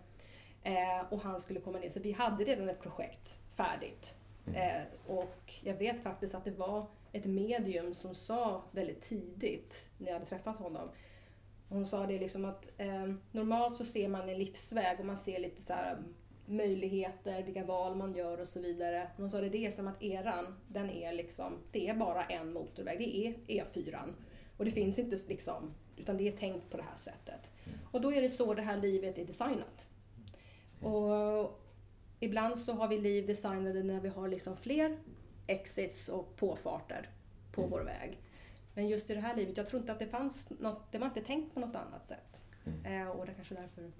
Eh, 0.63 1.05
och 1.10 1.21
han 1.21 1.39
skulle 1.39 1.60
komma 1.60 1.79
ner. 1.79 1.89
Så 1.89 1.99
vi 1.99 2.12
hade 2.12 2.43
redan 2.43 2.69
ett 2.69 2.81
projekt 2.81 3.39
färdigt. 3.55 4.15
Eh, 4.55 4.82
och 5.07 5.53
jag 5.61 5.74
vet 5.74 6.03
faktiskt 6.03 6.36
att 6.36 6.45
det 6.45 6.51
var 6.51 6.86
ett 7.11 7.26
medium 7.26 7.93
som 7.93 8.15
sa 8.15 8.63
väldigt 8.72 9.01
tidigt 9.01 9.89
när 9.97 10.07
jag 10.07 10.13
hade 10.13 10.26
träffat 10.26 10.57
honom. 10.57 10.89
Hon 11.69 11.86
sa 11.86 12.07
det 12.07 12.19
liksom 12.19 12.45
att 12.45 12.69
eh, 12.78 13.13
normalt 13.32 13.76
så 13.76 13.86
ser 13.86 14.07
man 14.07 14.30
en 14.30 14.38
livsväg 14.38 14.99
och 14.99 15.05
man 15.05 15.17
ser 15.17 15.39
lite 15.39 15.61
så 15.61 15.74
här 15.74 15.97
möjligheter, 16.52 17.43
vilka 17.43 17.66
val 17.66 17.95
man 17.95 18.16
gör 18.16 18.41
och 18.41 18.47
så 18.47 18.60
vidare. 18.60 19.08
Hon 19.18 19.30
sa 19.30 19.41
det, 19.41 19.49
det 19.49 19.66
är 19.66 19.72
som 19.72 19.88
att 19.88 20.04
eran, 20.04 20.60
den 20.68 20.89
är 20.89 21.14
liksom, 21.14 21.54
det 21.72 21.88
är 21.88 21.93
bara 21.93 22.26
en 22.26 22.54
motorväg, 22.54 22.97
det 22.99 23.18
är 23.18 23.34
E4. 23.47 24.14
Och 24.58 24.66
det 24.66 24.72
finns 24.72 24.99
inte 24.99 25.20
liksom, 25.28 25.74
utan 25.97 26.18
det 26.18 26.28
är 26.28 26.32
tänkt 26.32 26.70
på 26.70 26.78
det 26.78 26.84
här 26.84 26.95
sättet. 26.95 27.52
Och 27.91 28.02
då 28.02 28.14
är 28.14 28.22
det 28.22 28.30
så 28.30 28.54
det 28.54 28.62
här 28.62 28.78
livet 28.78 29.18
är 29.18 29.26
designat. 29.26 29.89
Och 30.82 31.62
ibland 32.20 32.60
så 32.60 32.74
har 32.74 32.88
vi 32.88 32.97
liv 32.97 33.28
designade 33.28 33.84
när 33.84 34.02
vi 34.02 34.10
har 34.10 34.28
liksom 34.28 34.58
fler 34.58 34.97
exits 35.47 36.10
och 36.10 36.36
påfarter 36.36 37.10
på 37.52 37.68
vår 37.68 37.82
väg. 37.82 38.18
Men 38.74 38.88
just 38.88 39.10
i 39.10 39.14
det 39.14 39.20
här 39.20 39.36
livet, 39.36 39.58
jag 39.58 39.68
tror 39.68 39.80
inte 39.80 39.91
att 39.91 39.99
det 39.99 40.08
fanns 40.08 40.49
något, 40.49 40.91
det 40.91 40.97
var 40.97 41.08
inte 41.08 41.22
tänkt 41.22 41.54
på 41.54 41.60
något 41.60 41.76
annat 41.76 42.06
sätt. 42.06 42.41
Eh, 42.86 43.08
och 43.08 43.26
det 43.26 43.32
är 43.32 43.36
kanske 43.36 43.56
därför. 43.56 43.91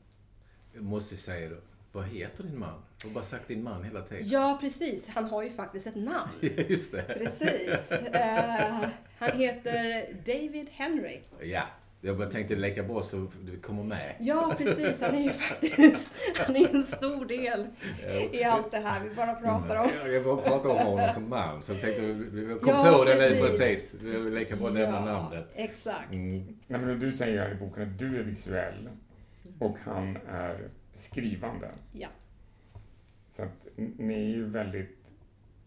Jag 0.74 0.84
måste 0.84 1.18
säga 1.18 1.50
då, 1.50 1.56
vad 1.92 2.06
heter 2.06 2.44
din 2.44 2.60
man? 2.60 2.82
Du 3.02 3.08
har 3.08 3.14
bara 3.14 3.24
sagt 3.24 3.48
din 3.48 3.64
man 3.64 3.84
hela 3.84 4.02
tiden. 4.02 4.24
Ja, 4.28 4.58
precis. 4.62 5.08
Han 5.10 5.26
har 5.26 5.44
ju 5.44 5.50
faktiskt 5.50 5.88
ett 5.88 5.96
namn. 5.96 6.32
Just 6.68 6.92
det. 6.92 7.02
Precis. 7.20 7.92
Eh, 7.92 8.86
han 9.20 9.32
heter 9.40 10.06
David 10.26 10.68
Henry. 10.72 11.20
Ja, 11.42 11.64
Jag 12.02 12.18
bara 12.18 12.30
tänkte 12.30 12.56
leka 12.56 12.84
bra 12.84 13.02
så 13.02 13.28
du 13.42 13.60
kommer 13.60 13.84
med. 13.84 14.16
Ja, 14.20 14.56
precis. 14.58 15.02
Han 15.02 15.16
är 15.16 15.24
ju 15.24 15.30
faktiskt 15.30 16.12
han 16.38 16.56
är 16.56 16.76
en 16.76 16.84
stor 16.84 17.26
del 17.26 17.68
i 18.32 18.44
allt 18.44 18.72
det 18.72 18.78
här 18.78 19.04
vi 19.04 19.16
bara 19.16 19.34
pratar 19.34 19.76
om. 19.76 19.90
Ja, 20.04 20.08
Jag 20.12 20.24
bara 20.24 20.38
pratar 20.38 20.70
om 20.70 20.78
honom 20.78 21.10
som 21.14 21.30
man, 21.30 21.62
så 21.62 21.72
jag 21.74 21.82
tänkte, 21.82 22.02
vi 22.02 22.60
kom 22.62 22.74
Ja, 22.74 22.94
på 22.98 23.06
det 23.06 23.16
nu 23.30 23.42
precis. 23.42 23.96
Lika 24.32 24.56
bra 24.56 24.68
att 24.68 24.74
nämna 24.74 25.06
namnet. 25.06 25.46
exakt. 25.56 26.12
Mm. 26.14 26.58
Nej, 26.68 26.82
men 26.82 27.00
du 27.00 27.12
säger 27.14 27.42
här 27.42 27.52
i 27.52 27.56
boken 27.56 27.84
att 27.84 28.00
du 28.00 28.20
är 28.20 28.24
visuell 28.24 28.90
och 29.60 29.78
han 29.86 30.18
är 30.30 30.70
skrivande. 31.02 31.72
Ja. 31.92 32.08
Så 33.36 33.44
att 33.44 33.68
ni 33.76 34.14
är 34.14 34.28
ju 34.28 34.46
väldigt 34.46 35.14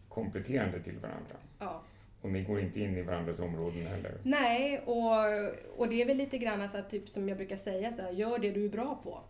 kompletterande 0.09 0.83
till 0.83 0.99
varandra. 0.99 1.37
ja. 1.59 1.83
Och 2.21 2.31
ni 2.31 2.43
går 2.43 2.61
inte 2.61 2.81
in 2.81 2.97
i 2.97 3.03
varandras 3.03 3.39
områden 3.39 3.87
heller. 3.87 4.13
Nej, 4.23 4.79
och, 4.79 5.13
och 5.77 5.89
det 5.89 6.03
är 6.03 6.07
väl 6.07 6.17
lite 6.17 6.39
grann 6.39 6.69
så 6.69 6.77
här, 6.77 6.85
typ 6.85 7.09
som 7.09 7.29
jag 7.29 7.39
brukar 7.39 7.57
säga, 7.57 7.93
så 7.93 8.03
här, 8.03 8.11
gör 8.11 8.39
det 8.39 8.51
du 8.51 8.65
är 8.65 8.69
bra 8.69 9.01
på. 9.03 9.21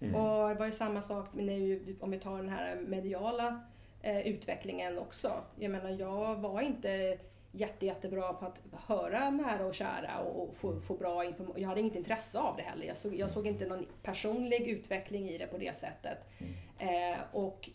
Mm. 0.00 0.14
Och 0.14 0.48
det 0.48 0.54
var 0.54 0.66
ju 0.66 0.72
samma 0.72 1.02
sak 1.02 1.28
när 1.32 1.78
om 2.00 2.10
vi 2.10 2.18
tar 2.18 2.36
den 2.36 2.48
här 2.48 2.76
mediala 2.86 3.60
eh, 4.02 4.26
utvecklingen 4.26 4.98
också. 4.98 5.32
Jag 5.58 5.70
menar, 5.70 5.90
jag 5.90 6.36
var 6.36 6.60
inte 6.60 7.18
jätte, 7.56 7.86
jättebra 7.86 8.32
på 8.32 8.46
att 8.46 8.62
höra 8.72 9.30
nära 9.30 9.66
och 9.66 9.74
kära 9.74 10.18
och, 10.18 10.54
få, 10.54 10.80
få 10.80 10.94
bra 10.94 11.24
information. 11.24 11.62
Jag 11.62 11.68
hade 11.68 11.80
inget 11.80 11.96
intresse 11.96 12.38
av 12.38 12.56
det 12.56 12.62
heller. 12.62 12.86
Jag 12.86 12.96
såg, 12.96 13.14
jag 13.14 13.30
såg 13.30 13.46
inte 13.46 13.66
någon 13.66 13.86
personlig 14.02 14.68
utveckling 14.68 15.28
i 15.28 15.38
det 15.38 15.46
på 15.46 15.58
det 15.58 15.76
sättet. 15.76 16.18
Eh, 16.78 17.18
och 17.32 17.70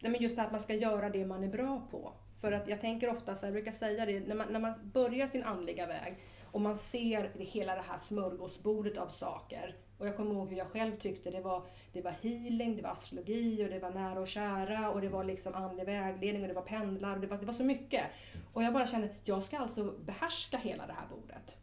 nej, 0.00 0.12
men 0.12 0.22
just 0.22 0.36
det 0.36 0.42
här 0.42 0.46
att 0.46 0.52
man 0.52 0.60
ska 0.60 0.74
göra 0.74 1.10
det 1.10 1.26
man 1.26 1.44
är 1.44 1.48
bra 1.48 1.86
på. 1.90 2.12
För 2.40 2.52
att 2.52 2.68
jag 2.68 2.80
tänker 2.80 3.10
ofta, 3.10 3.34
så 3.34 3.40
här, 3.40 3.46
jag 3.46 3.54
brukar 3.54 3.72
säga 3.72 4.06
det, 4.06 4.20
när 4.20 4.34
man, 4.34 4.52
när 4.52 4.60
man 4.60 4.90
börjar 4.94 5.26
sin 5.26 5.44
andliga 5.44 5.86
väg 5.86 6.14
och 6.50 6.60
man 6.60 6.76
ser 6.76 7.32
hela 7.38 7.74
det 7.74 7.84
här 7.88 7.98
smörgåsbordet 7.98 8.98
av 8.98 9.08
saker. 9.08 9.76
Och 10.04 10.08
jag 10.08 10.16
kommer 10.16 10.34
ihåg 10.34 10.48
hur 10.48 10.56
jag 10.56 10.66
själv 10.66 10.96
tyckte 10.96 11.30
det 11.30 11.40
var, 11.40 11.62
det 11.92 12.02
var 12.02 12.10
healing, 12.10 12.76
det 12.76 12.82
var 12.82 12.90
astrologi 12.90 13.64
och 13.64 13.70
det 13.70 13.78
var 13.78 13.90
nära 13.90 14.20
och 14.20 14.28
kära 14.28 14.90
och 14.90 15.00
det 15.00 15.08
var 15.08 15.24
liksom 15.24 15.54
andlig 15.54 15.84
vägledning 15.84 16.42
och 16.42 16.48
det 16.48 16.54
var 16.54 16.62
pendlar 16.62 17.14
och 17.14 17.20
det 17.20 17.26
var, 17.26 17.38
det 17.38 17.46
var 17.46 17.52
så 17.52 17.64
mycket. 17.64 18.04
Och 18.52 18.62
jag 18.62 18.72
bara 18.72 18.86
kände, 18.86 19.08
jag 19.24 19.42
ska 19.42 19.58
alltså 19.58 19.94
behärska 20.04 20.56
hela 20.56 20.86
det 20.86 20.92
här 20.92 21.06
bordet. 21.10 21.56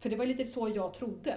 För 0.00 0.10
det 0.10 0.16
var 0.16 0.26
lite 0.26 0.44
så 0.44 0.68
jag 0.74 0.94
trodde. 0.94 1.34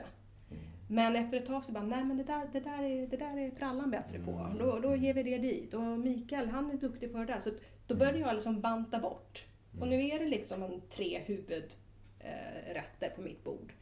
Men 0.89 1.15
efter 1.15 1.37
ett 1.37 1.45
tag 1.45 1.65
så 1.65 1.71
bara, 1.71 1.83
nej 1.83 2.03
men 2.03 2.17
det 2.17 2.23
där, 2.23 2.49
det 2.53 2.59
där, 2.59 2.83
är, 2.83 3.07
det 3.07 3.17
där 3.17 3.37
är 3.37 3.51
prallan 3.51 3.91
bättre 3.91 4.19
på. 4.19 4.55
Då, 4.59 4.79
då 4.79 4.95
ger 4.95 5.13
vi 5.13 5.23
det 5.23 5.37
dit. 5.37 5.73
Och 5.73 5.81
Mikael, 5.81 6.47
han 6.47 6.71
är 6.71 6.77
duktig 6.77 7.11
på 7.11 7.17
det 7.17 7.25
där. 7.25 7.39
Så 7.39 7.49
då 7.87 7.95
började 7.95 8.19
jag 8.19 8.33
liksom 8.33 8.61
banta 8.61 8.99
bort. 8.99 9.45
Och 9.79 9.87
nu 9.87 10.07
är 10.07 10.19
det 10.19 10.25
liksom 10.25 10.63
en 10.63 10.81
tre 10.89 11.21
huvudrätter 11.25 11.86
eh, 12.27 12.73
rätter 12.73 13.09
på 13.15 13.21
mitt 13.21 13.43
bord. 13.43 13.73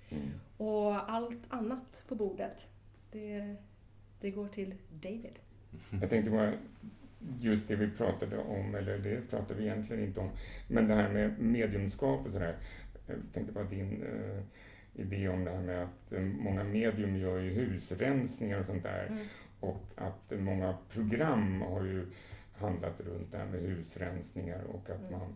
Och 0.57 1.11
allt 1.11 1.43
annat 1.49 2.03
på 2.07 2.15
bordet, 2.15 2.67
det, 3.11 3.55
det 4.21 4.31
går 4.31 4.47
till 4.47 4.75
David. 4.89 5.39
Jag 6.01 6.09
tänkte 6.09 6.31
bara, 6.31 6.53
just 7.39 7.67
det 7.67 7.75
vi 7.75 7.91
pratade 7.91 8.37
om, 8.37 8.75
eller 8.75 8.97
det 8.97 9.29
pratade 9.29 9.53
vi 9.59 9.63
egentligen 9.65 10.03
inte 10.03 10.19
om, 10.19 10.29
men 10.67 10.87
det 10.87 10.93
här 10.95 11.09
med 11.09 11.39
mediumskap 11.39 12.25
och 12.25 12.31
sådär. 12.33 12.55
Jag 13.07 13.17
tänkte 13.33 13.53
på 13.53 13.63
din 13.63 14.03
eh, 14.03 14.41
idé 15.01 15.29
om 15.29 15.43
det 15.45 15.51
här 15.51 15.61
med 15.61 15.83
att 15.83 16.13
eh, 16.13 16.21
många 16.21 16.63
medium 16.63 17.15
gör 17.17 17.39
ju 17.39 17.49
husrensningar 17.51 18.59
och 18.59 18.65
sånt 18.65 18.83
där. 18.83 19.05
Mm. 19.05 19.25
Och 19.59 19.81
att 19.95 20.31
många 20.39 20.77
program 20.93 21.61
har 21.61 21.83
ju 21.83 22.05
handlat 22.57 23.01
runt 23.01 23.31
det 23.31 23.37
här 23.37 23.45
med 23.45 23.61
husrensningar 23.61 24.63
och 24.63 24.89
att 24.89 24.99
Mm. 24.99 25.11
man 25.11 25.35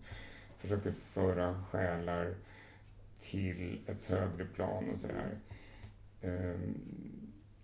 försöker 0.58 0.92
föra 0.92 1.64
själar 1.72 2.34
till 3.22 3.80
ett 3.88 4.06
högre 4.06 4.46
plan 4.46 4.90
och 4.90 5.00
sådär. 5.00 5.38
Ehm, 6.22 6.76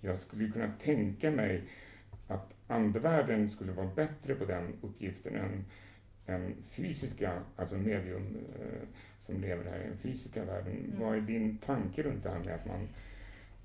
Jag 0.01 0.19
skulle 0.19 0.51
kunna 0.51 0.71
tänka 0.79 1.31
mig 1.31 1.63
att 2.27 2.53
andevärlden 2.67 3.49
skulle 3.49 3.71
vara 3.71 3.87
bättre 3.95 4.35
på 4.35 4.45
den 4.45 4.73
uppgiften 4.81 5.35
än, 5.35 5.65
än 6.25 6.55
fysiska, 6.63 7.43
alltså 7.55 7.75
medium 7.77 8.37
eh, 8.59 8.87
som 9.21 9.41
lever 9.41 9.71
här 9.71 9.79
i 9.79 9.87
den 9.87 9.97
fysiska 9.97 10.45
världen. 10.45 10.73
Mm. 10.85 10.99
Vad 10.99 11.17
är 11.17 11.21
din 11.21 11.57
tanke 11.57 12.03
runt 12.03 12.23
det 12.23 12.29
här 12.29 12.39
med 12.45 12.55
att 12.55 12.65
man 12.65 12.87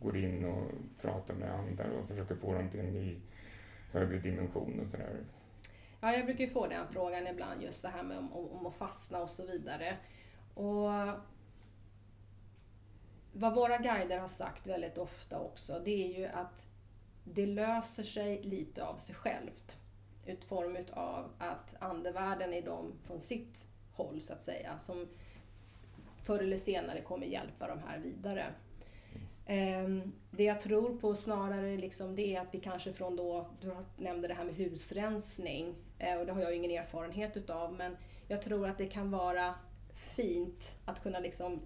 går 0.01 0.17
in 0.17 0.45
och 0.45 0.71
pratar 1.03 1.35
med 1.35 1.51
andar 1.55 1.91
och 1.91 2.09
försöker 2.09 2.35
få 2.35 2.55
dem 2.55 2.69
till 2.71 2.81
en 2.81 2.93
ny 2.93 3.17
högre 3.93 4.19
dimension 4.19 4.81
och 4.81 4.91
sådär? 4.91 5.17
Ja, 6.01 6.13
jag 6.13 6.25
brukar 6.25 6.45
ju 6.45 6.51
få 6.51 6.67
den 6.67 6.89
frågan 6.89 7.27
ibland, 7.27 7.63
just 7.63 7.83
det 7.83 7.89
här 7.89 8.03
med 8.03 8.19
om, 8.19 8.33
om, 8.33 8.49
om 8.51 8.67
att 8.67 8.75
fastna 8.75 9.23
och 9.23 9.31
så 9.31 9.47
vidare. 9.47 9.97
Och 10.55 10.91
vad 13.33 13.55
våra 13.55 13.79
guider 13.79 14.19
har 14.19 14.29
sagt 14.29 14.67
väldigt 14.67 14.99
ofta 14.99 15.41
också, 15.41 15.81
det 15.85 16.05
är 16.05 16.19
ju 16.19 16.27
att 16.27 16.67
det 17.25 17.47
löser 17.47 18.03
sig 18.03 18.43
lite 18.43 18.85
av 18.85 18.97
sig 18.97 19.15
självt. 19.15 19.77
Ut 20.27 20.45
form 20.45 20.77
av 20.93 21.31
att 21.39 21.83
andevärlden 21.83 22.53
är 22.53 22.63
de 22.63 22.93
från 23.07 23.21
sitt 23.21 23.67
håll 23.93 24.21
så 24.21 24.33
att 24.33 24.41
säga, 24.41 24.79
som 24.79 25.09
förr 26.25 26.39
eller 26.39 26.57
senare 26.57 27.01
kommer 27.01 27.27
hjälpa 27.27 27.67
de 27.67 27.79
här 27.79 27.99
vidare. 27.99 28.47
Ehm, 29.47 30.13
det 30.31 30.45
jag 30.45 30.61
tror 30.61 30.99
på 30.99 31.15
snarare 31.15 31.77
liksom 31.77 32.17
det 32.17 32.37
är 32.37 32.41
att 32.41 32.55
vi 32.55 32.61
kanske 32.61 32.93
från 32.93 33.17
då, 33.17 33.51
du 33.61 33.77
nämnde 33.97 34.29
det 34.29 34.35
här 34.35 34.45
med 34.45 34.55
husrensning, 34.55 35.75
eh, 35.99 36.19
och 36.19 36.27
det 36.27 36.33
har 36.33 36.41
jag 36.41 36.51
ju 36.51 36.57
ingen 36.57 36.71
erfarenhet 36.71 37.37
utav, 37.37 37.73
men 37.73 37.97
jag 38.29 38.43
tror 38.43 38.67
att 38.67 38.79
det 38.79 38.87
kan 38.87 39.11
vara 39.11 39.55
fint 39.95 40.79
att 40.85 41.03
kunna 41.03 41.19
liksom 41.19 41.61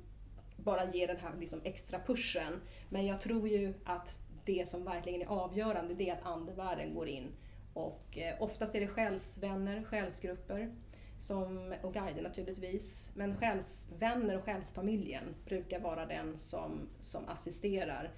bara 0.56 0.92
ge 0.92 1.06
den 1.06 1.16
här 1.16 1.34
liksom 1.40 1.60
extra 1.64 2.00
pushen. 2.06 2.60
Men 2.88 3.06
jag 3.06 3.20
tror 3.20 3.48
ju 3.48 3.74
att 3.84 4.20
det 4.44 4.68
som 4.68 4.84
verkligen 4.84 5.22
är 5.22 5.26
avgörande, 5.26 5.94
det 5.94 6.08
är 6.08 6.12
att 6.12 6.26
andevärlden 6.26 6.94
går 6.94 7.08
in. 7.08 7.28
Och 7.74 8.18
eh, 8.18 8.42
oftast 8.42 8.74
är 8.74 8.80
det 8.80 8.86
själsvänner, 8.86 9.84
själsgrupper, 9.84 10.74
som, 11.18 11.74
och 11.82 11.94
guider 11.94 12.22
naturligtvis. 12.22 13.10
Men 13.14 13.36
själsvänner 13.36 14.36
och 14.36 14.44
själsfamiljen 14.44 15.34
brukar 15.44 15.80
vara 15.80 16.06
den 16.06 16.38
som, 16.38 16.88
som 17.00 17.28
assisterar. 17.28 18.12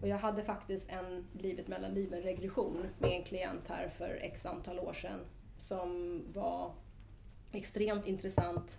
Och 0.00 0.08
jag 0.08 0.18
hade 0.18 0.44
faktiskt 0.44 0.90
en 0.90 1.26
livet 1.32 1.68
mellan 1.68 1.94
liven 1.94 2.22
regression 2.22 2.86
med 2.98 3.10
en 3.10 3.24
klient 3.24 3.68
här 3.68 3.88
för 3.88 4.18
x 4.22 4.46
antal 4.46 4.78
år 4.78 4.92
sedan 4.92 5.20
som 5.56 6.22
var 6.32 6.74
extremt 7.52 8.06
intressant. 8.06 8.78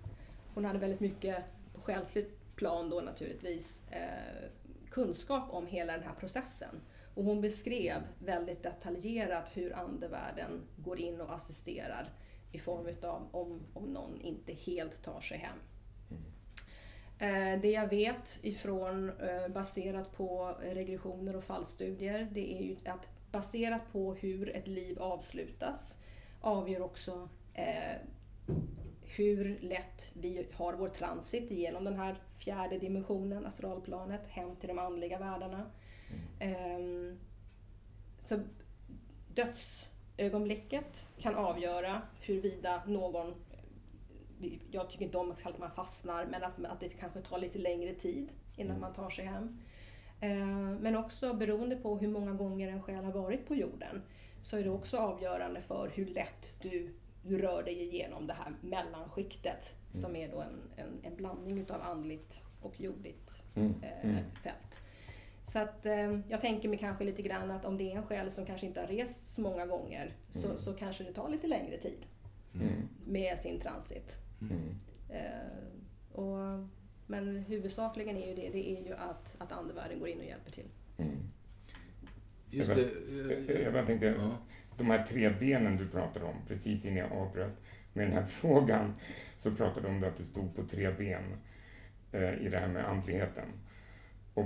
Hon 0.54 0.66
hade 0.66 0.80
väldigt 0.80 1.00
mycket 1.00 1.44
på 1.74 1.82
själsligt 1.82 2.43
plan 2.56 2.90
då 2.90 3.02
naturligtvis 3.02 3.86
eh, 3.92 4.50
kunskap 4.90 5.44
om 5.50 5.68
hela 5.68 5.94
den 5.94 6.04
här 6.04 6.16
processen. 6.16 6.82
Och 7.16 7.24
hon 7.24 7.42
beskrev 7.42 8.02
väldigt 8.20 8.64
detaljerat 8.64 9.50
hur 9.54 9.76
andevärlden 9.76 10.62
går 10.78 11.00
in 11.00 11.22
och 11.22 11.34
assisterar 11.34 12.14
i 12.52 12.60
form 12.60 12.88
utav 12.88 13.28
om, 13.32 13.62
om 13.74 13.84
någon 13.84 14.22
inte 14.22 14.54
helt 14.54 15.04
tar 15.04 15.20
sig 15.20 15.38
hem. 15.38 15.58
Eh, 17.20 17.62
Det 17.62 17.72
jag 17.72 17.90
vet 17.90 18.40
ifrån 18.42 19.10
eh, 19.10 19.48
baserat 19.48 20.12
på 20.12 20.58
regressioner 20.62 21.36
och 21.36 21.44
fallstudier 21.44 22.28
det 22.32 22.58
är 22.58 22.62
ju 22.62 22.78
att 22.86 23.10
baserat 23.32 23.92
på 23.92 24.14
hur 24.14 24.56
ett 24.56 24.68
liv 24.68 25.00
avslutas 25.00 25.98
avgör 26.42 26.82
också 26.82 27.30
eh, 27.54 27.98
hur 29.16 29.60
lätt 29.62 30.12
vi 30.14 30.48
har 30.54 30.74
vår 30.74 30.88
transit 30.88 31.52
genom 31.52 31.84
den 31.84 31.96
här 31.96 32.16
fjärde 32.38 32.78
dimensionen, 32.78 33.46
astralplanet, 33.46 34.28
hem 34.28 34.56
till 34.56 34.68
de 34.68 34.80
andliga 34.80 35.20
världarna. 35.20 35.72
Ehm, 36.40 37.20
Så 38.18 38.40
dödsögonblicket 39.36 41.08
kan 41.20 41.36
avgöra 41.36 42.02
huruvida 42.22 42.84
någon, 42.88 43.34
jag 44.72 44.90
tycker 44.90 45.06
inte 45.06 45.18
om 45.18 45.32
att 45.32 45.60
man 45.60 45.72
fastnar, 45.72 46.26
men 46.26 46.44
att, 46.44 46.66
att 46.66 46.80
det 46.80 46.90
kanske 46.90 47.22
tar 47.22 47.38
lite 47.38 47.60
längre 47.60 47.94
tid 47.94 48.32
innan 48.58 48.80
man 48.80 48.94
tar 48.94 49.10
sig 49.10 49.26
hem. 49.26 49.60
Ehm, 50.20 50.76
Men 50.76 50.96
också 50.96 51.34
beroende 51.34 51.76
på 51.76 51.98
hur 51.98 52.08
många 52.08 52.34
gånger 52.34 52.68
en 52.68 52.82
själ 52.82 53.04
har 53.04 53.12
varit 53.12 53.48
på 53.48 53.56
jorden 53.56 54.02
så 54.42 54.58
är 54.58 54.64
det 54.64 54.70
också 54.70 54.98
avgörande 54.98 55.62
för 55.62 55.92
hur 55.94 56.06
lätt 56.06 56.52
du, 56.62 56.94
du 57.24 57.38
rör 57.38 57.64
dig 57.64 57.82
igenom 57.82 58.28
det 58.28 58.34
här 58.34 58.54
mellanskiktet 58.62 59.74
som 59.92 60.16
är 60.16 60.32
då 60.32 60.42
en, 60.42 60.62
en, 60.76 61.00
en 61.04 61.16
blandning 61.16 61.60
utav 61.60 61.82
andligt 61.82 62.44
och 62.62 62.82
jordigt 62.82 63.44
Mm. 63.56 63.74
eh, 63.82 64.10
Mm. 64.10 64.24
fält. 64.44 64.80
Så 65.44 65.60
att 65.60 65.86
eh, 65.86 66.20
jag 66.30 66.42
tänker 66.42 66.70
mig 66.70 66.78
kanske 66.78 67.04
lite 67.04 67.22
grann 67.22 67.52
att 67.52 67.66
om 67.66 67.78
det 67.78 67.92
är 67.92 67.96
en 67.98 68.04
själ 68.08 68.32
som 68.32 68.46
kanske 68.46 68.68
inte 68.68 68.80
har 68.80 68.88
rest 68.88 69.34
så 69.34 69.42
många 69.42 69.66
gånger 69.66 70.14
så, 70.30 70.46
Mm. 70.48 70.58
så 70.58 70.74
kanske 70.74 71.04
det 71.04 71.14
tar 71.14 71.30
lite 71.30 71.48
längre 71.48 71.78
tid 71.78 72.06
Mm. 72.56 72.72
med 73.06 73.40
sin 73.40 73.60
transit. 73.60 74.16
Mm. 74.42 74.76
Eh, 75.10 76.20
och, 76.20 76.68
men 77.08 77.38
huvudsakligen 77.38 78.18
är 78.18 78.28
ju 78.28 78.36
det, 78.36 78.50
det 78.50 78.70
är 78.78 78.86
ju 78.88 78.94
att, 78.94 79.36
att 79.40 79.52
andevärlden 79.52 80.00
går 80.00 80.08
in 80.08 80.20
och 80.20 80.26
hjälper 80.26 80.52
till. 80.52 80.68
Mm. 80.98 81.18
Just 82.50 82.78
Jag 82.78 82.88
det. 82.88 83.54
Jag, 83.54 83.62
jag 83.62 83.74
bara 83.74 83.86
tänkte, 83.86 84.06
Ja. 84.06 84.38
De 84.78 84.90
här 84.90 85.04
tre 85.06 85.30
benen 85.30 85.78
du 85.78 85.88
pratade 85.88 86.26
om, 86.26 86.36
precis 86.48 86.86
innan 86.86 86.98
jag 86.98 87.12
avbröt 87.12 87.62
med 87.94 88.06
den 88.08 88.14
här 88.14 88.24
frågan, 88.30 88.94
så 89.38 89.52
pratade 89.52 89.88
du 89.88 89.94
om 89.96 90.04
att 90.04 90.18
du 90.18 90.26
stod 90.26 90.56
på 90.56 90.64
tre 90.64 90.92
ben 90.92 91.24
eh, 92.12 92.34
i 92.34 92.50
det 92.50 92.58
här 92.60 92.68
med 92.68 92.90
andligheten. 92.90 93.46
Och 94.34 94.46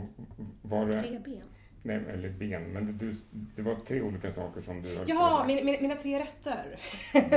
var 0.61 0.85
det, 0.87 1.03
Tre 1.03 1.19
ben. 1.25 1.41
nej, 1.83 2.01
eller 2.13 2.29
ben, 2.29 2.63
men 2.63 2.97
du, 2.97 3.13
det 3.55 3.61
var 3.61 3.75
tre 3.75 4.01
olika 4.01 4.31
saker 4.31 4.61
som 4.61 4.81
du 4.81 4.89
med. 4.89 5.47
min, 5.47 5.65
min, 5.65 5.81
mina 5.81 5.95
tre 5.95 6.19
rätter 6.19 6.79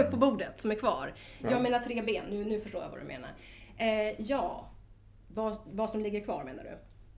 på 0.11 0.17
bordet 0.17 0.61
som 0.61 0.71
är 0.71 0.75
kvar. 0.75 1.13
Ja. 1.43 1.51
Ja, 1.51 1.61
mina 1.61 1.79
tre 1.79 2.03
ben. 2.03 2.25
Nu, 2.31 2.45
nu 2.45 2.61
förstår 2.61 2.83
jag 2.83 2.91
vad 2.91 3.01
du 3.01 3.05
menar. 3.05 3.31
Eh, 3.77 4.21
ja, 4.21 4.71
vad, 5.35 5.57
vad 5.73 5.91
som 5.91 6.01
ligger 6.01 6.21
kvar 6.21 6.45
menar 6.45 6.65
du? 6.65 6.71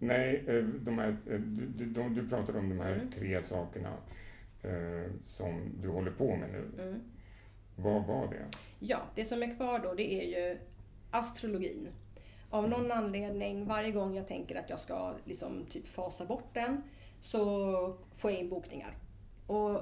Nej, 0.06 0.44
eh, 0.48 0.62
de 0.64 0.98
här, 0.98 1.08
eh, 1.08 1.38
du, 1.40 1.66
du, 1.66 1.86
de, 1.86 2.14
du 2.14 2.28
pratade 2.28 2.58
om 2.58 2.68
de 2.68 2.80
här 2.80 2.92
Mm. 2.92 3.10
tre 3.10 3.42
sakerna 3.42 3.92
som 5.24 5.80
du 5.82 5.88
håller 5.88 6.10
på 6.10 6.36
med 6.36 6.50
nu. 6.50 6.82
Mm. 6.82 7.00
Vad 7.76 8.06
var 8.06 8.26
det? 8.26 8.46
Ja, 8.78 9.00
det 9.14 9.24
som 9.24 9.42
är 9.42 9.56
kvar 9.56 9.78
då 9.78 9.94
det 9.94 10.14
är 10.14 10.22
ju 10.22 10.58
astrologin. 11.10 11.88
Av 12.50 12.68
någon 12.68 12.92
anledning, 12.92 13.66
varje 13.66 13.90
gång 13.90 14.14
jag 14.14 14.26
tänker 14.26 14.56
att 14.56 14.70
jag 14.70 14.80
ska 14.80 15.14
liksom 15.24 15.66
typ 15.70 15.88
fasa 15.88 16.24
bort 16.24 16.54
den, 16.54 16.82
så 17.20 17.96
får 18.16 18.30
jag 18.30 18.40
in 18.40 18.48
bokningar. 18.48 18.96
Och 19.46 19.80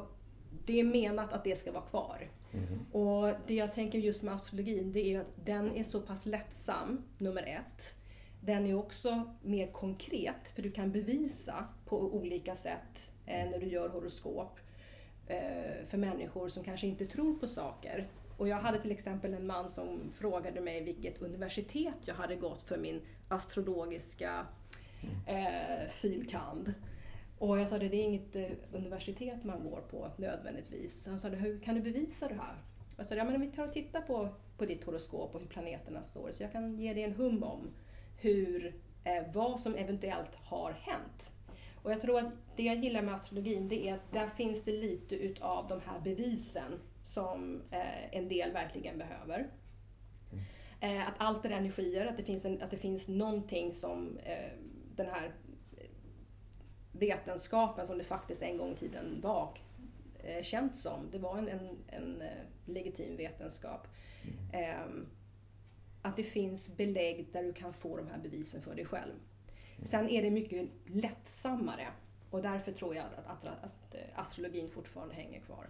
det 0.66 0.80
är 0.80 0.84
menat 0.84 1.32
att 1.32 1.44
det 1.44 1.56
ska 1.56 1.72
vara 1.72 1.84
kvar. 1.84 2.30
Mhm. 2.52 2.86
Och 2.92 3.34
det 3.46 3.54
jag 3.54 3.72
tänker 3.72 3.98
just 3.98 4.22
med 4.22 4.34
astrologin, 4.34 4.92
det 4.92 5.14
är 5.14 5.20
att 5.20 5.46
den 5.46 5.76
är 5.76 5.84
så 5.84 6.00
pass 6.00 6.26
lättsam, 6.26 7.04
nummer 7.18 7.42
ett. 7.42 7.94
Den 8.40 8.66
är 8.66 8.74
också 8.74 9.22
mer 9.42 9.72
konkret, 9.72 10.50
för 10.54 10.62
du 10.62 10.70
kan 10.70 10.92
bevisa 10.92 11.64
på 11.84 11.98
olika 11.98 12.54
sätt 12.54 13.12
eh, 13.26 13.50
när 13.50 13.58
du 13.58 13.66
gör 13.66 13.88
horoskop 13.88 14.58
eh, 14.58 14.69
för 15.86 15.98
människor 15.98 16.48
som 16.48 16.64
kanske 16.64 16.86
inte 16.86 17.06
tror 17.06 17.34
på 17.34 17.46
saker. 17.46 18.08
Och 18.36 18.48
jag 18.48 18.56
hade 18.56 18.78
till 18.78 18.90
exempel 18.90 19.34
en 19.34 19.46
man 19.46 19.70
som 19.70 20.12
frågade 20.14 20.60
mig 20.60 20.84
vilket 20.84 21.22
universitet 21.22 21.96
jag 22.04 22.14
hade 22.14 22.36
gått 22.36 22.62
för 22.62 22.78
min 22.78 23.00
astrologiska 23.28 24.46
eh, 25.26 25.88
filkand. 25.90 26.74
Och 27.38 27.58
jag 27.58 27.68
sa 27.68 27.78
det, 27.78 27.88
det 27.88 27.96
är 27.96 28.04
inget 28.04 28.36
eh, 28.36 28.50
universitet 28.72 29.44
man 29.44 29.64
går 29.70 29.80
på 29.80 30.10
nödvändigtvis. 30.16 31.06
Han 31.06 31.18
sa, 31.18 31.28
hur 31.28 31.60
kan 31.60 31.74
du 31.74 31.80
bevisa 31.80 32.28
det 32.28 32.34
här? 32.34 32.54
Jag 32.96 33.06
sa, 33.06 33.14
ja 33.14 33.24
men 33.24 33.34
om 33.34 33.40
vi 33.40 33.50
tar 33.50 33.66
och 33.66 33.72
tittar 33.72 34.00
på, 34.00 34.28
på 34.58 34.66
ditt 34.66 34.84
horoskop 34.84 35.34
och 35.34 35.40
hur 35.40 35.48
planeterna 35.48 36.02
står, 36.02 36.30
så 36.30 36.42
jag 36.42 36.52
kan 36.52 36.78
ge 36.78 36.94
dig 36.94 37.02
en 37.02 37.14
hum 37.14 37.42
om 37.42 37.70
hur, 38.18 38.74
eh, 39.04 39.22
vad 39.32 39.60
som 39.60 39.74
eventuellt 39.74 40.34
har 40.34 40.72
hänt. 40.72 41.32
Och 41.82 41.90
jag 41.90 42.00
tror 42.00 42.18
att 42.18 42.32
det 42.56 42.62
jag 42.62 42.84
gillar 42.84 43.02
med 43.02 43.14
astrologin, 43.14 43.68
det 43.68 43.88
är 43.88 43.94
att 43.94 44.12
där 44.12 44.28
finns 44.28 44.64
det 44.64 44.72
lite 44.72 45.14
utav 45.14 45.68
de 45.68 45.80
här 45.86 46.00
bevisen 46.00 46.80
som 47.02 47.62
eh, 47.70 48.16
en 48.16 48.28
del 48.28 48.52
verkligen 48.52 48.98
behöver. 48.98 49.50
Eh, 50.80 51.08
att 51.08 51.14
allt 51.18 51.44
är 51.44 51.50
energier, 51.50 52.06
att 52.06 52.16
det 52.16 52.24
finns, 52.24 52.44
en, 52.44 52.62
att 52.62 52.70
det 52.70 52.76
finns 52.76 53.08
någonting 53.08 53.74
som 53.74 54.18
eh, 54.18 54.52
den 54.96 55.06
här 55.06 55.34
vetenskapen 56.92 57.86
som 57.86 57.98
det 57.98 58.04
faktiskt 58.04 58.42
en 58.42 58.58
gång 58.58 58.72
i 58.72 58.76
tiden 58.76 59.20
var 59.20 59.58
eh, 60.18 60.42
känt 60.42 60.76
som. 60.76 61.10
Det 61.10 61.18
var 61.18 61.38
en, 61.38 61.48
en, 61.48 61.78
en 61.88 62.22
legitim 62.64 63.16
vetenskap. 63.16 63.88
Ehm, 64.52 65.06
att 66.02 66.16
det 66.16 66.22
finns 66.22 66.76
belägg 66.76 67.28
där 67.32 67.42
du 67.42 67.52
kan 67.52 67.72
få 67.72 67.96
de 67.96 68.06
här 68.06 68.18
bevisen 68.18 68.62
för 68.62 68.74
dig 68.74 68.84
själv. 68.84 69.12
Sen 69.82 70.08
är 70.08 70.22
det 70.22 70.30
mycket 70.30 70.68
lättsammare. 70.86 71.88
Och 72.30 72.42
därför 72.42 72.72
tror 72.72 72.94
jag 72.94 73.04
att, 73.04 73.26
att, 73.26 73.44
att 73.44 73.94
eh, 73.94 74.00
astrologin 74.20 74.70
fortfarande 74.70 75.14
hänger 75.14 75.40
kvar. 75.40 75.66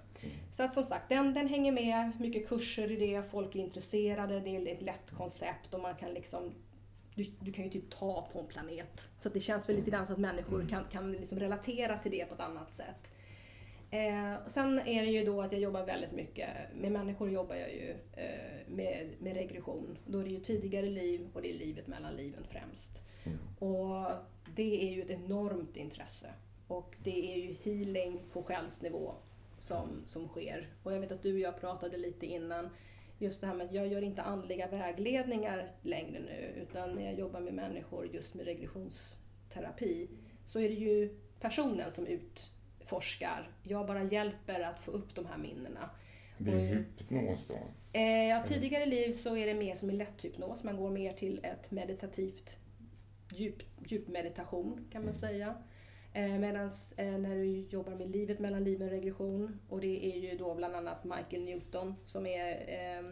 Så 0.50 0.62
att 0.62 0.74
som 0.74 0.84
sagt, 0.84 1.08
den, 1.08 1.34
den 1.34 1.48
hänger 1.48 1.72
med, 1.72 2.20
mycket 2.20 2.48
kurser 2.48 2.90
i 2.90 2.96
det, 2.96 3.22
folk 3.22 3.54
är 3.54 3.58
intresserade, 3.58 4.40
det 4.40 4.56
är 4.56 4.66
ett 4.66 4.82
lätt 4.82 5.10
koncept. 5.10 5.74
Och 5.74 5.80
man 5.80 5.94
kan 5.94 6.14
liksom 6.14 6.52
du, 7.14 7.24
du 7.40 7.52
kan 7.52 7.64
ju 7.64 7.70
typ 7.70 7.90
ta 7.90 8.28
på 8.32 8.40
en 8.40 8.46
planet. 8.46 9.10
Så 9.18 9.28
det 9.28 9.40
känns 9.40 9.68
väl 9.68 9.76
lite 9.76 9.90
grann 9.90 10.06
så 10.06 10.12
att 10.12 10.18
människor 10.18 10.68
kan, 10.68 10.84
kan 10.84 11.12
liksom 11.12 11.38
relatera 11.38 11.98
till 11.98 12.10
det 12.10 12.24
på 12.24 12.34
ett 12.34 12.40
annat 12.40 12.70
sätt. 12.70 13.12
Eh, 13.90 14.34
och 14.44 14.50
sen 14.50 14.78
är 14.78 15.02
det 15.02 15.10
ju 15.10 15.24
då 15.24 15.42
att 15.42 15.52
jag 15.52 15.60
jobbar 15.60 15.86
väldigt 15.86 16.12
mycket, 16.12 16.48
med 16.74 16.92
människor 16.92 17.30
jobbar 17.30 17.54
jag 17.54 17.72
ju 17.72 17.90
eh, 18.12 18.68
med, 18.68 19.08
med 19.18 19.36
regression. 19.36 19.98
Då 20.06 20.18
är 20.18 20.24
det 20.24 20.30
ju 20.30 20.40
tidigare 20.40 20.86
liv 20.86 21.28
och 21.32 21.42
det 21.42 21.50
är 21.50 21.58
livet 21.58 21.86
mellan 21.86 22.16
liven 22.16 22.44
främst. 22.48 23.02
Och 23.58 24.10
det 24.54 24.88
är 24.88 24.92
ju 24.92 25.02
ett 25.02 25.10
enormt 25.10 25.76
intresse. 25.76 26.30
Och 26.68 26.96
det 27.02 27.32
är 27.32 27.36
ju 27.36 27.54
healing 27.64 28.22
på 28.32 28.42
själsnivå 28.42 29.14
som, 29.60 30.02
som 30.06 30.28
sker. 30.28 30.68
Och 30.82 30.92
jag 30.92 31.00
vet 31.00 31.12
att 31.12 31.22
du 31.22 31.32
och 31.32 31.40
jag 31.40 31.60
pratade 31.60 31.96
lite 31.96 32.26
innan, 32.26 32.70
just 33.18 33.40
det 33.40 33.46
här 33.46 33.54
med 33.54 33.66
att 33.66 33.72
jag 33.72 33.88
gör 33.88 34.02
inte 34.02 34.22
andliga 34.22 34.68
vägledningar 34.68 35.66
längre 35.82 36.20
nu, 36.20 36.62
utan 36.62 36.94
när 36.94 37.04
jag 37.04 37.18
jobbar 37.18 37.40
med 37.40 37.54
människor 37.54 38.06
just 38.06 38.34
med 38.34 38.44
regressionsterapi, 38.46 40.08
så 40.46 40.60
är 40.60 40.68
det 40.68 40.74
ju 40.74 41.18
personen 41.40 41.92
som 41.92 42.06
utforskar. 42.90 43.48
Jag 43.62 43.86
bara 43.86 44.02
hjälper 44.02 44.60
att 44.60 44.80
få 44.80 44.90
upp 44.90 45.14
de 45.14 45.26
här 45.26 45.38
minnena. 45.38 45.90
Det 46.38 46.50
är 46.50 46.56
Och- 46.56 46.62
hypnos 46.62 47.46
då? 47.48 47.58
Eh, 47.92 48.28
ja, 48.28 48.42
tidigare 48.46 48.86
liv 48.86 49.12
så 49.12 49.36
är 49.36 49.46
det 49.46 49.54
mer 49.54 49.74
som 49.74 49.90
en 49.90 49.98
lätthypnos. 49.98 50.64
Man 50.64 50.76
går 50.76 50.90
mer 50.90 51.12
till 51.12 51.40
ett 51.44 51.70
meditativt 51.70 52.56
djup, 53.32 53.62
djupmeditation 53.86 54.84
kan 54.92 55.04
man 55.04 55.14
säga. 55.14 55.54
Eh, 56.12 56.38
Medan 56.38 56.70
eh, 56.96 57.18
när 57.18 57.34
du 57.34 57.44
jobbar 57.44 57.94
med 57.94 58.10
livet 58.10 58.38
mellan 58.38 58.64
liven 58.64 58.90
regression 58.90 59.60
och 59.68 59.80
det 59.80 60.06
är 60.06 60.18
ju 60.30 60.36
då 60.38 60.54
bland 60.54 60.74
annat 60.76 61.04
Michael 61.04 61.44
Newton 61.44 61.94
som 62.04 62.26
är 62.26 62.50
eh, 62.50 63.10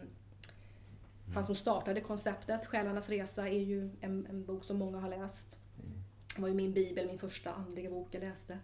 han 1.33 1.43
som 1.43 1.55
startade 1.55 2.01
konceptet. 2.01 2.65
Själarnas 2.65 3.09
resa 3.09 3.47
är 3.49 3.59
ju 3.63 3.89
en, 4.01 4.27
en 4.29 4.45
bok 4.45 4.63
som 4.63 4.77
många 4.77 4.99
har 4.99 5.09
läst. 5.09 5.57
Det 6.35 6.41
var 6.41 6.47
ju 6.49 6.53
min 6.55 6.73
bibel, 6.73 7.07
min 7.07 7.17
första 7.19 7.51
andliga 7.51 7.89
bok 7.89 8.07
jag 8.11 8.19
läste. 8.23 8.59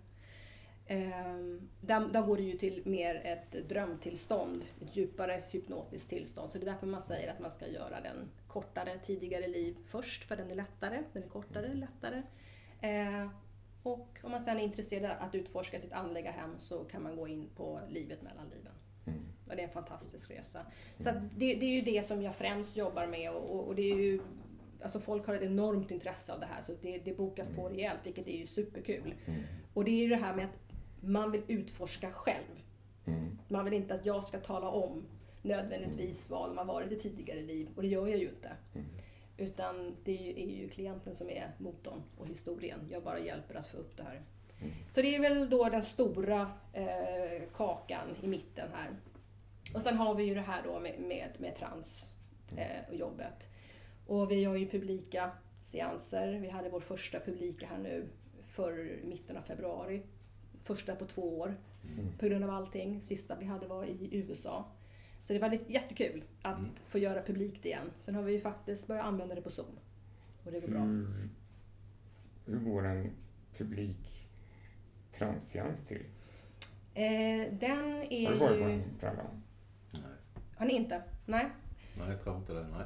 Ehm, 0.87 1.69
där, 1.81 2.07
där 2.07 2.21
går 2.21 2.37
det 2.37 2.43
ju 2.43 2.57
till 2.57 2.81
mer 2.85 3.21
ett 3.25 3.69
drömtillstånd, 3.69 4.65
ett 4.81 4.95
djupare 4.95 5.43
hypnotiskt 5.49 6.09
tillstånd. 6.09 6.51
Så 6.51 6.57
det 6.57 6.63
är 6.63 6.71
därför 6.71 6.87
man 6.87 7.01
säger 7.01 7.31
att 7.31 7.39
man 7.39 7.51
ska 7.51 7.67
göra 7.67 8.01
den 8.01 8.29
kortare, 8.47 8.99
tidigare 8.99 9.47
liv 9.47 9.77
först, 9.85 10.23
för 10.23 10.35
den 10.35 10.51
är 10.51 10.55
lättare. 10.55 11.03
Den 11.13 11.23
är 11.23 11.27
kortare, 11.27 11.73
lättare. 11.73 12.21
Eh, 12.81 13.29
och 13.83 14.19
om 14.23 14.31
man 14.31 14.41
sen 14.41 14.59
är 14.59 14.63
intresserad 14.63 15.11
av 15.11 15.27
att 15.27 15.35
utforska 15.35 15.79
sitt 15.79 15.93
andliga 15.93 16.31
hem 16.31 16.55
så 16.59 16.83
kan 16.83 17.03
man 17.03 17.15
gå 17.15 17.27
in 17.27 17.49
på 17.55 17.79
livet 17.89 18.21
mellan 18.21 18.49
liven. 18.49 18.73
Mm. 19.05 19.19
Och 19.49 19.55
det 19.55 19.61
är 19.61 19.67
en 19.67 19.73
fantastisk 19.73 20.31
resa. 20.31 20.65
Så 20.99 21.09
att 21.09 21.15
det, 21.35 21.55
det 21.55 21.65
är 21.65 21.69
ju 21.69 21.81
det 21.81 22.05
som 22.05 22.21
jag 22.21 22.35
främst 22.35 22.77
jobbar 22.77 23.07
med 23.07 23.31
och, 23.31 23.67
och 23.67 23.75
det 23.75 23.91
är 23.91 23.95
ju 23.95 24.21
Alltså 24.81 24.99
folk 24.99 25.27
har 25.27 25.33
ett 25.33 25.41
enormt 25.41 25.91
intresse 25.91 26.33
av 26.33 26.39
det 26.39 26.45
här 26.45 26.61
så 26.61 26.73
det, 26.81 26.97
det 26.97 27.17
bokas 27.17 27.49
på 27.49 27.69
rejält 27.69 27.99
vilket 28.03 28.27
är 28.27 28.37
ju 28.37 28.47
superkul. 28.47 29.13
Mm. 29.25 29.41
Och 29.73 29.83
det 29.83 29.91
är 29.91 30.03
ju 30.03 30.07
det 30.07 30.15
här 30.15 30.35
med 30.35 30.45
att 30.45 30.64
man 30.99 31.31
vill 31.31 31.43
utforska 31.47 32.11
själv. 32.11 32.61
Mm. 33.05 33.39
Man 33.47 33.65
vill 33.65 33.73
inte 33.73 33.93
att 33.93 34.05
jag 34.05 34.23
ska 34.23 34.39
tala 34.39 34.69
om 34.69 35.03
nödvändigtvis 35.41 36.29
vad 36.29 36.49
de 36.49 36.57
har 36.57 36.65
varit 36.65 36.91
i 36.91 36.99
tidigare 36.99 37.41
liv 37.41 37.69
och 37.75 37.81
det 37.81 37.87
gör 37.87 38.07
jag 38.07 38.19
ju 38.19 38.29
inte. 38.29 38.51
Mm. 38.73 38.87
Utan 39.37 39.95
det 40.03 40.11
är 40.11 40.23
ju, 40.23 40.31
är 40.31 40.61
ju 40.61 40.69
klienten 40.69 41.15
som 41.15 41.29
är 41.29 41.51
motorn 41.57 42.03
och 42.17 42.27
historien. 42.27 42.79
Jag 42.91 43.03
bara 43.03 43.19
hjälper 43.19 43.55
att 43.55 43.67
få 43.67 43.77
upp 43.77 43.97
det 43.97 44.03
här. 44.03 44.21
Mm. 44.61 44.73
Så 44.89 45.01
det 45.01 45.15
är 45.15 45.19
väl 45.19 45.49
då 45.49 45.69
den 45.69 45.83
stora 45.83 46.51
eh, 46.73 47.49
kakan 47.53 48.07
i 48.21 48.27
mitten 48.27 48.69
här. 48.73 48.89
Och 49.73 49.81
sen 49.81 49.97
har 49.97 50.15
vi 50.15 50.23
ju 50.23 50.35
det 50.35 50.41
här 50.41 50.63
då 50.63 50.79
med, 50.79 50.99
med, 50.99 51.29
med 51.37 51.55
trans 51.55 52.13
eh, 52.57 52.89
och 52.89 52.95
jobbet. 52.95 53.49
Och 54.07 54.31
vi 54.31 54.43
har 54.43 54.55
ju 54.55 54.69
publika 54.69 55.31
seanser. 55.61 56.33
Vi 56.33 56.49
hade 56.49 56.69
vår 56.69 56.79
första 56.79 57.19
publika 57.19 57.67
här 57.67 57.77
nu 57.77 58.09
för 58.43 58.99
mitten 59.03 59.37
av 59.37 59.41
februari. 59.41 60.01
Första 60.65 60.95
på 60.95 61.05
två 61.05 61.39
år 61.39 61.55
Mm. 61.97 62.17
på 62.19 62.25
grund 62.25 62.43
av 62.43 62.49
allting. 62.49 63.01
Sista 63.01 63.35
vi 63.35 63.45
hade 63.45 63.67
var 63.67 63.85
i 63.85 64.09
USA. 64.11 64.65
Så 65.21 65.33
det 65.33 65.39
var 65.39 65.49
lite 65.49 65.73
jättekul 65.73 66.23
att 66.41 66.57
Mm. 66.57 66.69
få 66.85 66.97
göra 66.99 67.21
publikt 67.21 67.65
igen. 67.65 67.91
Sen 67.99 68.15
har 68.15 68.21
vi 68.23 68.33
ju 68.33 68.39
faktiskt 68.39 68.87
börjat 68.87 69.05
använda 69.05 69.35
det 69.35 69.41
på 69.41 69.49
Zoom. 69.49 69.79
Och 70.45 70.51
det 70.51 70.59
går 70.59 70.67
bra. 70.67 70.79
Hur, 70.79 71.29
hur 72.45 72.59
går 72.59 72.85
en 72.85 73.11
publik 73.57 74.27
transseans 75.17 75.79
till? 75.87 76.03
Eh, 76.93 77.53
den 77.59 78.03
är 78.09 78.25
Har 78.25 78.33
du 78.33 78.39
varit 78.39 78.59
på 78.61 78.65
en 78.69 78.83
Pralla? 78.99 79.23
Nej, 79.91 80.01
Har 80.57 80.65
ni 80.65 80.73
inte? 80.73 81.03
Nej. 81.25 81.45
nej 81.97 82.09
jag 82.09 82.23
tror 82.23 82.37
inte 82.37 82.53
det. 82.53 82.67
Nej. 82.67 82.85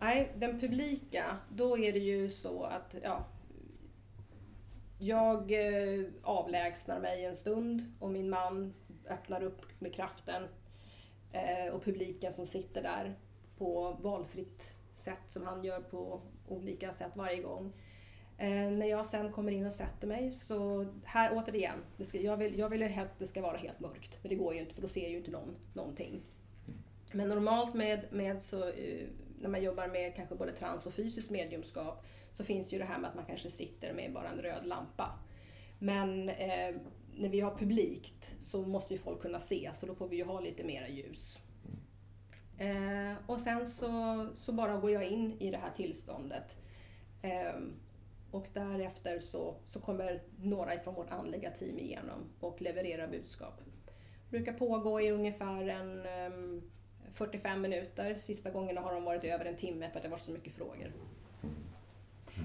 Nej, 0.00 0.32
den 0.36 0.60
publika, 0.60 1.36
då 1.56 1.78
är 1.78 1.92
det 1.92 1.98
ju 1.98 2.30
så 2.30 2.62
att 2.64 2.96
ja, 3.02 3.24
jag 4.98 5.52
eh, 5.52 6.04
avlägsnar 6.22 7.00
mig 7.00 7.24
en 7.24 7.34
stund 7.34 7.92
och 8.00 8.10
min 8.10 8.30
man 8.30 8.74
öppnar 9.08 9.42
upp 9.42 9.62
med 9.78 9.94
kraften 9.94 10.48
eh, 11.32 11.74
och 11.74 11.84
publiken 11.84 12.32
som 12.32 12.46
sitter 12.46 12.82
där 12.82 13.14
på 13.58 13.96
valfritt 14.00 14.76
sätt 14.92 15.22
som 15.28 15.46
han 15.46 15.64
gör 15.64 15.80
på 15.80 16.20
olika 16.48 16.92
sätt 16.92 17.12
varje 17.14 17.42
gång. 17.42 17.72
Eh, 18.38 18.70
när 18.70 18.86
jag 18.86 19.06
sen 19.06 19.32
kommer 19.32 19.52
in 19.52 19.66
och 19.66 19.72
sätter 19.72 20.06
mig 20.06 20.32
så, 20.32 20.86
här 21.04 21.30
återigen, 21.34 21.78
det 21.96 22.04
ska, 22.04 22.20
jag, 22.20 22.36
vill, 22.36 22.58
jag 22.58 22.68
vill 22.68 22.82
helst 22.82 23.12
att 23.12 23.18
det 23.18 23.26
ska 23.26 23.42
vara 23.42 23.56
helt 23.56 23.80
mörkt. 23.80 24.18
Men 24.22 24.30
det 24.30 24.36
går 24.36 24.54
ju 24.54 24.60
inte 24.60 24.74
för 24.74 24.82
då 24.82 24.88
ser 24.88 25.08
ju 25.08 25.16
inte 25.16 25.30
någon 25.30 25.56
någonting. 25.74 26.22
Men 27.12 27.28
normalt 27.28 27.74
med, 27.74 28.06
med 28.10 28.42
så, 28.42 28.72
när 29.38 29.48
man 29.48 29.62
jobbar 29.62 29.88
med 29.88 30.14
kanske 30.16 30.34
både 30.34 30.52
trans 30.52 30.86
och 30.86 30.92
fysiskt 30.92 31.30
mediumskap 31.30 32.06
så 32.36 32.44
finns 32.44 32.72
ju 32.72 32.78
det 32.78 32.84
här 32.84 32.98
med 32.98 33.10
att 33.10 33.16
man 33.16 33.24
kanske 33.24 33.50
sitter 33.50 33.92
med 33.92 34.12
bara 34.12 34.28
en 34.28 34.38
röd 34.38 34.66
lampa. 34.66 35.18
Men 35.78 36.28
eh, 36.28 36.74
när 37.16 37.28
vi 37.28 37.40
har 37.40 37.56
publikt 37.56 38.34
så 38.40 38.62
måste 38.62 38.94
ju 38.94 38.98
folk 38.98 39.20
kunna 39.20 39.40
se, 39.40 39.70
så 39.74 39.86
då 39.86 39.94
får 39.94 40.08
vi 40.08 40.16
ju 40.16 40.24
ha 40.24 40.40
lite 40.40 40.64
mera 40.64 40.88
ljus. 40.88 41.38
Eh, 42.58 43.14
och 43.26 43.40
sen 43.40 43.66
så, 43.66 44.26
så 44.34 44.52
bara 44.52 44.76
går 44.76 44.90
jag 44.90 45.04
in 45.04 45.40
i 45.40 45.50
det 45.50 45.58
här 45.58 45.70
tillståndet. 45.70 46.56
Eh, 47.22 47.60
och 48.30 48.46
därefter 48.52 49.20
så, 49.20 49.56
så 49.66 49.80
kommer 49.80 50.22
några 50.38 50.78
från 50.78 50.94
vårt 50.94 51.10
andliga 51.10 51.50
team 51.50 51.78
igenom 51.78 52.30
och 52.40 52.62
levererar 52.62 53.08
budskap. 53.08 53.60
Det 54.24 54.30
brukar 54.30 54.52
pågå 54.52 55.00
i 55.00 55.10
ungefär 55.10 55.68
en 55.68 56.06
eh, 56.06 56.62
45 57.12 57.60
minuter. 57.60 58.14
Sista 58.14 58.50
gångerna 58.50 58.80
har 58.80 58.94
de 58.94 59.04
varit 59.04 59.24
över 59.24 59.44
en 59.44 59.56
timme 59.56 59.90
för 59.90 59.98
att 59.98 60.02
det 60.02 60.08
var 60.08 60.18
så 60.18 60.30
mycket 60.30 60.52
frågor. 60.52 60.92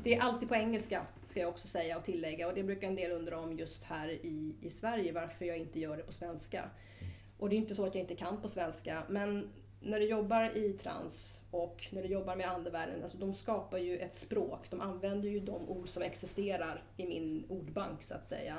Det 0.03 0.15
är 0.15 0.21
alltid 0.21 0.49
på 0.49 0.55
engelska, 0.55 1.05
ska 1.23 1.39
jag 1.39 1.49
också 1.49 1.67
säga 1.67 1.97
och 1.97 2.03
tillägga. 2.03 2.47
Och 2.47 2.53
det 2.53 2.63
brukar 2.63 2.87
en 2.87 2.95
del 2.95 3.11
undra 3.11 3.39
om 3.39 3.57
just 3.57 3.83
här 3.83 4.07
i, 4.09 4.55
i 4.61 4.69
Sverige, 4.69 5.11
varför 5.11 5.45
jag 5.45 5.57
inte 5.57 5.79
gör 5.79 5.97
det 5.97 6.03
på 6.03 6.11
svenska. 6.11 6.69
Och 7.37 7.49
det 7.49 7.55
är 7.55 7.57
inte 7.57 7.75
så 7.75 7.85
att 7.85 7.95
jag 7.95 8.01
inte 8.01 8.15
kan 8.15 8.41
på 8.41 8.49
svenska, 8.49 9.03
men 9.09 9.49
när 9.81 9.99
du 9.99 10.05
jobbar 10.05 10.57
i 10.57 10.73
trans 10.73 11.41
och 11.51 11.87
när 11.91 12.01
du 12.01 12.07
jobbar 12.07 12.35
med 12.35 12.51
andevärlden, 12.51 13.01
alltså 13.01 13.17
de 13.17 13.33
skapar 13.33 13.77
ju 13.77 13.97
ett 13.97 14.13
språk. 14.13 14.67
De 14.69 14.81
använder 14.81 15.29
ju 15.29 15.39
de 15.39 15.69
ord 15.69 15.87
som 15.87 16.03
existerar 16.03 16.83
i 16.97 17.05
min 17.05 17.45
ordbank 17.49 18.03
så 18.03 18.15
att 18.15 18.25
säga. 18.25 18.57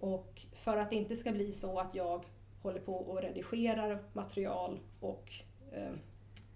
Och 0.00 0.42
för 0.52 0.76
att 0.76 0.90
det 0.90 0.96
inte 0.96 1.16
ska 1.16 1.32
bli 1.32 1.52
så 1.52 1.78
att 1.78 1.94
jag 1.94 2.24
håller 2.62 2.80
på 2.80 2.94
och 2.96 3.22
redigerar 3.22 4.02
material 4.12 4.80
och 5.00 5.32
eh, 5.72 5.92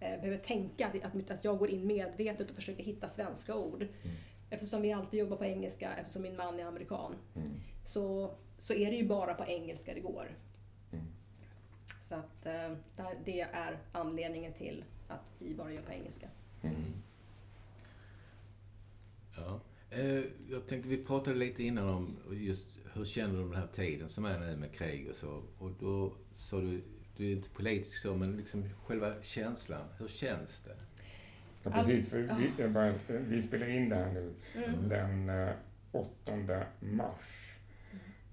behöver 0.01 0.39
tänka 0.39 0.87
att, 1.03 1.31
att 1.31 1.45
jag 1.45 1.59
går 1.59 1.71
in 1.71 1.87
medvetet 1.87 2.51
och 2.51 2.57
försöker 2.57 2.85
hitta 2.85 3.09
svenska 3.09 3.55
ord. 3.55 3.83
Mm. 3.83 4.17
Eftersom 4.51 4.83
vi 4.83 4.93
alltid 4.93 5.21
jobbar 5.21 5.37
på 5.37 5.45
engelska, 5.45 5.97
eftersom 5.97 6.23
min 6.23 6.37
man 6.37 6.61
är 6.61 6.65
amerikan, 6.65 7.15
mm. 7.35 7.51
så, 7.85 8.35
så 8.59 8.73
är 8.73 8.91
det 8.91 8.97
ju 8.97 9.09
bara 9.09 9.35
på 9.35 9.45
engelska 9.45 9.95
det 9.95 10.01
går. 10.01 10.37
Mm. 10.93 11.05
Så 12.01 12.15
att 12.15 12.47
eh, 12.47 12.77
där, 12.97 13.19
det 13.25 13.41
är 13.41 13.79
anledningen 13.93 14.53
till 14.53 14.85
att 15.09 15.37
vi 15.39 15.55
bara 15.55 15.73
gör 15.73 15.83
på 15.83 15.93
engelska. 15.93 16.29
Mm. 16.63 16.75
Ja. 19.37 19.61
Eh, 19.91 20.25
jag 20.51 20.67
tänkte, 20.67 20.89
vi 20.89 21.05
pratade 21.05 21.37
lite 21.37 21.63
innan 21.63 21.89
om 21.89 22.19
just 22.33 22.81
hur 22.93 23.05
känner 23.05 23.39
du 23.39 23.43
den 23.43 23.55
här 23.55 23.67
tiden 23.67 24.09
som 24.09 24.25
är 24.25 24.39
nu 24.39 24.57
med 24.57 24.73
krig 24.73 25.09
och 25.09 25.15
så. 25.15 25.43
Och 25.59 25.71
då 25.81 26.13
sa 26.35 26.61
du, 26.61 26.83
du 27.17 27.29
är 27.29 27.33
inte 27.33 27.49
politisk 27.49 28.01
så, 28.01 28.17
men 28.17 28.37
liksom 28.37 28.65
själva 28.87 29.15
känslan. 29.23 29.85
Hur 29.99 30.09
känns 30.09 30.61
det? 30.61 30.77
Ja, 31.63 31.71
precis. 31.71 32.09
För 32.09 32.19
vi, 32.19 32.69
bara, 32.69 32.95
vi 33.09 33.43
spelar 33.43 33.69
in 33.69 33.89
det 33.89 33.97
här 33.97 34.13
nu 34.13 34.35
mm. 34.55 34.89
den 34.89 35.31
8 35.93 36.33
eh, 36.33 36.61
mars. 36.81 37.51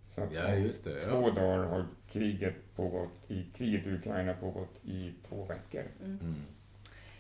Så 0.10 0.24
att 0.24 0.34
ja, 0.34 0.56
just 0.56 0.84
det, 0.84 1.02
två 1.02 1.28
ja. 1.28 1.32
dagar 1.32 1.64
har 1.64 1.88
kriget 2.08 2.76
pågått 2.76 3.32
i, 3.32 3.44
kriget 3.56 3.88
i 3.88 3.92
Ukraina 3.92 4.34
pågått 4.34 4.86
i 4.86 5.14
två 5.28 5.46
veckor. 5.46 5.84
Mm. 6.04 6.20
Mm. 6.22 6.36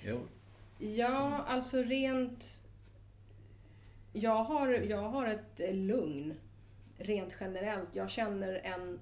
Jo. 0.03 0.19
Ja, 0.79 1.43
alltså 1.47 1.77
rent... 1.83 2.59
Jag 4.13 4.43
har, 4.43 4.69
jag 4.69 5.09
har 5.09 5.27
ett 5.27 5.75
lugn 5.75 6.33
rent 6.97 7.33
generellt. 7.39 7.95
Jag 7.95 8.09
känner 8.09 8.53
en, 8.63 8.99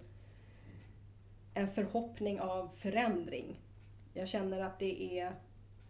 en 1.58 1.68
förhoppning 1.68 2.40
av 2.40 2.68
förändring. 2.68 3.60
Jag 4.14 4.28
känner 4.28 4.60
att 4.60 4.80
det 4.80 5.20
är 5.20 5.36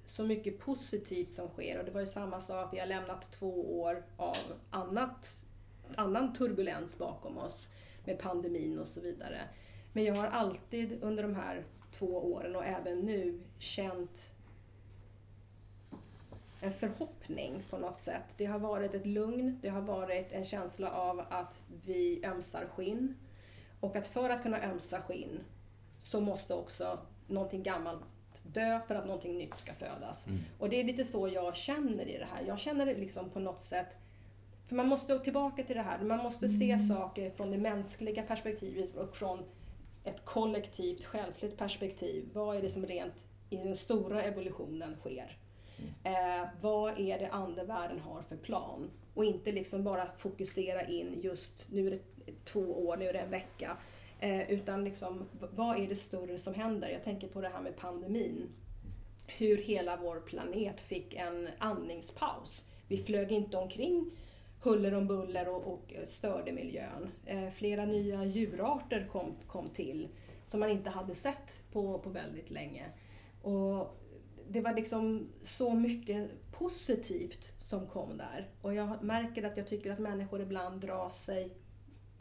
så 0.06 0.24
mycket 0.24 0.60
positivt 0.60 1.30
som 1.30 1.48
sker 1.48 1.80
och 1.80 1.86
det 1.86 1.92
var 1.92 2.00
ju 2.00 2.08
samma 2.08 2.40
sak, 2.40 2.74
vi 2.74 2.80
har 2.80 2.88
lämnat 2.88 3.32
två 3.32 3.82
år 3.82 4.06
av 4.18 4.38
annat, 4.70 5.46
annan 5.96 6.34
turbulens 6.34 6.98
bakom 6.98 7.38
oss 7.38 7.70
med 8.06 8.20
pandemin 8.20 8.80
och 8.80 8.88
så 8.88 9.02
vidare. 9.02 9.42
Men 9.94 10.04
jag 10.04 10.16
har 10.16 10.28
alltid 10.28 11.04
under 11.04 11.24
de 11.24 11.36
här 11.36 11.66
två 11.92 12.34
åren 12.34 12.56
och 12.56 12.66
även 12.66 13.00
nu 13.00 13.42
känt 13.58 14.32
en 16.62 16.74
förhoppning 16.74 17.64
på 17.70 17.78
något 17.78 18.00
sätt. 18.00 18.34
Det 18.38 18.46
har 18.46 18.60
varit 18.60 18.94
ett 18.94 19.06
lugn, 19.06 19.60
det 19.62 19.70
har 19.70 19.82
varit 19.82 20.32
en 20.32 20.46
känsla 20.46 20.92
av 20.92 21.26
att 21.30 21.58
vi 21.86 22.26
ömsar 22.26 22.66
skinn. 22.66 23.16
Och 23.80 23.96
att 23.96 24.08
för 24.08 24.30
att 24.30 24.44
kunna 24.44 24.64
ömsa 24.64 25.02
skinn 25.02 25.40
så 25.98 26.22
måste 26.22 26.54
också 26.54 27.00
någonting 27.28 27.64
gammalt 27.64 28.02
dö 28.44 28.80
för 28.88 28.96
att 28.96 29.06
någonting 29.06 29.38
nytt 29.38 29.58
ska 29.58 29.74
födas. 29.74 30.28
Mm. 30.28 30.40
Och 30.60 30.70
det 30.70 30.80
är 30.80 30.84
lite 30.84 31.06
så 31.06 31.28
jag 31.28 31.56
känner 31.56 32.08
i 32.08 32.18
det 32.18 32.28
här. 32.34 32.44
Jag 32.48 32.60
känner 32.60 32.86
det 32.86 32.96
liksom 32.96 33.30
på 33.30 33.40
något 33.40 33.62
sätt 33.62 33.88
för 34.68 34.76
man 34.76 34.88
måste 34.88 35.20
tillbaka 35.20 35.64
till 35.64 35.76
det 35.76 35.82
här, 35.82 36.00
man 36.00 36.24
måste 36.24 36.50
se 36.50 36.72
mm. 36.72 36.80
saker 36.80 37.30
från 37.30 37.52
det 37.52 37.58
mänskliga 37.58 38.24
perspektivet 38.24 38.96
och 38.96 39.16
från 39.16 39.44
ett 40.04 40.26
kollektivt 40.26 41.06
själsligt 41.06 41.58
perspektiv. 41.58 42.30
Vad 42.34 42.58
är 42.58 42.62
det 42.62 42.70
som 42.70 42.86
rent 42.86 43.26
i 43.50 43.58
den 43.58 43.76
stora 43.76 44.24
evolutionen 44.24 44.96
sker? 45.00 45.38
Mm. 45.78 46.42
Eh, 46.42 46.48
vad 46.62 47.00
är 47.00 47.20
det 47.20 47.30
andevärlden 47.30 48.00
har 48.00 48.22
för 48.22 48.38
plan? 48.38 48.92
Och 49.14 49.26
inte 49.26 49.52
liksom 49.52 49.84
bara 49.84 50.08
fokusera 50.18 50.84
in 50.88 51.22
just, 51.22 51.68
nu 51.70 51.88
är 51.88 51.92
det 51.92 52.00
två 52.46 52.88
år, 52.88 52.98
nu 52.98 53.06
är 53.06 53.14
det 53.14 53.20
en 53.20 53.30
vecka. 53.30 53.78
Eh, 54.20 54.52
utan 54.52 54.84
liksom, 54.84 55.26
vad 55.56 55.80
är 55.80 55.88
det 55.88 55.96
större 55.96 56.38
som 56.38 56.54
händer? 56.54 56.90
Jag 56.90 57.04
tänker 57.04 57.28
på 57.28 57.42
det 57.42 57.50
här 57.50 57.62
med 57.62 57.76
pandemin. 57.76 58.50
Hur 59.28 59.58
hela 59.58 59.98
vår 59.98 60.20
planet 60.20 60.82
fick 60.82 61.14
en 61.14 61.50
andningspaus. 61.58 62.66
Vi 62.88 62.98
flög 62.98 63.32
inte 63.32 63.58
omkring 63.58 64.12
huller 64.62 64.94
om 64.94 65.08
buller 65.08 65.48
och, 65.50 65.74
och 65.74 65.94
eh, 65.94 66.06
störde 66.06 66.52
miljön. 66.52 67.10
Eh, 67.26 67.50
flera 67.50 67.86
nya 67.86 68.26
djurarter 68.26 69.08
kom, 69.12 69.36
kom 69.48 69.70
till 69.70 70.08
som 70.46 70.60
man 70.60 70.72
inte 70.72 70.90
hade 70.90 71.16
sett 71.16 71.58
på, 71.72 72.00
på 72.00 72.10
väldigt 72.10 72.50
länge. 72.50 72.86
Och 73.42 73.98
det 74.50 74.62
var 74.62 74.74
liksom 74.74 75.30
så 75.42 75.74
mycket 75.74 76.30
positivt 76.52 77.62
som 77.62 77.88
kom 77.88 78.18
där. 78.18 78.50
Och 78.62 78.74
jag 78.74 79.04
märker 79.04 79.44
att 79.44 79.58
jag 79.58 79.68
tycker 79.68 79.92
att 79.92 80.00
människor 80.00 80.42
ibland 80.42 80.82
drar 80.82 81.10
sig 81.10 81.58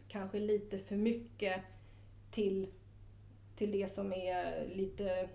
kanske 0.09 0.39
lite 0.39 0.79
för 0.79 0.97
mycket 0.97 1.63
till, 2.35 2.67
till 3.57 3.73
det 3.73 3.91
som 3.91 4.13
är 4.13 4.69
lite 4.75 5.29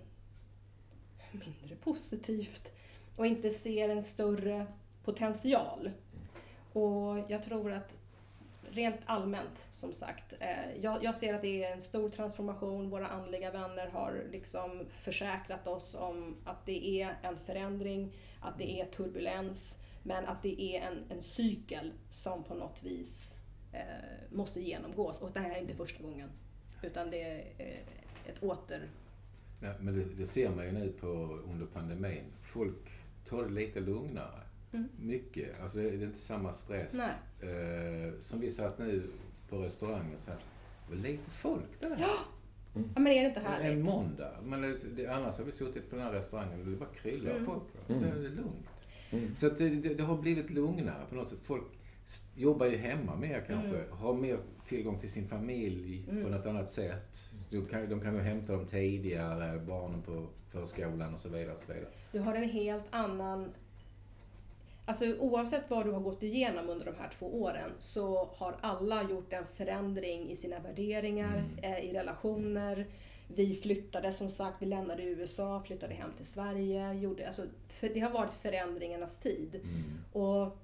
mindre 1.32 1.76
positivt 1.76 2.72
och 3.16 3.26
inte 3.26 3.50
ser 3.50 3.90
en 3.90 4.04
större 4.04 4.66
potential. 5.04 5.92
Och 6.74 7.20
jag 7.28 7.44
tror 7.44 7.72
att 7.72 7.96
rent 8.72 9.02
allmänt, 9.06 9.68
som 9.72 9.94
sagt, 9.94 10.34
eh, 10.40 10.82
jag, 10.82 11.04
jag, 11.04 11.16
ser 11.16 11.34
att 11.34 11.42
det 11.42 11.64
är 11.64 11.74
en 11.74 11.82
stor 11.82 12.10
transformation. 12.10 12.90
Våra 12.90 13.08
andliga 13.08 13.52
vänner 13.52 13.88
har 13.88 14.24
liksom 14.32 14.86
försäkrat 14.90 15.68
oss 15.68 15.96
om 15.96 16.38
att 16.46 16.66
det 16.66 17.02
är 17.02 17.18
en 17.24 17.38
förändring, 17.40 18.16
att 18.42 18.58
det 18.58 18.82
är 18.82 18.86
turbulens, 18.86 19.78
men 20.04 20.26
att 20.26 20.44
det 20.44 20.62
är 20.62 20.82
en, 20.82 21.04
en 21.10 21.24
cykel 21.24 21.94
som 22.10 22.44
på 22.44 22.54
något 22.54 22.84
vis 22.84 23.40
eh, 23.74 24.32
måste 24.32 24.62
genomgås. 24.62 25.22
Och 25.22 25.32
det 25.32 25.40
här 25.40 25.56
är 25.56 25.62
inte 25.62 25.74
första 25.74 26.04
gången, 26.04 26.30
utan 26.82 27.12
det 27.12 27.22
är 27.22 27.38
eh, 27.58 28.30
ett 28.30 28.44
åter... 28.44 28.90
Ja, 29.62 29.74
men 29.80 30.00
det, 30.00 30.04
det 30.18 30.26
ser 30.26 30.50
man 30.50 30.66
ju 30.66 30.72
nu 30.72 30.94
på, 31.00 31.08
under 31.52 31.66
pandemin. 31.66 32.24
Folk 32.42 32.92
tar 33.26 33.44
det 33.44 33.50
lite 33.50 33.80
lugnare. 33.80 34.42
Mm. 34.74 34.90
Mycket. 35.00 35.62
Alltså 35.62 35.78
det 35.78 35.90
är 35.90 36.04
inte 36.04 36.20
samma 36.20 36.52
stress. 36.52 36.96
Eh, 37.42 38.20
som 38.20 38.40
vi 38.40 38.52
satt 38.52 38.80
nu 38.80 39.04
på 39.50 39.58
restaurangen 39.58 40.18
så 40.18 40.32
här. 40.32 40.40
Det 40.90 40.96
var 40.96 41.02
lite 41.02 41.30
folk 41.30 41.82
där. 41.82 41.98
Ja. 42.00 42.16
Mm. 42.76 42.90
ja 42.96 43.02
men 43.02 43.14
är 43.14 43.24
det 43.24 43.30
inte 43.30 43.40
härligt? 43.40 43.78
En 43.78 43.82
måndag. 43.82 44.32
Men 44.44 44.78
det, 44.96 45.08
annars 45.08 45.38
har 45.38 45.46
vi 45.46 45.52
suttit 45.52 45.90
på 45.90 45.96
den 45.96 46.06
här 46.06 46.12
restaurangen 46.12 46.60
och 46.60 46.68
det 46.68 46.78
bara 46.78 46.90
kryllar 46.90 47.32
mm. 47.32 47.46
folk. 47.46 47.64
Mm. 47.88 48.02
Det 48.02 48.08
är 48.10 48.30
lugnt. 48.30 48.86
Mm. 49.12 49.36
Så 49.36 49.50
det, 49.50 49.70
det, 49.70 49.94
det, 49.94 50.04
har 50.04 50.18
blivit 50.18 50.50
lugnare 50.50 51.06
på 51.10 51.16
något 51.16 51.28
sätt. 51.28 51.40
Folk 51.44 51.79
jobbar 52.36 52.66
ju 52.66 52.78
hemma 52.78 53.16
mer 53.16 53.44
kanske. 53.48 53.78
Mm. 53.78 53.92
Har 53.92 54.14
mer 54.14 54.40
tillgång 54.66 55.00
till 55.00 55.12
sin 55.12 55.28
familj 55.28 56.06
mm. 56.10 56.24
på 56.24 56.30
något 56.30 56.46
annat 56.46 56.70
sätt. 56.70 57.20
De 57.50 57.66
kan, 57.66 57.90
de 57.90 58.02
kan 58.02 58.16
ju 58.16 58.22
hämta 58.22 58.54
dem 58.54 58.66
tidigare, 58.66 59.60
barnen 59.60 60.02
på 60.02 60.28
förskolan 60.52 61.14
och 61.14 61.20
så 61.20 61.30
vidare. 61.30 61.54
Och 61.54 61.60
så 61.60 61.74
vidare. 61.74 61.90
Du 62.12 62.20
har 62.20 62.36
en 62.36 62.50
helt 62.50 62.86
annan 62.90 63.52
Alltså 64.90 65.06
oavsett 65.20 65.70
vad 65.70 65.86
du 65.86 65.92
har 65.92 66.00
gått 66.00 66.24
igenom 66.24 66.70
under 66.70 66.86
de 66.86 66.96
här 67.00 67.10
två 67.10 67.42
åren 67.42 67.72
så 67.80 68.30
har 68.36 68.56
alla 68.62 69.04
gjort 69.04 69.34
en 69.34 69.46
förändring 69.46 70.30
i 70.30 70.36
sina 70.36 70.60
värderingar, 70.60 71.38
mm. 71.38 71.74
eh, 71.74 71.80
i 71.80 71.94
relationer. 71.94 72.88
Vi 73.28 73.56
flyttade 73.56 74.14
som 74.14 74.30
sagt, 74.30 74.56
vi 74.60 74.66
lämnade 74.66 75.04
USA, 75.04 75.60
flyttade 75.60 75.94
hem 75.94 76.10
till 76.18 76.26
Sverige. 76.26 76.94
Gjorde, 76.94 77.28
alltså, 77.28 77.46
för 77.68 77.90
det 77.90 78.00
har 78.00 78.10
varit 78.10 78.34
förändringarnas 78.34 79.20
tid. 79.20 79.56
Mm. 79.56 79.84
Och 80.14 80.58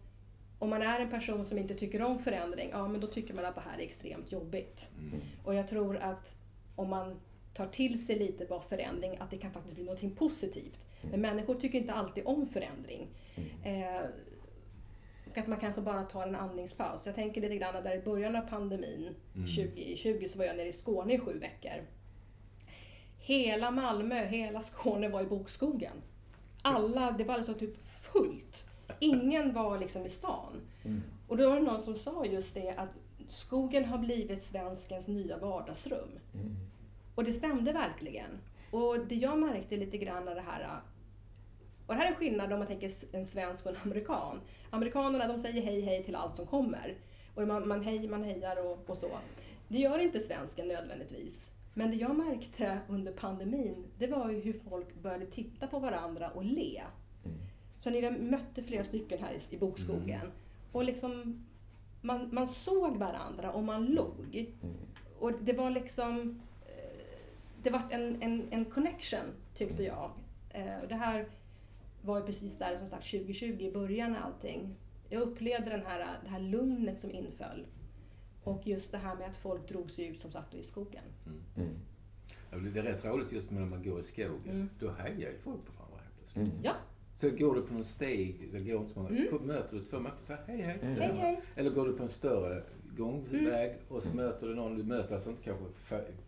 om 0.59 0.69
man 0.69 0.81
är 0.81 0.99
en 0.99 1.09
person 1.09 1.45
som 1.45 1.57
inte 1.57 1.75
tycker 1.75 2.01
om 2.01 2.19
förändring, 2.19 2.69
ja 2.69 2.87
men 2.87 3.01
då 3.01 3.07
tycker 3.07 3.33
man 3.33 3.45
att 3.45 3.55
det 3.55 3.61
här 3.61 3.77
är 3.77 3.83
extremt 3.83 4.31
jobbigt. 4.31 4.89
Mm. 4.99 5.21
Och 5.43 5.55
jag 5.55 5.67
tror 5.67 5.97
att 5.97 6.35
om 6.75 6.89
man 6.89 7.19
tar 7.53 7.67
till 7.67 8.05
sig 8.05 8.19
lite 8.19 8.45
vad 8.45 8.63
förändring, 8.63 9.17
att 9.17 9.31
det 9.31 9.37
kan 9.37 9.51
faktiskt 9.51 9.75
bli 9.75 9.85
något 9.85 10.15
positivt. 10.15 10.79
Men 11.11 11.21
människor 11.21 11.55
tycker 11.55 11.79
inte 11.79 11.93
alltid 11.93 12.23
om 12.25 12.45
förändring. 12.45 13.07
Eh, 13.63 14.01
och 15.31 15.37
att 15.37 15.47
man 15.47 15.59
kanske 15.59 15.81
bara 15.81 16.03
tar 16.03 16.27
en 16.27 16.35
andningspaus. 16.35 17.05
Jag 17.05 17.15
tänker 17.15 17.41
lite 17.41 17.57
grann 17.57 17.83
där 17.83 17.95
i 17.95 18.01
början 18.01 18.35
av 18.35 18.41
pandemin, 18.41 19.15
Mm. 19.35 19.47
2020, 19.47 20.27
så 20.27 20.37
var 20.37 20.45
jag 20.45 20.57
nere 20.57 20.67
i 20.67 20.71
Skåne 20.73 21.13
i 21.13 21.19
sju 21.19 21.39
veckor. 21.39 21.85
Hela 23.19 23.71
Malmö, 23.71 24.25
hela 24.25 24.61
Skåne 24.61 25.09
var 25.09 25.21
i 25.21 25.25
bokskogen. 25.25 26.01
Alla, 26.61 27.11
det 27.11 27.23
var 27.23 27.35
alltså 27.35 27.53
typ 27.53 27.77
fullt. 27.85 28.65
Ingen 28.99 29.53
var 29.53 29.79
liksom 29.79 30.05
i 30.05 30.09
stan. 30.09 30.61
Mm. 30.83 31.01
Och 31.27 31.37
då 31.37 31.49
var 31.49 31.55
det 31.55 31.61
någon 31.61 31.79
som 31.79 31.95
sa 31.95 32.25
just 32.25 32.53
det 32.53 32.73
att 32.77 32.89
skogen 33.27 33.85
har 33.85 33.97
blivit 33.97 34.41
svenskens 34.41 35.07
nya 35.07 35.37
vardagsrum. 35.37 36.09
Mm. 36.33 36.55
Och 37.15 37.23
det 37.23 37.33
stämde 37.33 37.73
verkligen. 37.73 38.29
Och 38.71 38.99
det 39.07 39.15
jag 39.15 39.39
märkte 39.39 39.77
lite 39.77 39.97
grann 39.97 40.27
av 40.27 40.35
det 40.35 40.41
här 40.41 40.81
och 41.87 41.93
det 41.93 41.99
här 41.99 42.11
är 42.11 42.15
skillnad 42.15 42.53
om 42.53 42.59
man 42.59 42.67
tänker 42.67 42.91
en 43.11 43.25
svensk 43.25 43.65
och 43.65 43.71
en 43.71 43.77
amerikan. 43.83 44.41
Amerikanerna 44.69 45.27
de 45.27 45.39
säger 45.39 45.61
hej 45.61 45.81
hej 45.81 46.03
till 46.03 46.15
allt 46.15 46.35
som 46.35 46.45
kommer. 46.45 46.97
Och 47.35 47.47
man, 47.47 47.67
man, 47.67 47.83
hej, 47.83 48.07
man 48.07 48.23
hejar 48.23 48.65
och, 48.65 48.89
och 48.89 48.97
så. 48.97 49.09
Det 49.67 49.77
gör 49.77 49.99
inte 49.99 50.19
svensken 50.19 50.67
nödvändigtvis. 50.67 51.51
Men 51.73 51.91
det 51.91 51.97
jag 51.97 52.15
märkte 52.15 52.79
under 52.87 53.11
pandemin, 53.11 53.85
det 53.97 54.07
var 54.07 54.31
ju 54.31 54.41
hur 54.41 54.53
folk 54.53 54.95
började 54.95 55.25
titta 55.25 55.67
på 55.67 55.79
varandra 55.79 56.29
och 56.29 56.43
le. 56.43 56.81
Mm. 57.75 57.79
Så 57.79 57.89
ni 57.89 58.29
mötte 58.29 58.63
flera 58.63 58.83
stycken 58.83 59.19
här 59.23 59.33
i, 59.33 59.55
i 59.55 59.57
bokskogen. 59.57 60.31
Och 60.71 60.83
liksom, 60.83 61.45
man, 62.01 62.29
man 62.31 62.47
såg 62.47 62.97
varandra 62.97 63.51
och 63.51 63.63
man 63.63 63.85
log. 63.85 64.35
Mm. 64.61 64.75
Och 65.19 65.31
det 65.41 65.53
var 65.53 65.69
liksom, 65.69 66.41
eh, 66.65 66.97
det 67.63 67.69
var 67.69 67.81
en, 67.89 68.21
en, 68.21 68.47
en 68.51 68.65
connection 68.65 69.25
tyckte 69.55 69.83
jag. 69.83 70.11
Eh, 70.49 70.79
och 70.81 70.87
Det 70.87 70.95
här 70.95 71.27
var 72.01 72.19
ju 72.19 72.25
precis 72.25 72.57
där 72.57 72.77
som 72.77 72.87
sagt 72.87 73.11
2020 73.11 73.57
i 73.59 73.71
början 73.71 74.15
av 74.15 74.23
allting. 74.23 74.75
Jag 75.09 75.21
upplevde 75.21 75.69
den 75.69 75.85
här, 75.85 76.19
det 76.23 76.29
här 76.29 76.39
lugnet 76.39 76.99
som 76.99 77.11
inföll. 77.11 77.65
Och 78.43 78.67
just 78.67 78.91
det 78.91 78.97
här 78.97 79.15
med 79.15 79.29
att 79.29 79.35
folk 79.35 79.69
drog 79.69 79.91
sig 79.91 80.05
ut 80.05 80.21
som 80.21 80.31
sagt 80.31 80.53
i 80.53 80.63
skogen. 80.63 81.03
Mm. 81.55 81.69
Ja, 82.51 82.57
Det 82.57 82.79
är 82.79 82.83
rätt 82.83 83.05
roligt 83.05 83.31
just 83.31 83.51
när 83.51 83.65
man 83.65 83.83
går 83.83 83.99
i 83.99 84.03
skogen. 84.03 84.49
Mm. 84.49 84.69
Då 84.79 84.91
hejar 84.91 85.31
ju 85.31 85.37
folk 85.43 85.65
på 85.65 85.71
varandra 85.71 85.99
helt 86.03 86.17
plötsligt. 86.17 86.47
Mm. 86.47 86.63
Ja, 86.63 86.73
Så 87.15 87.29
går 87.29 87.55
du 87.55 87.61
på 87.61 87.73
någon 87.73 87.83
steg, 87.83 88.49
det 88.53 88.59
går 88.59 88.77
inte 88.79 88.91
så 88.93 88.99
många, 88.99 89.15
Mm. 89.15 89.27
så 89.29 89.39
möter 89.39 89.75
du 89.77 89.85
två 89.85 89.99
människor 89.99 90.19
och 90.19 90.25
säger 90.25 90.41
hej 90.47 90.61
hej. 90.61 90.79
Mm. 90.81 90.95
hej 90.95 91.11
hej. 91.17 91.41
Eller 91.55 91.69
går 91.69 91.85
du 91.87 91.93
på 91.93 92.03
en 92.03 92.09
större 92.09 92.63
gångväg 92.97 93.69
Mm. 93.71 93.79
och 93.87 94.03
så 94.03 94.15
möter 94.15 94.47
du 94.47 94.55
någon, 94.55 94.77
du 94.77 94.83
möter 94.83 95.13
alltså 95.13 95.29
inte 95.29 95.41
kanske, 95.41 95.65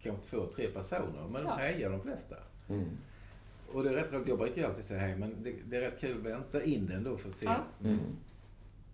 kanske 0.01 0.23
två, 0.29 0.45
tre 0.45 0.67
personer, 0.67 1.27
men 1.31 1.43
Ja. 1.45 1.55
de 1.57 1.61
hejar 1.61 1.89
de 1.89 2.01
flesta. 2.01 2.35
Mm. 2.69 2.89
Och 3.73 3.83
det 3.83 3.89
är 3.89 3.93
rätt 3.93 4.13
roligt, 4.13 4.27
jag 4.27 4.37
brukar 4.39 4.61
ju 4.61 4.67
alltid 4.67 4.83
säga 4.83 4.99
hej, 4.99 5.15
men 5.17 5.43
det, 5.43 5.53
det 5.65 5.77
är 5.77 5.81
rätt 5.81 5.99
kul 5.99 6.17
att 6.17 6.23
vänta 6.25 6.63
in 6.63 6.85
den 6.87 7.03
då 7.03 7.17
för 7.17 7.27
att 7.29 7.35
se. 7.35 7.45
Ja. 7.45 7.57
Mm. 7.83 7.99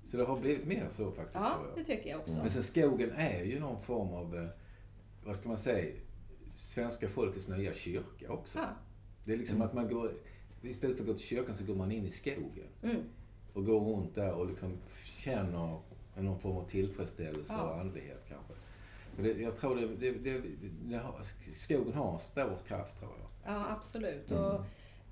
Så 0.04 0.18
det 0.18 0.24
har 0.24 0.40
blivit 0.40 0.66
mer 0.68 0.88
så 0.90 1.12
faktiskt. 1.12 1.36
Ja, 1.44 1.54
tror 1.56 1.68
jag. 1.70 1.78
det 1.78 1.84
tycker 1.96 2.10
jag 2.10 2.20
också. 2.20 2.38
Men 2.38 2.50
sen 2.50 2.64
skogen 2.64 3.12
är 3.12 3.44
ju 3.44 3.60
någon 3.60 3.82
form 3.82 4.14
av, 4.14 4.36
eh, 4.38 4.48
vad 5.26 5.36
ska 5.36 5.48
man 5.50 5.58
säga, 5.58 5.94
svenska 6.54 7.08
folkets 7.10 7.48
nya 7.48 7.74
kyrka 7.74 8.32
också. 8.32 8.60
Ja. 8.60 8.66
Det 9.26 9.34
är 9.34 9.38
liksom 9.38 9.56
Mm. 9.56 9.68
att 9.68 9.74
man 9.74 9.88
går, 9.88 10.12
istället 10.64 10.98
för 10.98 11.04
att 11.04 11.08
gå 11.08 11.14
till 11.14 11.26
kyrkan 11.26 11.56
så 11.56 11.64
går 11.66 11.76
man 11.76 11.92
in 11.92 12.06
i 12.06 12.12
skogen. 12.12 12.68
Mm. 12.84 13.02
Och 13.54 13.66
går 13.66 13.80
runt 13.80 14.16
där 14.16 14.34
och 14.34 14.48
liksom 14.48 14.78
känner 15.06 15.80
någon 16.18 16.40
form 16.40 16.58
av 16.58 16.64
tillfredsställelse 16.68 17.54
Ja. 17.58 17.62
och 17.70 17.80
andlighet 17.80 18.26
kanske. 18.30 18.54
Det, 19.18 19.42
jag 19.42 19.56
tror 19.56 19.76
det, 19.76 19.88
det, 19.88 20.12
det, 20.12 20.42
det 20.86 21.02
skogen 21.56 21.94
har 21.94 22.14
en 22.14 22.20
stor 22.20 22.58
kraft 22.68 23.00
tror 23.00 23.12
jag. 23.20 23.54
Ja, 23.54 23.66
absolut. 23.72 24.32
Mm. 24.32 24.44
Och 24.44 24.62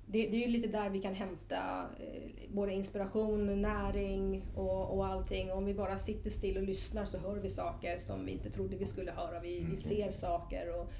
det, 0.06 0.26
det 0.28 0.36
är 0.36 0.46
ju 0.46 0.52
lite 0.52 0.68
där 0.68 0.90
vi 0.90 1.02
kan 1.02 1.14
hämta 1.14 1.86
eh, 2.00 2.30
både 2.54 2.72
inspiration, 2.72 3.62
näring 3.62 4.46
och, 4.54 4.96
och 4.96 5.06
allting. 5.06 5.52
Om 5.52 5.64
vi 5.64 5.74
bara 5.74 5.98
sitter 5.98 6.30
still 6.30 6.56
och 6.56 6.62
lyssnar 6.62 7.04
så 7.04 7.18
hör 7.18 7.36
vi 7.36 7.48
saker 7.48 7.96
som 7.98 8.24
vi 8.26 8.32
inte 8.32 8.50
trodde 8.50 8.76
vi 8.76 8.86
skulle 8.86 9.12
höra. 9.12 9.40
Vi, 9.40 9.58
Mm. 9.58 9.70
vi 9.70 9.76
ser 9.76 10.10
saker. 10.10 10.74
Och, 10.80 10.90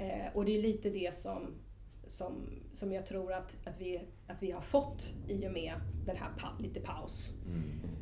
eh, 0.00 0.26
och 0.34 0.44
det 0.44 0.58
är 0.58 0.62
lite 0.62 0.90
det 0.90 1.14
som, 1.14 1.54
som, 2.14 2.50
som 2.72 2.92
jag 2.92 3.06
tror 3.06 3.32
att, 3.32 3.56
att, 3.64 3.80
vi, 3.80 4.00
att 4.26 4.42
vi 4.42 4.50
har 4.50 4.60
fått 4.60 5.14
i 5.28 5.46
och 5.48 5.52
med 5.52 5.74
den 6.06 6.16
här 6.16 6.28
pa, 6.38 6.48
lite 6.60 6.80
paus. 6.80 7.34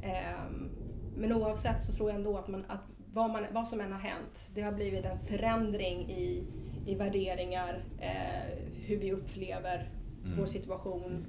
Ehm, 0.03 0.71
men 1.17 1.33
oavsett 1.33 1.83
så 1.83 1.93
tror 1.93 2.11
jag 2.11 2.17
ändå 2.17 2.39
att, 2.39 2.49
man, 2.49 2.65
att 2.69 2.81
vad, 3.13 3.31
man, 3.31 3.45
vad 3.53 3.69
som 3.69 3.81
än 3.81 3.93
har 3.93 3.99
hänt, 3.99 4.51
det 4.55 4.61
har 4.63 4.73
blivit 4.73 5.05
en 5.05 5.19
förändring 5.19 6.11
i, 6.11 6.45
i 6.87 6.95
värderingar, 6.95 7.85
eh, 8.01 8.59
hur 8.75 8.97
vi 8.97 9.13
upplever 9.13 9.91
Mm. 10.25 10.39
vår 10.39 10.47
situation. 10.47 11.27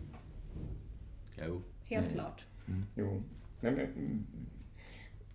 Jo. 1.47 1.61
Helt 1.89 2.05
Mm. 2.05 2.19
klart. 2.19 2.45
Jo. 2.95 3.23
Nej, 3.61 3.71
men, 3.71 3.85
mm, 3.85 4.25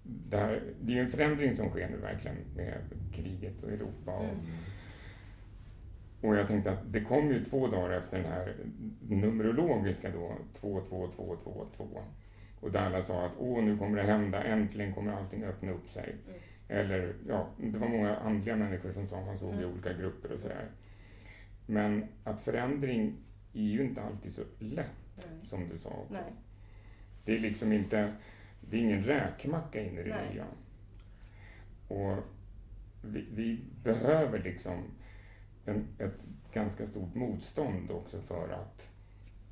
det, 0.03 0.37
här, 0.37 0.63
det 0.81 0.93
är 0.93 0.97
ju 0.97 1.03
en 1.03 1.11
förändring 1.11 1.57
som 1.57 1.69
sker 1.71 1.89
nu 1.91 1.97
verkligen 1.97 2.37
med 2.57 2.81
kriget 3.13 3.63
och 3.63 3.71
Europa. 3.71 4.13
Och, 4.17 4.25
Mm. 4.25 4.37
Och 6.21 6.37
jag 6.37 6.47
tänkte 6.47 6.71
att 6.73 6.93
det 6.93 7.01
kom 7.01 7.31
ju 7.31 7.45
två 7.45 7.67
dagar 7.67 7.91
efter 7.91 8.19
den 8.19 8.33
här 8.33 8.55
numerologiska 9.09 10.11
då, 10.11 10.37
2, 10.55 10.81
2, 10.81 11.09
2, 11.17 11.37
2, 11.45 11.67
2. 11.77 11.85
Och 12.61 12.73
där 12.73 12.81
alla 12.87 13.03
sa 13.03 13.27
att 13.27 13.33
åh, 13.39 13.63
nu 13.65 13.79
kommer 13.79 13.97
det 13.97 14.03
hända, 14.03 14.43
äntligen 14.45 14.95
kommer 14.95 15.13
allting 15.13 15.45
öppna 15.45 15.73
upp 15.73 15.91
sig. 15.91 16.17
Mm. 16.29 16.41
Eller 16.69 17.15
ja, 17.29 17.47
det 17.57 17.79
var 17.79 17.89
många 17.89 18.17
andliga 18.17 18.57
människor 18.57 18.93
som 18.93 19.09
sa, 19.09 19.21
man 19.25 19.39
såg 19.39 19.55
i 19.55 19.59
Mm. 19.59 19.71
olika 19.73 19.93
grupper 19.93 20.33
och 20.33 20.41
sådär. 20.41 20.69
Men 21.67 22.05
att 22.25 22.41
förändring 22.41 23.17
är 23.53 23.63
ju 23.63 23.83
inte 23.85 24.03
alltid 24.03 24.33
så 24.33 24.43
lätt, 24.59 24.91
Nej. 25.17 25.47
som 25.47 25.69
du 25.69 25.79
sa 25.79 25.89
också. 25.89 26.13
Nej. 26.13 26.33
Det 27.25 27.35
är 27.35 27.39
liksom 27.39 27.73
inte, 27.73 28.13
det 28.61 28.77
är 28.77 28.81
ingen 28.81 29.03
räkmacka 29.03 29.83
in 29.83 29.99
i 29.99 30.03
det 30.03 30.17
nya. 30.33 30.45
Och 31.89 32.17
vi, 33.03 33.25
vi 33.35 33.61
behöver 33.85 34.39
liksom 34.39 34.83
en, 35.69 35.89
ett 35.99 36.27
ganska 36.53 36.87
stort 36.87 37.15
motstånd 37.15 37.91
också 37.91 38.21
för 38.21 38.49
att 38.49 38.91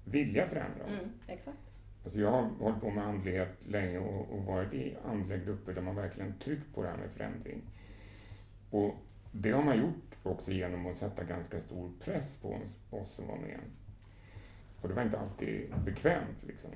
vilja 0.05 0.47
förändra 0.47 0.85
oss. 0.85 0.91
Mm, 0.91 1.13
exakt. 1.27 1.59
Alltså 2.05 2.21
jag 2.21 2.31
har 2.31 2.43
hållit 2.43 2.81
på 2.81 2.91
med 2.91 3.07
andlighet 3.07 3.67
länge 3.67 3.99
och, 3.99 4.31
och 4.31 4.45
varit 4.45 4.73
i 4.73 4.97
andliga 5.05 5.39
grupper 5.39 5.73
där 5.73 5.83
man 5.83 5.97
verkligen 5.97 6.39
tryckt 6.39 6.75
på 6.75 6.83
det 6.83 6.89
här 6.89 6.97
med 6.97 7.11
förändring. 7.11 7.63
Och 8.71 8.95
det 9.33 9.51
har 9.51 9.63
man 9.63 9.79
gjort 9.79 10.17
också 10.23 10.53
genom 10.53 10.87
att 10.87 10.97
sätta 10.97 11.25
ganska 11.25 11.61
stor 11.61 11.93
press 12.01 12.37
på 12.37 12.49
oss, 12.49 12.79
oss 12.91 13.15
som 13.15 13.27
var 13.27 13.37
med. 13.37 13.61
Och 14.81 14.89
det 14.89 14.95
var 14.95 15.03
inte 15.03 15.19
alltid 15.19 15.75
bekvämt 15.85 16.45
liksom. 16.47 16.71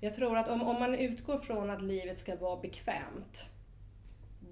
Jag 0.00 0.14
tror 0.14 0.36
att 0.36 0.48
om, 0.48 0.62
om 0.62 0.80
man 0.80 0.94
utgår 0.94 1.38
från 1.38 1.70
att 1.70 1.82
livet 1.82 2.16
ska 2.16 2.36
vara 2.36 2.60
bekvämt 2.60 3.50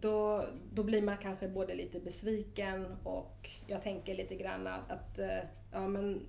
då, 0.00 0.44
då 0.72 0.82
blir 0.82 1.02
man 1.02 1.18
kanske 1.18 1.48
både 1.48 1.74
lite 1.74 2.00
besviken 2.00 2.96
och 3.04 3.50
jag 3.66 3.82
tänker 3.82 4.14
lite 4.14 4.34
grann 4.34 4.66
att, 4.66 4.90
att 4.90 5.18
eh, 5.18 5.38
ja, 5.72 5.88
men 5.88 6.26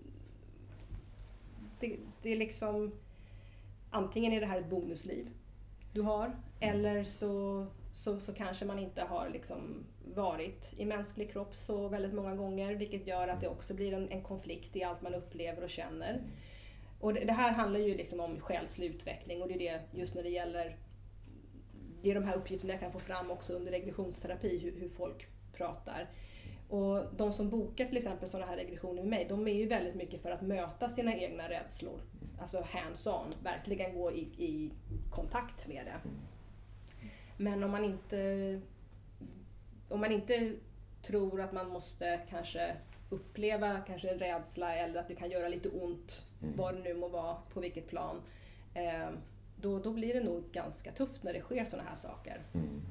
det, 1.79 1.97
det 2.21 2.31
är 2.31 2.37
liksom 2.37 2.91
antingen 3.89 4.33
är 4.33 4.39
det 4.39 4.45
här 4.45 4.59
ett 4.59 4.69
bonusliv 4.69 5.29
du 5.93 6.01
har 6.01 6.35
eller 6.59 7.03
så, 7.03 7.65
så, 7.91 8.19
så 8.19 8.33
kanske 8.33 8.65
man 8.65 8.79
inte 8.79 9.01
har 9.01 9.29
liksom 9.29 9.85
varit 10.15 10.73
i 10.77 10.85
mänsklig 10.85 11.31
kropp 11.31 11.55
så 11.55 11.87
väldigt 11.87 12.13
många 12.13 12.35
gånger 12.35 12.75
vilket 12.75 13.07
gör 13.07 13.27
att 13.27 13.41
det 13.41 13.47
också 13.47 13.73
blir 13.73 13.93
en, 13.93 14.09
en 14.09 14.23
konflikt 14.23 14.75
i 14.75 14.83
allt 14.83 15.01
man 15.01 15.15
upplever 15.15 15.63
och 15.63 15.69
känner. 15.69 16.21
Och 16.99 17.13
det, 17.13 17.25
det 17.25 17.33
här 17.33 17.51
handlar 17.51 17.79
ju 17.79 17.97
liksom 17.97 18.19
om 18.19 18.39
själslig 18.39 18.87
utveckling 18.87 19.41
och 19.41 19.47
det 19.47 19.53
är 19.53 19.59
det 19.59 19.99
just 19.99 20.15
när 20.15 20.23
det 20.23 20.29
gäller 20.29 20.77
det 22.01 22.11
är 22.11 22.15
de 22.15 22.23
här 22.23 22.35
uppgifterna 22.35 22.73
jag 22.73 22.79
kan 22.79 22.91
få 22.91 22.99
fram 22.99 23.31
också 23.31 23.53
under 23.53 23.71
regressionsterapi, 23.71 24.57
hur, 24.59 24.79
hur 24.79 24.89
folk 24.89 25.27
pratar. 25.53 26.09
Och 26.69 27.03
de 27.17 27.33
som 27.33 27.49
bokar 27.49 27.85
till 27.85 27.97
exempel 27.97 28.29
sådana 28.29 28.45
här 28.51 28.57
regressioner 28.57 29.01
med 29.01 29.09
mig, 29.09 29.25
de 29.29 29.47
är 29.47 29.53
ju 29.53 29.67
väldigt 29.67 29.95
mycket 29.95 30.21
för 30.21 30.31
att 30.31 30.41
möta 30.41 30.89
sina 30.89 31.15
egna 31.15 31.49
rädslor. 31.49 32.01
Alltså 32.39 32.57
hands-on, 32.61 33.25
verkligen 33.43 33.95
gå 33.95 34.11
i, 34.11 34.21
i 34.37 34.71
kontakt 35.11 35.67
med 35.67 35.85
det. 35.85 36.09
Men 37.37 37.63
om 37.63 37.71
man 37.71 37.83
inte 37.83 38.61
om 39.89 39.99
man 39.99 40.11
inte 40.11 40.53
tror 41.01 41.41
att 41.41 41.51
man 41.51 41.69
måste 41.69 42.19
kanske 42.29 42.75
uppleva 43.09 43.81
kanske 43.87 44.09
en 44.09 44.19
rädsla 44.19 44.75
eller 44.75 44.99
att 44.99 45.07
det 45.07 45.15
kan 45.15 45.31
göra 45.31 45.47
lite 45.47 45.69
ont, 45.69 46.25
Mm. 46.41 46.53
vad 46.57 46.75
det 46.75 46.79
nu 46.81 46.93
må 46.93 47.07
vara, 47.07 47.35
på 47.53 47.59
vilket 47.59 47.87
plan. 47.87 48.21
Eh, 48.73 49.09
då, 49.61 49.79
då 49.79 49.93
blir 49.93 50.13
det 50.13 50.23
nog 50.23 50.43
ganska 50.51 50.91
tufft 50.91 51.23
när 51.23 51.33
det 51.33 51.41
sker 51.41 51.65
sådana 51.65 51.89
här 51.89 51.95
saker. 51.95 52.41
Mm. 52.53 52.81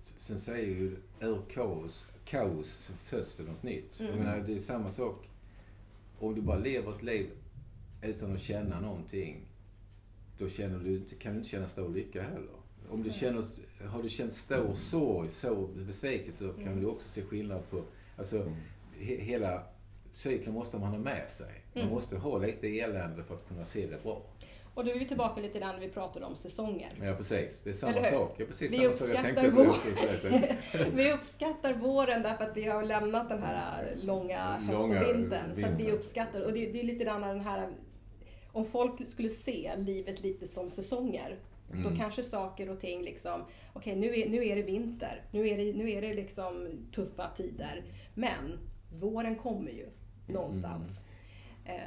Sen 0.00 0.38
säger 0.38 0.66
ju 0.66 0.96
ur 1.20 1.40
kaos, 1.50 2.06
kaos 2.24 2.68
så 2.68 2.92
föds 2.92 3.36
det 3.36 3.42
något 3.42 3.62
nytt. 3.62 4.00
Mm. 4.00 4.10
Jag 4.12 4.18
menar, 4.24 4.38
det 4.46 4.54
är 4.54 4.58
samma 4.58 4.90
sak. 4.90 5.28
Om 6.18 6.34
du 6.34 6.42
bara 6.42 6.58
lever 6.58 6.96
ett 6.96 7.02
liv 7.02 7.30
utan 8.02 8.32
att 8.32 8.40
känna 8.40 8.80
någonting, 8.80 9.40
då 10.38 10.48
känner 10.48 10.78
du, 10.78 10.96
inte- 10.96 11.14
kan 11.14 11.32
du 11.32 11.38
inte 11.38 11.50
känna 11.50 11.66
stor 11.66 11.88
lycka 11.88 12.22
heller. 12.22 12.56
Om 12.90 13.02
du 13.02 13.10
känner, 13.10 13.44
har 13.88 14.02
du 14.02 14.08
känt 14.08 14.32
stor 14.32 14.74
sorg, 14.74 15.30
stor 15.30 15.68
besvikelse, 15.86 16.38
så 16.48 16.52
kan 16.52 16.62
Mm. 16.66 16.80
du 16.80 16.86
också 16.86 17.08
se 17.08 17.22
skillnad 17.22 17.70
på... 17.70 17.82
Alltså, 18.16 18.36
Mm. 18.42 18.54
he, 18.98 19.14
hela 19.16 19.62
cykeln 20.10 20.52
måste 20.54 20.78
man 20.78 20.88
ha 20.88 20.98
med 20.98 21.30
sig. 21.30 21.62
Man 21.74 21.82
Mm. 21.82 21.94
måste 21.94 22.16
ha 22.18 22.38
lite 22.38 22.66
elände 22.80 23.24
för 23.24 23.34
att 23.34 23.48
kunna 23.48 23.64
se 23.64 23.86
det 23.86 24.02
bra. 24.02 24.22
Och 24.76 24.84
då 24.84 24.90
är 24.90 24.98
vi 24.98 25.04
tillbaka 25.08 25.40
lite 25.40 25.58
grann 25.58 25.74
när 25.74 25.80
vi 25.80 25.88
pratade 25.92 26.26
om 26.26 26.36
säsonger. 26.36 26.92
Ja, 27.02 27.14
precis. 27.14 27.60
Det 27.64 27.70
är 27.70 27.74
samma 27.74 28.02
sak. 28.02 28.34
Ja, 28.38 28.44
precis 28.46 28.72
Vi 28.72 28.76
samma 28.76 28.92
sak. 28.92 29.08
Jag 29.08 29.16
uppskattar 29.16 30.16
så- 30.16 30.90
vi 30.94 31.12
uppskattar 31.12 31.72
våren 31.74 32.22
därför 32.22 32.44
att 32.44 32.56
vi 32.56 32.64
har 32.64 32.82
lämnat 32.82 33.28
den 33.28 33.42
här 33.42 33.82
äh, 33.92 34.04
långa 34.04 34.58
höst 34.58 34.72
Långa 34.80 35.00
och 35.00 35.08
vintern. 35.08 35.54
Så 35.54 35.66
vi 35.78 35.90
uppskattar, 35.92 36.40
och 36.40 36.52
det, 36.52 36.66
det 36.72 36.80
är 36.80 36.84
lite 36.84 37.04
grann 37.04 37.20
den 37.20 37.40
här, 37.40 37.68
om 38.52 38.64
folk 38.64 39.08
skulle 39.08 39.30
se 39.30 39.72
livet 39.78 40.20
lite 40.22 40.46
som 40.46 40.70
säsonger, 40.70 41.38
då 41.72 41.88
Mm. 41.88 41.98
kanske 41.98 42.22
saker 42.22 42.70
och 42.70 42.80
ting 42.80 43.02
liksom, 43.02 43.44
okej 43.72 43.96
nu, 43.96 44.18
är, 44.20 44.28
nu 44.28 44.46
är 44.46 44.56
det 44.56 44.62
vinter, 44.62 45.22
nu 45.30 45.48
är 45.48 45.56
det, 45.56 45.72
nu 45.72 45.90
är 45.90 46.02
det 46.02 46.14
liksom 46.14 46.68
tuffa 46.94 47.28
tider, 47.36 47.84
men 48.14 48.58
våren 49.00 49.36
kommer 49.36 49.70
ju 49.70 49.86
någonstans. 50.28 51.04
Eh, 51.04 51.15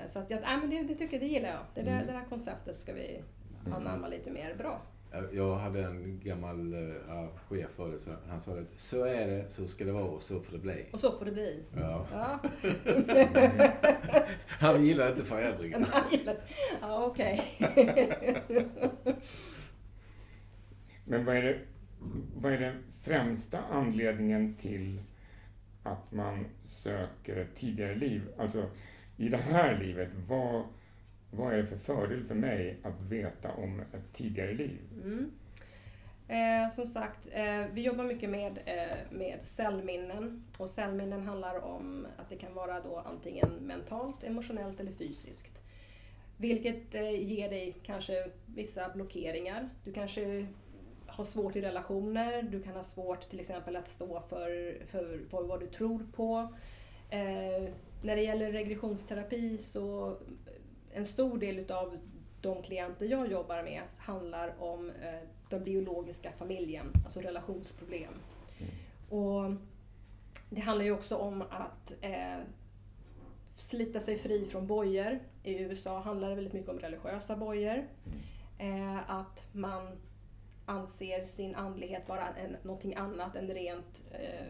Så 0.08 0.20
att 0.20 0.30
jag, 0.32 0.40
men 0.42 0.70
det, 0.70 0.84
det 0.84 0.96
tycker 0.96 1.14
jag, 1.14 1.22
det 1.22 1.28
gillar 1.34 1.50
jag. 1.50 1.60
Det, 1.76 1.82
där, 1.82 1.92
Mm. 1.92 2.08
det 2.08 2.14
där 2.14 2.26
konceptet 2.30 2.76
ska 2.76 2.94
vi 2.94 3.22
anamma 3.74 4.08
lite 4.08 4.32
mer. 4.32 4.56
Bra. 4.58 4.82
Jag- 5.34 5.56
hade 5.56 5.84
en 5.86 6.20
gammal 6.24 6.74
uh, 6.74 7.28
chef 7.48 7.70
för 7.76 7.92
det, 7.92 8.00
så 8.00 8.12
han 8.30 8.40
sa 8.40 8.52
att 8.52 8.80
så 8.80 9.04
är 9.06 9.28
det, 9.28 9.50
så 9.50 9.68
ska 9.68 9.86
det 9.86 9.92
vara 9.92 10.04
och 10.04 10.22
så 10.22 10.40
får 10.40 10.52
det 10.54 10.60
bli. 10.60 10.86
Och 10.94 11.00
så 11.00 11.12
får 11.12 11.26
det 11.26 11.32
bli. 11.32 11.64
Ja. 11.76 12.06
Ja. 12.12 12.40
Han 14.48 14.86
gillar 14.86 15.10
inte 15.10 15.26
förändringar. 15.26 15.80
Han 15.92 16.04
gillar- 16.12 16.38
Ja, 16.82 17.06
okej. 17.06 17.42
Men 21.06 21.26
vad 21.26 21.36
är, 21.38 21.44
det, 21.44 21.60
vad 22.36 22.54
är 22.54 22.58
den 22.58 22.84
främsta 23.02 23.60
anledningen 23.72 24.56
till 24.56 25.02
att 25.84 26.12
man 26.12 26.46
söker 26.66 27.36
ett 27.36 27.56
tidigare 27.56 27.96
liv? 27.96 28.22
Alltså, 28.38 28.66
i 29.20 29.30
det 29.30 29.38
här 29.38 29.80
livet, 29.80 30.10
vad, 30.28 30.64
vad 31.32 31.54
är 31.54 31.58
det 31.58 31.68
för 31.68 31.78
fördel 31.78 32.24
för 32.24 32.36
mig 32.36 32.78
att 32.84 33.02
veta 33.02 33.52
om 33.52 33.80
ett 33.80 34.14
tidigare 34.14 34.54
liv? 34.54 34.80
Mm. 35.04 35.32
Eh, 36.28 36.72
som 36.72 36.86
sagt, 36.86 37.28
eh, 37.32 37.66
vi 37.74 37.82
jobbar 37.82 38.04
mycket 38.04 38.30
med, 38.30 38.60
eh, 38.66 38.98
med 39.12 39.42
cellminnen. 39.42 40.44
Och 40.58 40.70
cellminnen 40.70 41.24
handlar 41.24 41.66
om 41.66 42.08
att 42.18 42.30
det 42.30 42.36
kan 42.36 42.54
vara 42.54 42.80
då 42.82 42.98
antingen 42.98 43.50
mentalt, 43.62 44.24
emotionellt 44.24 44.80
eller 44.80 44.92
fysiskt. 44.92 45.62
Vilket 46.38 46.96
eh, 46.96 47.24
ger 47.24 47.50
dig 47.50 47.76
kanske 47.84 48.30
vissa 48.46 48.90
blockeringar. 48.90 49.70
Du 49.84 49.94
kanske 49.94 50.48
har 51.08 51.26
svårt 51.26 51.56
i 51.56 51.62
relationer, 51.62 52.42
du 52.42 52.62
kan 52.64 52.76
ha 52.76 52.84
svårt 52.84 53.30
till 53.30 53.40
exempel 53.40 53.76
att 53.76 53.88
stå 53.88 54.22
för, 54.22 54.78
för, 54.86 55.20
för 55.30 55.44
vad 55.44 55.60
du 55.60 55.68
tror 55.68 56.06
på. 56.16 56.54
Eh, 57.10 57.70
när 58.02 58.16
det 58.16 58.22
gäller 58.22 58.52
regressionsterapi 58.52 59.58
så 59.58 60.18
en 60.92 61.06
stor 61.06 61.38
del 61.38 61.60
utav 61.60 61.98
de 62.42 62.64
klienter 62.64 63.06
jag 63.06 63.32
jobbar 63.32 63.64
med 63.64 63.82
handlar 63.98 64.64
om 64.64 64.90
eh, 64.90 65.28
den 65.50 65.64
biologiska 65.64 66.32
familjen, 66.32 66.94
alltså 67.06 67.22
relationsproblem. 67.22 68.14
Och 69.10 69.52
det 70.50 70.62
handlar 70.62 70.86
ju 70.86 70.92
också 70.92 71.16
om 71.16 71.42
att 71.42 71.94
eh, 72.02 72.40
slita 73.58 74.00
sig 74.00 74.18
fri 74.18 74.46
från 74.46 74.68
bojor. 74.68 75.20
I 75.44 75.60
USA 75.60 76.00
handlar 76.00 76.30
det 76.30 76.36
väldigt 76.36 76.54
mycket 76.54 76.70
om 76.70 76.80
religiösa 76.80 77.36
bojor. 77.36 77.88
Eh, 78.58 79.10
att 79.10 79.48
man 79.52 79.88
anser 80.66 81.24
sin 81.24 81.56
andlighet 81.56 82.10
vara 82.10 82.28
en, 82.28 82.58
någonting 82.64 82.96
annat 82.96 83.36
än 83.36 83.48
rent 83.48 84.04
eh, 84.12 84.46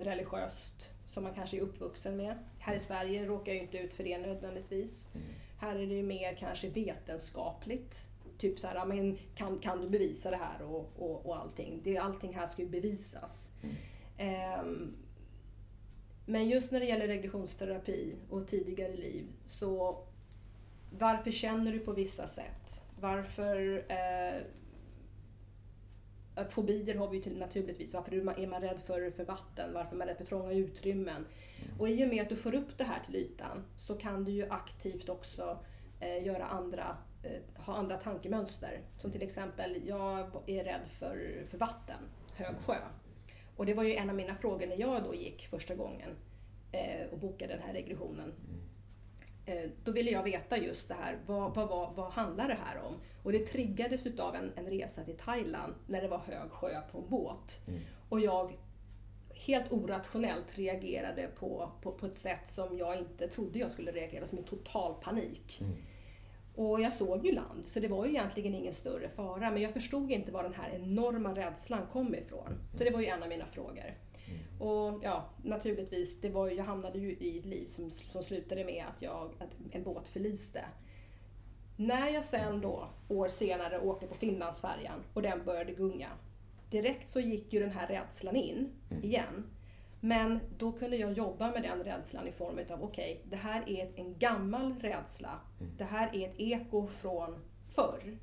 religiöst 0.00 0.93
som 1.06 1.22
man 1.22 1.34
kanske 1.34 1.56
är 1.56 1.60
uppvuxen 1.60 2.16
med. 2.16 2.38
Här 2.58 2.74
i 2.74 2.78
Sverige 2.78 3.26
råkar 3.26 3.52
jag 3.52 3.56
ju 3.56 3.62
inte 3.62 3.78
ut 3.78 3.94
för 3.94 4.04
det 4.04 4.18
nödvändigtvis. 4.18 5.08
Här 5.58 5.76
är 5.76 5.86
det 5.86 5.94
ju 5.94 6.02
mer 6.02 6.34
kanske 6.34 6.68
vetenskapligt. 6.68 8.06
Typ 8.38 8.58
så 8.58 8.66
här, 8.66 8.86
men 8.86 9.18
kan, 9.34 9.58
kan 9.58 9.80
du 9.80 9.88
bevisa 9.88 10.30
det 10.30 10.36
här 10.36 10.62
och, 10.62 10.92
och, 10.98 11.26
och 11.26 11.36
allting. 11.36 11.80
Det, 11.84 11.98
allting 11.98 12.34
här 12.34 12.46
ska 12.46 12.62
ju 12.62 12.68
bevisas. 12.68 13.50
Ehm, 14.18 14.96
men 16.26 16.48
just 16.48 16.72
när 16.72 16.80
det 16.80 16.86
gäller 16.86 17.06
regressionsterapi 17.06 18.14
och 18.30 18.48
tidigare 18.48 18.96
liv 18.96 19.26
så 19.46 20.04
varför 20.98 21.30
känner 21.30 21.72
du 21.72 21.78
på 21.78 21.92
vissa 21.92 22.26
sätt? 22.26 22.82
Varför 23.00 23.84
eh, 23.88 24.42
Fobier 26.48 26.94
har 26.94 27.08
vi 27.08 27.16
ju 27.16 27.22
till, 27.22 27.38
naturligtvis. 27.38 27.94
Varför 27.94 28.14
är 28.14 28.22
man, 28.22 28.38
är 28.38 28.46
man 28.46 28.60
rädd 28.60 28.80
för, 28.80 29.10
för 29.10 29.24
vatten? 29.24 29.72
Varför 29.74 29.92
är 29.92 29.98
man 29.98 30.06
rädd 30.06 30.16
för 30.16 30.24
trånga 30.24 30.52
utrymmen? 30.52 31.26
Och 31.78 31.88
i 31.88 32.04
och 32.04 32.08
med 32.08 32.22
att 32.22 32.28
du 32.28 32.36
får 32.36 32.54
upp 32.54 32.78
det 32.78 32.84
här 32.84 33.00
till 33.04 33.16
ytan 33.16 33.64
så 33.76 33.94
kan 33.94 34.24
du 34.24 34.32
ju 34.32 34.50
aktivt 34.50 35.08
också 35.08 35.58
eh, 36.00 36.26
göra 36.26 36.44
andra, 36.44 36.96
eh, 37.22 37.62
ha 37.64 37.74
andra 37.74 37.96
tankemönster. 37.96 38.80
Som 38.96 39.12
till 39.12 39.22
exempel, 39.22 39.86
jag 39.86 40.30
är 40.46 40.64
rädd 40.64 40.88
för, 40.88 41.44
för 41.50 41.58
vatten, 41.58 41.98
hög 42.34 42.56
sjö. 42.66 42.76
Och 43.56 43.66
det 43.66 43.74
var 43.74 43.84
ju 43.84 43.94
en 43.94 44.10
av 44.10 44.16
mina 44.16 44.34
frågor 44.34 44.66
när 44.66 44.80
jag 44.80 45.02
då 45.02 45.14
gick 45.14 45.46
första 45.48 45.74
gången 45.74 46.10
eh, 46.72 47.06
och 47.12 47.18
bokade 47.18 47.52
den 47.52 47.62
här 47.62 47.72
regressionen. 47.72 48.32
Eh, 49.46 49.70
då 49.84 49.92
ville 49.92 50.10
jag 50.10 50.22
veta 50.22 50.58
just 50.58 50.88
det 50.88 50.94
här, 50.94 51.18
vad, 51.26 51.54
vad, 51.54 51.68
vad, 51.68 51.94
vad 51.94 52.12
handlar 52.12 52.48
det 52.48 52.58
här 52.64 52.82
om? 52.82 52.94
Och 53.22 53.32
det 53.32 53.46
triggades 53.46 54.06
utav 54.06 54.34
en, 54.34 54.52
en 54.56 54.66
resa 54.66 55.04
till 55.04 55.16
Thailand 55.16 55.74
när 55.86 56.02
det 56.02 56.08
var 56.08 56.18
hög 56.18 56.50
sjö 56.50 56.80
på 56.92 56.98
en 56.98 57.08
båt. 57.08 57.60
Och 58.08 58.20
jag 58.20 58.52
helt 59.34 59.72
orationellt 59.72 60.58
reagerade 60.58 61.26
på, 61.38 61.70
på, 61.82 61.92
på 61.92 62.06
ett 62.06 62.16
sätt 62.16 62.48
som 62.48 62.78
jag 62.78 62.98
inte 62.98 63.28
trodde 63.28 63.58
jag 63.58 63.70
skulle 63.70 63.92
reagera, 63.92 64.26
som 64.26 64.38
en 64.38 64.44
total 64.44 64.94
panik. 65.02 65.60
Och 66.54 66.80
jag 66.80 66.92
såg 66.92 67.26
ju 67.26 67.32
land, 67.32 67.66
så 67.66 67.80
det 67.80 67.88
var 67.88 68.04
ju 68.04 68.10
egentligen 68.10 68.54
ingen 68.54 68.72
större 68.72 69.08
fara. 69.08 69.50
Men 69.50 69.62
jag 69.62 69.72
förstod 69.72 70.10
inte 70.10 70.32
var 70.32 70.42
den 70.42 70.54
här 70.54 70.70
enorma 70.74 71.36
rädslan 71.36 71.86
kom 71.92 72.14
ifrån. 72.14 72.58
Så 72.78 72.84
det 72.84 72.90
var 72.90 73.00
ju 73.00 73.06
en 73.06 73.22
av 73.22 73.28
mina 73.28 73.46
frågor. 73.46 73.94
Och 74.58 75.00
ja, 75.02 75.24
naturligtvis, 75.42 76.20
det 76.20 76.28
var, 76.28 76.48
jag 76.48 76.64
hamnade 76.64 76.98
ju 76.98 77.16
i 77.20 77.38
ett 77.38 77.46
liv 77.46 77.66
som, 77.66 77.90
som 77.90 78.22
slutade 78.22 78.64
med 78.64 78.84
att, 78.88 79.02
jag, 79.02 79.30
att 79.38 79.50
en 79.72 79.82
båt 79.82 80.08
förliste. 80.08 80.64
När 81.76 82.08
jag 82.08 82.24
sen 82.24 82.60
då, 82.60 82.88
år 83.08 83.28
senare, 83.28 83.80
åkte 83.80 84.06
på 84.06 84.14
Finlandsfärjan 84.14 85.02
och 85.14 85.22
den 85.22 85.44
började 85.44 85.72
gunga. 85.72 86.08
Direkt 86.70 87.08
så 87.08 87.20
gick 87.20 87.52
ju 87.52 87.60
den 87.60 87.70
här 87.70 87.86
rädslan 87.86 88.36
in 88.36 88.72
igen. 89.02 89.44
Men 90.00 90.40
då 90.58 90.72
kunde 90.72 90.96
jag 90.96 91.12
jobba 91.12 91.50
med 91.50 91.62
den 91.62 91.82
rädslan 91.84 92.28
i 92.28 92.32
form 92.32 92.58
av, 92.70 92.82
okej, 92.82 93.22
det 93.24 93.36
här 93.36 93.68
är 93.68 93.92
en 93.96 94.18
gammal 94.18 94.74
rädsla. 94.80 95.40
Det 95.78 95.84
här 95.84 96.16
är 96.16 96.28
ett 96.28 96.34
eko 96.38 96.86
från 96.86 97.38
förr. 97.74 98.18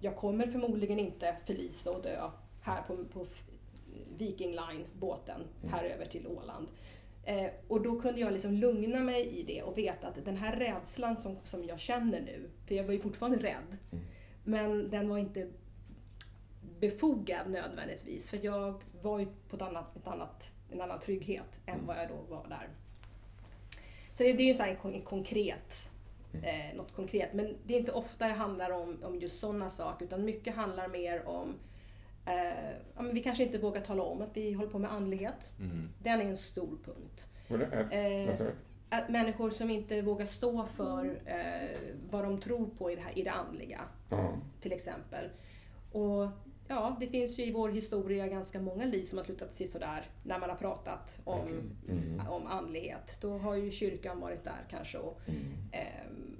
Jag 0.00 0.16
kommer 0.16 0.46
förmodligen 0.46 0.98
inte 0.98 1.36
förlisa 1.46 1.90
och 1.90 2.02
dö 2.02 2.30
här 2.60 2.82
på, 2.82 3.04
på 3.04 3.26
Viking 4.18 4.50
Line-båten 4.50 5.40
här 5.66 5.84
över 5.84 6.04
till 6.04 6.26
Åland. 6.26 6.68
Eh, 7.24 7.50
och 7.68 7.82
då 7.82 8.00
kunde 8.00 8.20
jag 8.20 8.32
liksom 8.32 8.52
lugna 8.52 9.00
mig 9.00 9.26
i 9.26 9.42
det 9.42 9.62
och 9.62 9.78
veta 9.78 10.08
att 10.08 10.24
den 10.24 10.36
här 10.36 10.56
rädslan 10.56 11.16
som, 11.16 11.36
som 11.44 11.64
jag 11.64 11.80
känner 11.80 12.20
nu, 12.20 12.50
för 12.66 12.74
jag 12.74 12.84
var 12.84 12.92
ju 12.92 13.00
fortfarande 13.00 13.38
rädd, 13.38 13.76
men 14.44 14.90
den 14.90 15.08
var 15.08 15.18
inte 15.18 15.48
befogad 16.80 17.50
nödvändigtvis. 17.50 18.30
För 18.30 18.44
jag 18.44 18.82
var 19.02 19.18
ju 19.18 19.26
på 19.48 19.56
ett 19.56 19.62
annat, 19.62 19.96
ett 19.96 20.06
annat, 20.06 20.50
en 20.70 20.80
annan 20.80 21.00
trygghet 21.00 21.60
än 21.66 21.86
vad 21.86 21.96
jag 21.96 22.08
då 22.08 22.34
var 22.34 22.48
där. 22.48 22.68
Så 24.12 24.22
det, 24.22 24.32
det 24.32 24.42
är 24.42 24.46
ju 24.46 24.54
så 24.54 24.62
här 24.62 25.00
konkret, 25.04 25.90
eh, 26.42 26.76
något 26.76 26.92
konkret. 26.92 27.32
Men 27.32 27.56
det 27.66 27.74
är 27.74 27.78
inte 27.78 27.92
ofta 27.92 28.28
det 28.28 28.34
handlar 28.34 28.70
om, 28.70 28.98
om 29.02 29.18
just 29.20 29.40
sådana 29.40 29.70
saker 29.70 30.04
utan 30.04 30.24
mycket 30.24 30.54
handlar 30.54 30.88
mer 30.88 31.28
om 31.28 31.54
ja, 32.94 33.02
men 33.02 33.14
vi 33.14 33.20
kanske 33.22 33.42
inte 33.44 33.58
vågar 33.58 33.80
tala 33.80 34.02
om 34.02 34.22
att 34.22 34.36
vi 34.36 34.52
håller 34.52 34.70
på 34.70 34.78
med 34.78 34.92
andlighet. 34.92 35.52
Mm. 35.60 35.88
Den 36.02 36.20
är 36.20 36.24
en 36.24 36.36
stor 36.36 36.78
punkt. 36.84 37.26
Är, 37.90 38.28
Eh? 38.28 38.46
Att 38.92 39.08
människor 39.08 39.50
som 39.50 39.70
inte 39.70 40.02
vågar 40.02 40.26
stå 40.26 40.66
för 40.66 41.20
eh, 41.26 41.78
vad 42.10 42.24
de 42.24 42.40
tror 42.40 42.66
på 42.78 42.90
i 42.90 42.94
det, 42.96 43.00
här, 43.02 43.18
i 43.18 43.22
det 43.22 43.30
andliga 43.32 43.80
Ja. 44.10 44.32
till 44.60 44.72
exempel. 44.72 45.28
Och 45.92 46.28
ja, 46.68 46.96
det 47.00 47.06
finns 47.06 47.38
ju 47.38 47.44
i 47.44 47.52
vår 47.52 47.68
historia 47.68 48.26
ganska 48.28 48.60
många 48.60 48.84
liv 48.84 49.02
som 49.02 49.18
har 49.18 49.24
slutat 49.24 49.54
sådär 49.54 50.04
när 50.22 50.38
man 50.38 50.50
har 50.50 50.56
pratat 50.56 51.18
om, 51.24 51.48
Mm. 51.88 52.20
om 52.28 52.46
andlighet. 52.46 53.18
Då 53.20 53.38
har 53.38 53.54
ju 53.54 53.70
kyrkan 53.70 54.20
varit 54.20 54.44
där 54.44 54.66
kanske 54.70 54.98
och 54.98 55.20
Mm. 55.26 55.40
ehm, 55.72 56.36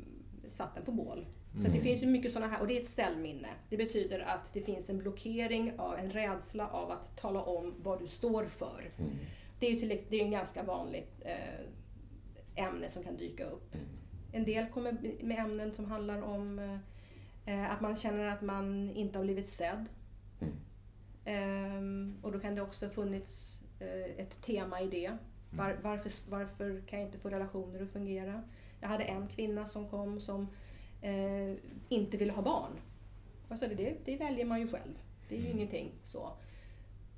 satt 0.49 0.75
den 0.75 0.85
på 0.85 0.93
bål. 0.93 1.27
Så 1.57 1.69
det 1.69 1.81
finns 1.81 2.03
ju 2.03 2.07
mycket 2.07 2.33
sådana 2.33 2.53
här, 2.53 2.61
och 2.61 2.67
det 2.67 2.77
är 2.77 2.81
ett 2.81 2.89
cellminne. 2.89 3.49
Det 3.69 3.77
betyder 3.77 4.21
att 4.21 4.53
det 4.53 4.61
finns 4.61 4.91
en 4.91 4.99
blockering, 4.99 5.73
av, 5.79 5.99
en 5.99 6.11
rädsla 6.11 6.69
av 6.69 6.91
att 6.91 7.17
tala 7.17 7.43
om 7.43 7.75
vad 7.83 8.01
du 8.01 8.07
står 8.07 8.45
för. 8.45 8.91
Mm. 8.99 9.11
Det 9.59 9.67
är 9.67 9.71
ju 9.71 9.79
till, 9.81 10.01
det 10.09 10.17
är 10.17 10.25
en 10.25 10.31
ganska 10.31 10.63
vanligt 10.63 11.23
eh, 11.25 12.65
ämne 12.65 12.89
som 12.89 13.03
kan 13.03 13.17
dyka 13.17 13.45
upp. 13.45 13.75
Mm. 13.75 13.87
En 14.33 14.45
del 14.45 14.67
kommer 14.67 14.97
med 15.23 15.39
ämnen 15.39 15.73
som 15.73 15.85
handlar 15.85 16.23
om 16.23 16.59
eh, 17.47 17.73
att 17.73 17.81
man 17.81 17.97
känner 17.97 18.29
att 18.29 18.43
man 18.43 18.91
inte 18.91 19.19
har 19.19 19.25
blivit 19.25 19.49
sedd. 19.49 19.87
Mm. 20.41 20.55
Ehm, 21.25 22.19
och 22.23 22.33
då 22.33 22.41
kan 22.41 22.55
det 22.55 22.63
också 22.63 22.89
funnits 22.89 23.61
eh, 23.81 24.25
ett 24.25 24.43
tema 24.43 24.81
i 24.81 24.89
det. 24.89 25.17
Var, 25.51 25.79
varför, 25.83 26.13
varför 26.29 26.83
kan 26.87 26.99
jag 26.99 27.09
inte 27.09 27.19
få 27.19 27.31
relationer 27.31 27.83
att 27.83 27.91
fungera? 27.91 28.43
Jag 28.81 28.89
hade 28.89 29.05
en 29.05 29.29
kvinna 29.29 29.67
som 29.67 29.89
kom 29.89 30.21
som 30.21 30.49
eh, 31.03 31.55
inte 31.89 32.17
ville 32.17 32.33
ha 32.33 32.43
barn. 32.43 32.81
Sa, 33.59 33.67
det, 33.67 33.97
det 34.05 34.17
väljer 34.17 34.45
man 34.45 34.61
ju 34.61 34.69
själv. 34.69 34.99
Det 35.29 35.35
är 35.35 35.39
ju 35.39 35.45
Mm. 35.47 35.57
ingenting 35.59 35.93
så. 36.03 36.33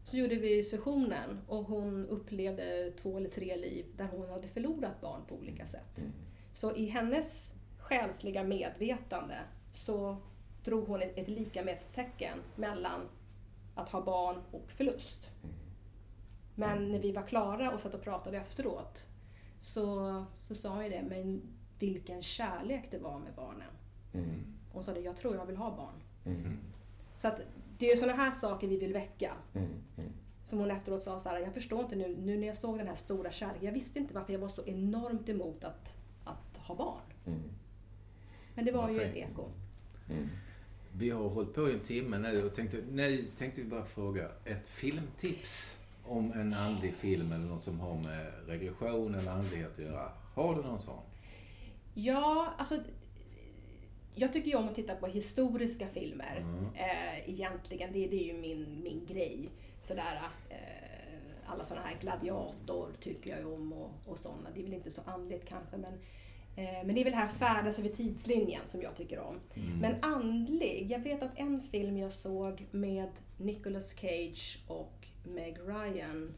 Så 0.05 0.17
gjorde 0.19 0.37
vi 0.37 0.63
sessionen 0.63 1.41
och 1.49 1.65
hon 1.65 2.07
upplevde 2.09 2.93
två 2.97 3.17
eller 3.17 3.29
tre 3.29 3.57
liv 3.57 3.87
där 3.97 4.07
hon 4.07 4.29
hade 4.31 4.49
förlorat 4.49 5.01
barn 5.01 5.21
på 5.29 5.35
olika 5.35 5.67
sätt. 5.67 5.99
Mm. 5.99 6.13
Så 6.53 6.75
i 6.77 6.87
hennes 6.87 7.53
själsliga 7.79 8.43
medvetande 8.45 9.39
så 9.73 10.17
drog 10.65 10.87
hon 10.87 11.03
ett, 11.03 11.19
ett 11.19 11.29
likamätstecken 11.29 12.39
mellan 12.57 13.01
att 13.75 13.89
ha 13.89 14.03
barn 14.05 14.37
och 14.51 14.71
förlust. 14.73 15.31
Men 16.55 16.93
när 16.93 16.99
vi 16.99 17.13
var 17.13 17.23
klara 17.23 17.73
och 17.73 17.81
satt 17.81 17.95
och 17.95 18.03
pratade 18.03 18.37
efteråt 18.37 19.07
så, 19.61 20.25
så 20.39 20.55
sa 20.55 20.83
jag 20.83 20.91
det, 20.93 21.03
men 21.09 21.43
vilken 21.83 22.23
kärlek 22.23 22.89
det 22.91 22.99
var 22.99 23.19
med 23.19 23.35
barnen. 23.35 23.73
Mm. 24.13 24.45
Hon 24.73 24.85
sa 24.85 24.95
det, 24.95 25.01
jag 25.01 25.17
tror 25.17 25.37
jag 25.37 25.47
vill 25.47 25.57
ha 25.57 25.77
barn. 25.77 25.95
Mm. 26.25 26.59
Så 27.17 27.29
att 27.29 27.41
det 27.79 27.91
är 27.91 27.97
sådana 27.97 28.23
här 28.23 28.31
saker 28.31 28.69
vi 28.69 28.77
vill 28.79 28.93
väcka. 28.93 29.33
Mm. 29.55 29.69
Mm. 29.97 30.13
Som 30.45 30.59
hon 30.59 30.71
efteråt 30.71 31.03
sa 31.03 31.21
så 31.21 31.29
här, 31.29 31.41
jag 31.41 31.55
förstår 31.55 31.81
inte 31.81 31.97
nu, 31.97 32.17
nu 32.17 32.39
när 32.39 32.47
jag 32.47 32.57
såg 32.57 32.79
den 32.79 32.87
här 32.87 32.95
stora 32.95 33.31
kärleken, 33.31 33.65
jag 33.65 33.73
visste 33.73 33.99
inte 33.99 34.15
varför 34.15 34.33
jag 34.33 34.41
var 34.41 34.49
så 34.49 34.63
enormt 34.67 35.29
emot 35.29 35.65
att, 35.65 35.97
att 36.25 36.57
ha 36.57 36.75
barn. 36.75 37.03
Mm. 37.27 37.43
Men 38.55 38.65
det 38.65 38.73
var 38.73 38.91
ju 38.91 39.01
ett 39.01 39.17
eko. 39.17 39.45
Mm. 40.11 40.29
Vi 40.93 41.11
har 41.11 41.29
hållit 41.29 41.55
på 41.55 41.71
i 41.71 41.73
en 41.73 41.81
timme 41.81 42.19
nu 42.19 42.45
och 42.45 42.55
tänkte, 42.55 42.83
nu 42.91 43.25
tänkte 43.39 43.61
vi 43.61 43.69
bara 43.69 43.85
fråga 43.85 44.29
ett 44.45 44.69
filmtips 44.69 45.77
om 46.05 46.33
en 46.33 46.55
andlig 46.55 46.95
film 46.95 47.33
eller 47.33 47.45
något 47.45 47.63
som 47.63 47.81
har 47.81 47.97
med 47.97 48.33
regression 48.47 49.15
eller 49.15 49.31
andlighet 49.31 49.73
att 49.73 49.79
göra. 49.79 50.13
Har 50.35 50.55
du 50.55 50.63
någon 50.63 50.81
sån? 50.81 51.03
Ja, 51.95 52.55
alltså 52.59 52.79
jag 54.15 54.33
tycker 54.33 54.51
ju 54.51 54.57
om 54.57 54.69
att 54.69 54.75
titta 54.75 54.95
på 54.95 55.07
historiska 55.07 55.89
filmer. 55.89 56.37
Mm. 56.37 56.65
Eh, 56.75 57.31
egentligen, 57.31 57.93
det, 57.93 58.07
det 58.07 58.17
är 58.17 58.35
ju 58.35 58.41
min, 58.41 58.83
min 58.83 59.07
grej. 59.07 59.49
Sådär, 59.81 60.23
eh, 60.49 60.57
alla 61.47 61.65
sådana 61.65 61.87
här 61.87 61.97
gladiator 62.01 62.89
tycker 63.01 63.31
jag 63.31 63.39
ju 63.39 63.47
om 63.47 63.73
och, 63.73 63.91
och 64.07 64.19
sådana. 64.19 64.51
Det 64.55 64.61
är 64.61 64.65
väl 64.65 64.75
inte 64.75 64.91
så 64.91 65.01
andligt 65.05 65.49
kanske 65.49 65.77
men 65.77 65.93
eh, 66.57 66.87
men 66.87 66.95
det 66.95 67.01
är 67.01 67.05
väl 67.05 67.15
här 67.15 67.29
färdas 67.29 67.79
över 67.79 67.89
tidslinjen 67.89 68.67
som 68.67 68.83
jag 68.83 68.97
tycker 68.97 69.19
om. 69.19 69.41
Mm. 69.55 69.79
Men 69.79 69.95
andlig, 70.03 70.87
jag 70.91 70.99
vet 70.99 71.23
att 71.23 71.39
en 71.39 71.63
film 71.63 71.99
jag 71.99 72.13
såg 72.13 72.67
med 72.71 73.11
Nicolas 73.37 73.95
Cage 73.95 74.59
och 74.67 75.09
Meg 75.25 75.59
Ryan 75.67 76.35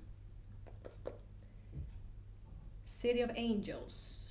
City 2.85 3.25
of 3.25 3.31
Angels 3.37 4.24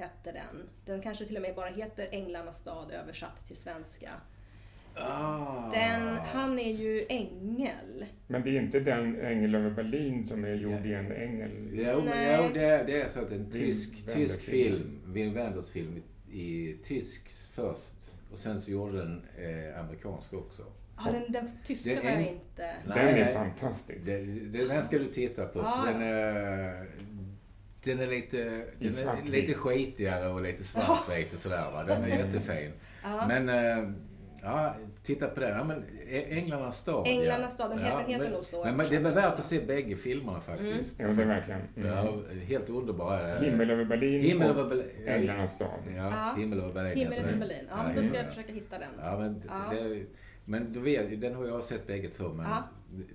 hette 0.00 0.32
den. 0.32 0.68
Den 0.84 1.02
kanske 1.02 1.24
till 1.24 1.36
och 1.36 1.42
med 1.42 1.54
bara 1.54 1.68
heter 1.68 2.08
Änglarnas 2.10 2.56
stad 2.58 2.90
översatt 2.90 3.46
till 3.46 3.56
svenska. 3.56 4.10
Ah. 4.94 5.70
Den, 5.70 6.16
han 6.16 6.58
är 6.58 6.72
ju 6.72 7.06
ängel. 7.08 8.04
Men 8.26 8.42
det 8.42 8.50
är 8.50 8.62
inte 8.62 8.80
den 8.80 9.20
Ängel 9.20 9.54
över 9.54 9.70
Berlin 9.70 10.24
som 10.24 10.44
är 10.44 10.54
gjord 10.54 10.86
i 10.86 10.94
en 10.94 11.12
ängel? 11.12 11.50
Jo, 11.72 12.02
Nej. 12.04 12.38
jo 12.42 12.54
det, 12.54 12.84
det 12.86 13.00
är 13.00 13.08
så 13.08 13.20
att 13.20 13.30
en 13.30 13.38
Wim 13.38 13.50
tysk, 13.50 13.92
Wenders 13.94 14.14
tysk 14.14 14.42
film. 14.42 15.00
Wim 15.06 15.34
Wenders 15.34 15.70
film 15.70 16.02
i, 16.30 16.40
i 16.40 16.76
tysk 16.84 17.30
först 17.54 18.12
och 18.32 18.38
sen 18.38 18.58
så 18.58 18.70
gjorde 18.70 18.98
den 18.98 19.22
eh, 19.38 19.80
amerikansk 19.80 20.32
också. 20.32 20.62
Ja, 21.04 21.12
den, 21.12 21.32
den 21.32 21.50
tyska 21.66 21.90
Det 21.90 21.96
är 21.96 22.02
har 22.02 22.10
jag 22.10 22.28
inte... 22.28 22.76
Den 22.86 22.98
är 22.98 23.34
fantastisk. 23.34 24.06
Det, 24.06 24.18
det, 24.24 24.68
den 24.68 24.82
ska 24.82 24.98
du 24.98 25.06
titta 25.06 25.46
på 25.46 25.60
Ah. 25.60 25.70
för 25.84 25.92
den 25.92 26.02
är, 26.02 26.86
den 27.84 28.00
är 28.00 28.06
lite, 28.06 28.36
den 28.78 29.08
är 29.08 29.30
lite 29.30 29.54
skitigare 29.54 30.28
och 30.28 30.42
lite 30.42 30.64
svartvit 30.64 31.32
och 31.32 31.38
sådär 31.38 31.70
va. 31.72 31.84
Den 31.84 32.04
är 32.04 32.08
jättefin. 32.26 32.72
Ja. 33.02 33.26
Men 33.28 33.48
eh, 33.48 33.90
ja, 34.42 34.74
titta 35.02 35.26
på 35.28 35.40
den. 35.40 35.56
Ja, 35.58 35.64
men 35.64 35.84
Änglarnas 36.28 36.78
stad. 36.78 37.06
Änglarnas 37.06 37.42
ja. 37.42 37.48
stad, 37.50 37.70
den 37.70 37.78
heter- 37.78 37.98
heter 38.06 38.24
men, 38.24 38.32
nog 38.32 38.44
så 38.44 38.64
Men, 38.64 38.76
men 38.76 38.88
det 38.88 38.96
är 38.96 39.00
översatt 39.00 39.24
värt 39.24 39.38
att 39.38 39.44
se 39.44 39.60
bägge 39.60 39.96
filmerna 39.96 40.40
faktiskt. 40.40 41.00
Ja, 41.00 41.08
det 41.08 41.22
är 41.22 41.26
verkligen. 41.26 41.60
Mm. 41.76 41.88
Ja, 41.88 42.14
helt 42.46 42.68
underbara. 42.70 43.38
Himmel 43.38 43.70
över 43.70 43.84
Berlin 43.84 44.22
Himmel 44.22 44.48
över 44.50 44.64
Berlin. 44.68 45.08
Änglarnas 45.08 45.54
stad. 45.54 45.68
Ja, 45.86 45.92
Ja. 45.94 46.34
Himmel 46.40 46.60
över 46.60 46.72
Berlin. 46.72 46.98
Himmel 46.98 47.18
över. 47.18 47.36
Berlin. 47.36 47.64
Ja, 47.70 47.82
men 47.82 47.96
då 47.96 48.02
ska 48.02 48.16
jag 48.16 48.28
försöka 48.28 48.52
hitta 48.52 48.78
den. 48.78 48.88
Ja, 48.98 49.18
men, 49.18 49.42
Ja. 49.48 49.74
Det, 49.74 50.02
men 50.44 50.72
du 50.72 50.80
vet, 50.80 51.20
den 51.20 51.34
har 51.34 51.46
jag 51.46 51.64
sett 51.64 51.86
bägge 51.86 52.08
två. 52.08 52.28
Men 52.28 52.46
Ja. 52.46 52.62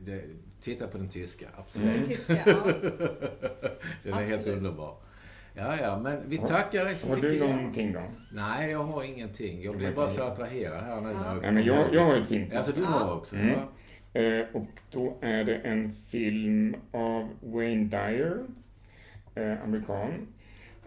det, 0.02 0.24
titta 0.60 0.88
på 0.88 0.98
den 0.98 1.10
tyska, 1.10 1.46
Mm. 1.46 1.60
absolut. 1.60 1.94
Den 1.96 2.04
tyska, 2.04 2.34
ja. 2.46 2.56
den 4.04 4.14
är 4.14 4.18
helt 4.22 4.34
Absolut. 4.34 4.58
underbar. 4.58 4.96
Ja, 5.58 5.78
ja, 5.82 6.00
men 6.00 6.30
vi 6.30 6.38
tackar 6.38 6.86
dig 6.86 6.96
så 6.96 7.08
Har 7.10 7.16
mycket. 7.16 7.32
du 7.32 7.38
Jan. 7.38 7.56
någonting 7.56 7.94
då? 7.94 8.02
Nej, 8.32 8.72
jag 8.72 8.84
har 8.84 9.04
ingenting. 9.04 9.64
Jag 9.64 9.78
blev 9.78 9.96
bara 9.96 10.10
så 10.10 10.24
attraherad 10.24 10.84
här 10.84 11.02
nu. 11.02 11.10
Ja. 11.12 11.34
Nej, 11.42 11.52
men 11.52 11.66
jag, 11.66 11.94
jag 11.94 12.06
har 12.06 12.16
ett 12.16 12.28
fint 12.28 12.54
Alltså 12.56 12.72
du 12.72 12.82
Ja. 12.82 12.88
har 12.88 13.16
också? 13.18 13.36
Mm. 13.36 13.60
Eh, 14.14 14.46
och 14.54 14.68
då 14.92 15.18
är 15.22 15.44
det 15.44 15.56
en 15.56 15.92
film 15.92 16.76
av 16.92 17.30
Wayne 17.42 17.84
Dyer, 17.84 18.38
eh, 19.36 19.64
amerikan. 19.64 20.28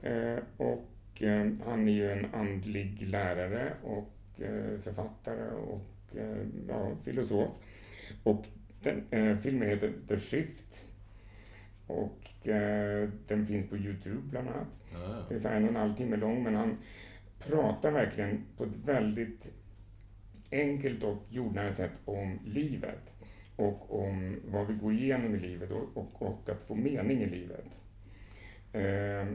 Eh, 0.03 0.37
och 0.57 0.85
han 1.67 1.89
är 1.89 1.93
ju 1.93 2.13
en 2.13 2.27
andlig 2.35 3.03
lärare 3.07 3.73
och 3.85 4.09
författare 4.83 5.51
och 5.51 5.81
ja, 6.69 6.91
filosof. 7.05 7.49
Och 8.23 8.45
den, 8.83 9.05
eh, 9.11 9.37
filmen 9.37 9.69
heter 9.69 9.93
The 10.09 10.17
Shift. 10.17 10.87
Och 11.87 12.49
eh, 12.49 13.09
den 13.27 13.47
finns 13.47 13.69
på 13.69 13.77
Youtube 13.77 14.23
bland 14.31 14.49
annat. 14.49 14.67
Ja. 14.93 15.27
ungefär 15.31 15.57
en 15.57 15.63
och 15.65 15.71
en 15.71 15.77
halv 15.77 15.95
timme 15.97 16.17
lång, 16.17 16.43
men 16.43 16.55
han 16.55 16.79
pratar 17.39 17.91
verkligen 17.91 18.45
på 18.57 18.65
ett 18.65 18.77
väldigt 18.85 19.49
enkelt 20.51 21.05
och 21.05 21.23
jordnära 21.29 21.75
sätt 21.75 22.01
om 22.05 22.39
livet 22.45 23.13
och 23.57 24.05
om 24.05 24.41
vad 24.45 24.67
vi 24.67 24.75
går 24.75 24.93
igenom 24.93 25.35
i 25.35 25.39
livet 25.39 25.71
och, 25.71 25.97
och, 25.97 26.23
och 26.23 26.49
att 26.49 26.63
få 26.63 26.75
mening 26.75 27.23
i 27.23 27.27
livet. 27.27 27.67
Eh, 28.73 29.27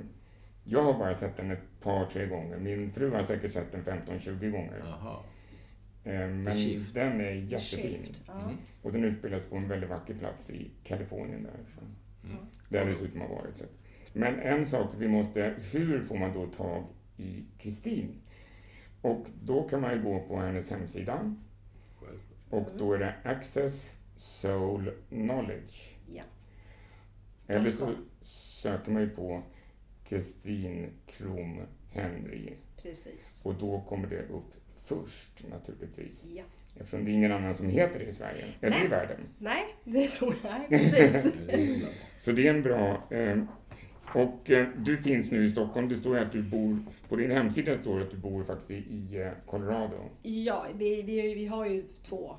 jag 0.63 0.83
har 0.83 0.93
bara 0.93 1.17
sett 1.17 1.37
den 1.37 1.51
ett 1.51 1.81
par, 1.81 2.05
tre 2.05 2.25
gånger. 2.25 2.57
Min 2.57 2.91
fru 2.91 3.11
har 3.11 3.23
säkert 3.23 3.51
sett 3.51 3.71
den 3.71 3.83
15-20 3.83 4.49
gånger. 4.51 4.81
Jaha. 4.83 5.19
Eh, 6.03 6.27
men 6.27 6.85
den 6.93 7.21
är 7.21 7.31
jättefin. 7.31 8.15
Mm. 8.27 8.57
Och 8.81 8.91
den 8.91 9.03
utspelas 9.03 9.45
på 9.45 9.55
en 9.55 9.67
väldigt 9.67 9.89
vacker 9.89 10.13
plats 10.13 10.49
i 10.49 10.71
Kalifornien 10.83 11.43
därifrån. 11.43 11.95
Mm. 12.23 12.37
Där 12.69 12.85
det 12.85 12.91
dessutom 12.91 13.21
har 13.21 13.27
varit. 13.27 13.57
Så. 13.57 13.65
Men 14.13 14.39
en 14.39 14.65
sak 14.65 14.93
vi 14.97 15.07
måste, 15.07 15.55
hur 15.71 16.03
får 16.03 16.17
man 16.17 16.33
då 16.33 16.47
tag 16.47 16.83
i 17.17 17.43
Kristin? 17.57 18.21
Och 19.01 19.27
då 19.43 19.63
kan 19.63 19.81
man 19.81 19.93
ju 19.93 20.03
gå 20.03 20.19
på 20.19 20.37
hennes 20.37 20.69
hemsida 20.69 21.35
och 22.53 22.69
då 22.77 22.93
är 22.93 22.99
det 22.99 23.15
Access 23.23 23.93
Soul 24.17 24.91
Knowledge. 25.09 25.95
Ja. 26.13 26.23
Eller 27.47 27.69
så 27.69 27.93
söker 28.61 28.91
man 28.91 29.01
ju 29.01 29.09
på 29.09 29.43
Kristin 30.03 30.89
Krom 31.05 31.61
Henry 31.91 32.53
Precis. 32.81 33.45
och 33.45 33.55
då 33.55 33.81
kommer 33.81 34.07
det 34.07 34.21
upp 34.21 34.53
först 34.85 35.43
naturligtvis. 35.51 36.25
Ja. 36.35 36.43
Eftersom 36.79 37.05
det 37.05 37.11
är 37.11 37.13
ingen 37.13 37.31
annan 37.31 37.55
som 37.55 37.69
heter 37.69 37.99
det 37.99 38.05
i 38.05 38.13
Sverige, 38.13 38.45
eller 38.61 38.77
i 38.77 38.79
Nej. 38.79 38.87
världen. 38.87 39.17
Nej, 39.37 39.63
det 39.83 40.07
tror 40.07 40.35
jag. 40.43 40.53
Nej, 40.69 40.91
precis. 40.91 41.33
Så 42.21 42.31
det 42.31 42.47
är 42.47 42.53
en 42.53 42.61
bra... 42.63 43.07
Eh, 43.11 43.43
och 44.15 44.49
eh, 44.51 44.67
du 44.77 44.97
finns 44.97 45.31
nu 45.31 45.45
i 45.45 45.51
Stockholm. 45.51 45.89
Det 45.89 45.97
står 45.97 46.17
ju 46.17 46.23
att 46.25 46.33
du 46.33 46.41
bor... 46.41 46.77
På 47.09 47.15
din 47.15 47.31
hemsida 47.31 47.77
står 47.77 47.99
det 47.99 48.05
att 48.05 48.11
du 48.11 48.17
bor 48.17 48.43
faktiskt 48.43 48.71
i, 48.71 48.73
i 48.93 49.21
eh, 49.21 49.31
Colorado. 49.45 49.95
Ja, 50.21 50.65
vi, 50.75 51.01
vi, 51.01 51.33
vi 51.33 51.45
har 51.45 51.65
ju 51.65 51.81
två 52.03 52.35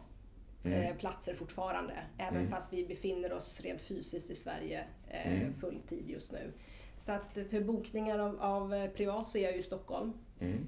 Mm. 0.66 0.80
eh, 0.82 0.96
platser 0.96 1.34
fortfarande. 1.34 1.92
Även 2.18 2.36
Mm. 2.36 2.50
fast 2.50 2.72
vi 2.72 2.86
befinner 2.86 3.32
oss 3.32 3.60
rent 3.60 3.80
fysiskt 3.82 4.30
i 4.30 4.34
Sverige 4.34 4.84
eh, 5.10 5.32
Mm. 5.40 5.52
fulltid 5.52 6.10
just 6.10 6.32
nu. 6.32 6.52
Så 6.98 7.12
att 7.12 7.38
för 7.50 7.60
bokningar 7.60 8.18
av, 8.18 8.40
av 8.40 8.74
eh, 8.74 8.90
privat 8.90 9.26
så 9.26 9.38
är 9.38 9.42
jag 9.42 9.52
ju 9.52 9.58
i 9.58 9.62
Stockholm. 9.62 10.12
Mm. 10.40 10.58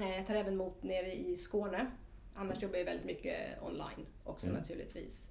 Eh, 0.00 0.16
Jag 0.16 0.26
tar 0.26 0.34
även 0.34 0.52
emot 0.52 0.82
nere 0.82 1.12
i 1.14 1.36
Skåne. 1.36 1.86
Annars 2.34 2.62
jobbar 2.62 2.76
jag 2.78 2.84
väldigt 2.84 3.06
mycket 3.06 3.62
online 3.62 4.06
också 4.24 4.46
Mm. 4.46 4.58
naturligtvis. 4.60 5.28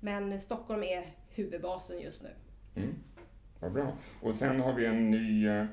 Men 0.00 0.40
Stockholm 0.40 0.82
är 0.82 1.04
huvudbasen 1.30 2.00
just 2.00 2.22
nu. 2.22 2.30
Mm. 2.76 2.94
Vad 3.60 3.72
bra. 3.72 3.96
Och 4.22 4.34
sen 4.34 4.60
har 4.60 4.72
vi 4.72 4.86
en 4.86 5.10
ny 5.10 5.46
eh, 5.48 5.66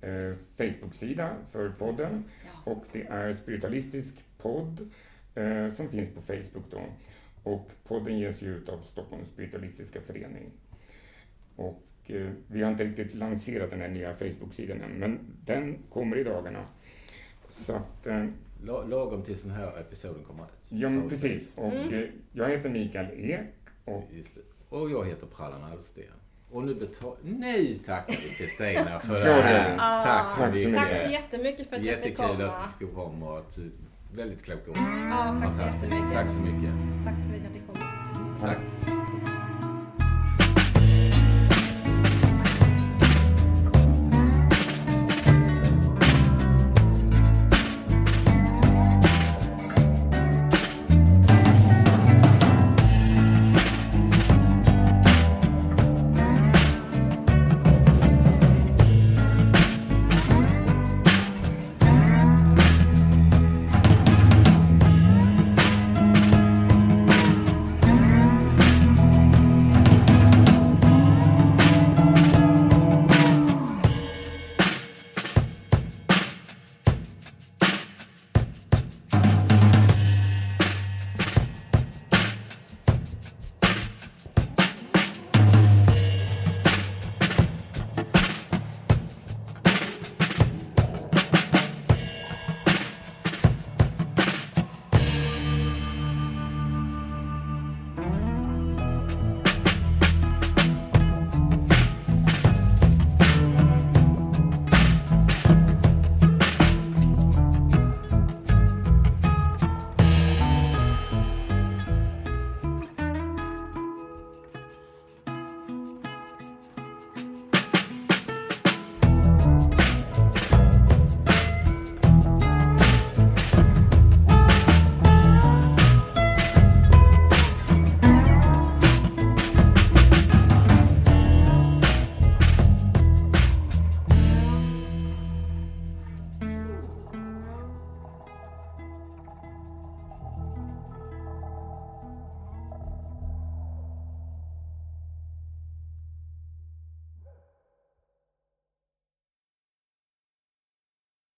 eh, 0.00 0.34
Facebook-sida 0.56 1.36
för 1.50 1.70
podden. 1.70 2.24
Ja. 2.44 2.72
Och 2.72 2.84
det 2.92 3.02
är 3.02 3.34
Spiritualistisk 3.34 4.24
podd 4.38 4.90
eh, 5.34 5.70
som 5.70 5.88
finns 5.88 6.14
på 6.14 6.20
Facebook 6.20 6.64
då. 6.70 6.80
Och 7.42 7.70
podden 7.84 8.18
ges 8.18 8.42
ju 8.42 8.56
ut 8.56 8.68
av 8.68 8.78
Stockholms 8.82 9.28
spiritualistiska 9.28 10.00
förening. 10.00 10.50
Och 11.56 11.82
eh, 12.06 12.30
vi 12.46 12.62
har 12.62 12.70
inte 12.70 12.84
riktigt 12.84 13.14
lanserat 13.14 13.70
den 13.70 13.80
här 13.80 13.88
nya 13.88 14.14
Facebook-sidan 14.14 14.80
än, 14.82 14.90
men 14.90 15.18
den 15.44 15.78
kommer 15.90 16.16
i 16.18 16.24
dagarna. 16.24 16.64
Så 17.52 17.72
att, 17.72 18.06
eh, 18.06 18.24
La- 18.64 18.82
Lagom 18.84 19.22
tills 19.22 19.42
den 19.42 19.52
här 19.52 19.80
episoden 19.80 20.24
kommer 20.24 20.44
ut. 20.44 20.66
ja 20.68 20.90
men 20.90 21.08
precis. 21.08 21.52
Och 21.56 21.72
Mm. 21.72 21.94
eh, 21.94 22.08
jag 22.32 22.48
heter 22.48 22.68
Mikael 22.70 23.06
Ek 23.16 23.40
och 23.84 24.04
Just 24.12 24.34
det. 24.34 24.40
Och 24.76 24.90
jag 24.90 25.06
heter 25.06 25.26
Prallan 25.26 25.64
Alsten. 25.72 26.04
Och 26.50 26.64
nu, 26.64 26.74
betal- 26.74 27.16
nu 27.24 27.74
tackar 27.86 28.12
vi 28.16 28.34
Kristina 28.34 29.00
för 29.00 29.14
det 29.14 29.20
här. 29.20 29.76
Ja. 29.76 30.00
Tack 30.04 30.30
så 30.32 30.38
Tack 30.38 30.50
så 30.56 30.68
mycket. 30.68 30.76
Tack 30.76 30.92
så 31.06 31.12
jättemycket 31.12 31.68
för 31.68 31.76
att 31.76 31.82
jag 31.84 31.96
fick 31.96 32.06
Jättekul 32.18 32.36
komma. 32.36 32.50
att 32.50 32.78
du 32.80 32.86
fick 32.86 32.94
komma 32.94 33.32
och 33.32 33.44
väldigt 34.14 34.42
kloka 34.42 34.70
ord. 34.70 34.76
Ja, 35.10 35.36
tack 35.42 35.54
så 35.54 35.60
jättemycket. 35.62 36.12
Tack 36.12 36.30
så 36.30 36.40
mycket. 36.40 36.74
Tack 37.04 37.16
så 37.18 37.28
mycket 37.28 37.46
att 37.46 37.52
fick 37.56 37.66
komma. 37.66 37.80
Tack. 38.40 38.58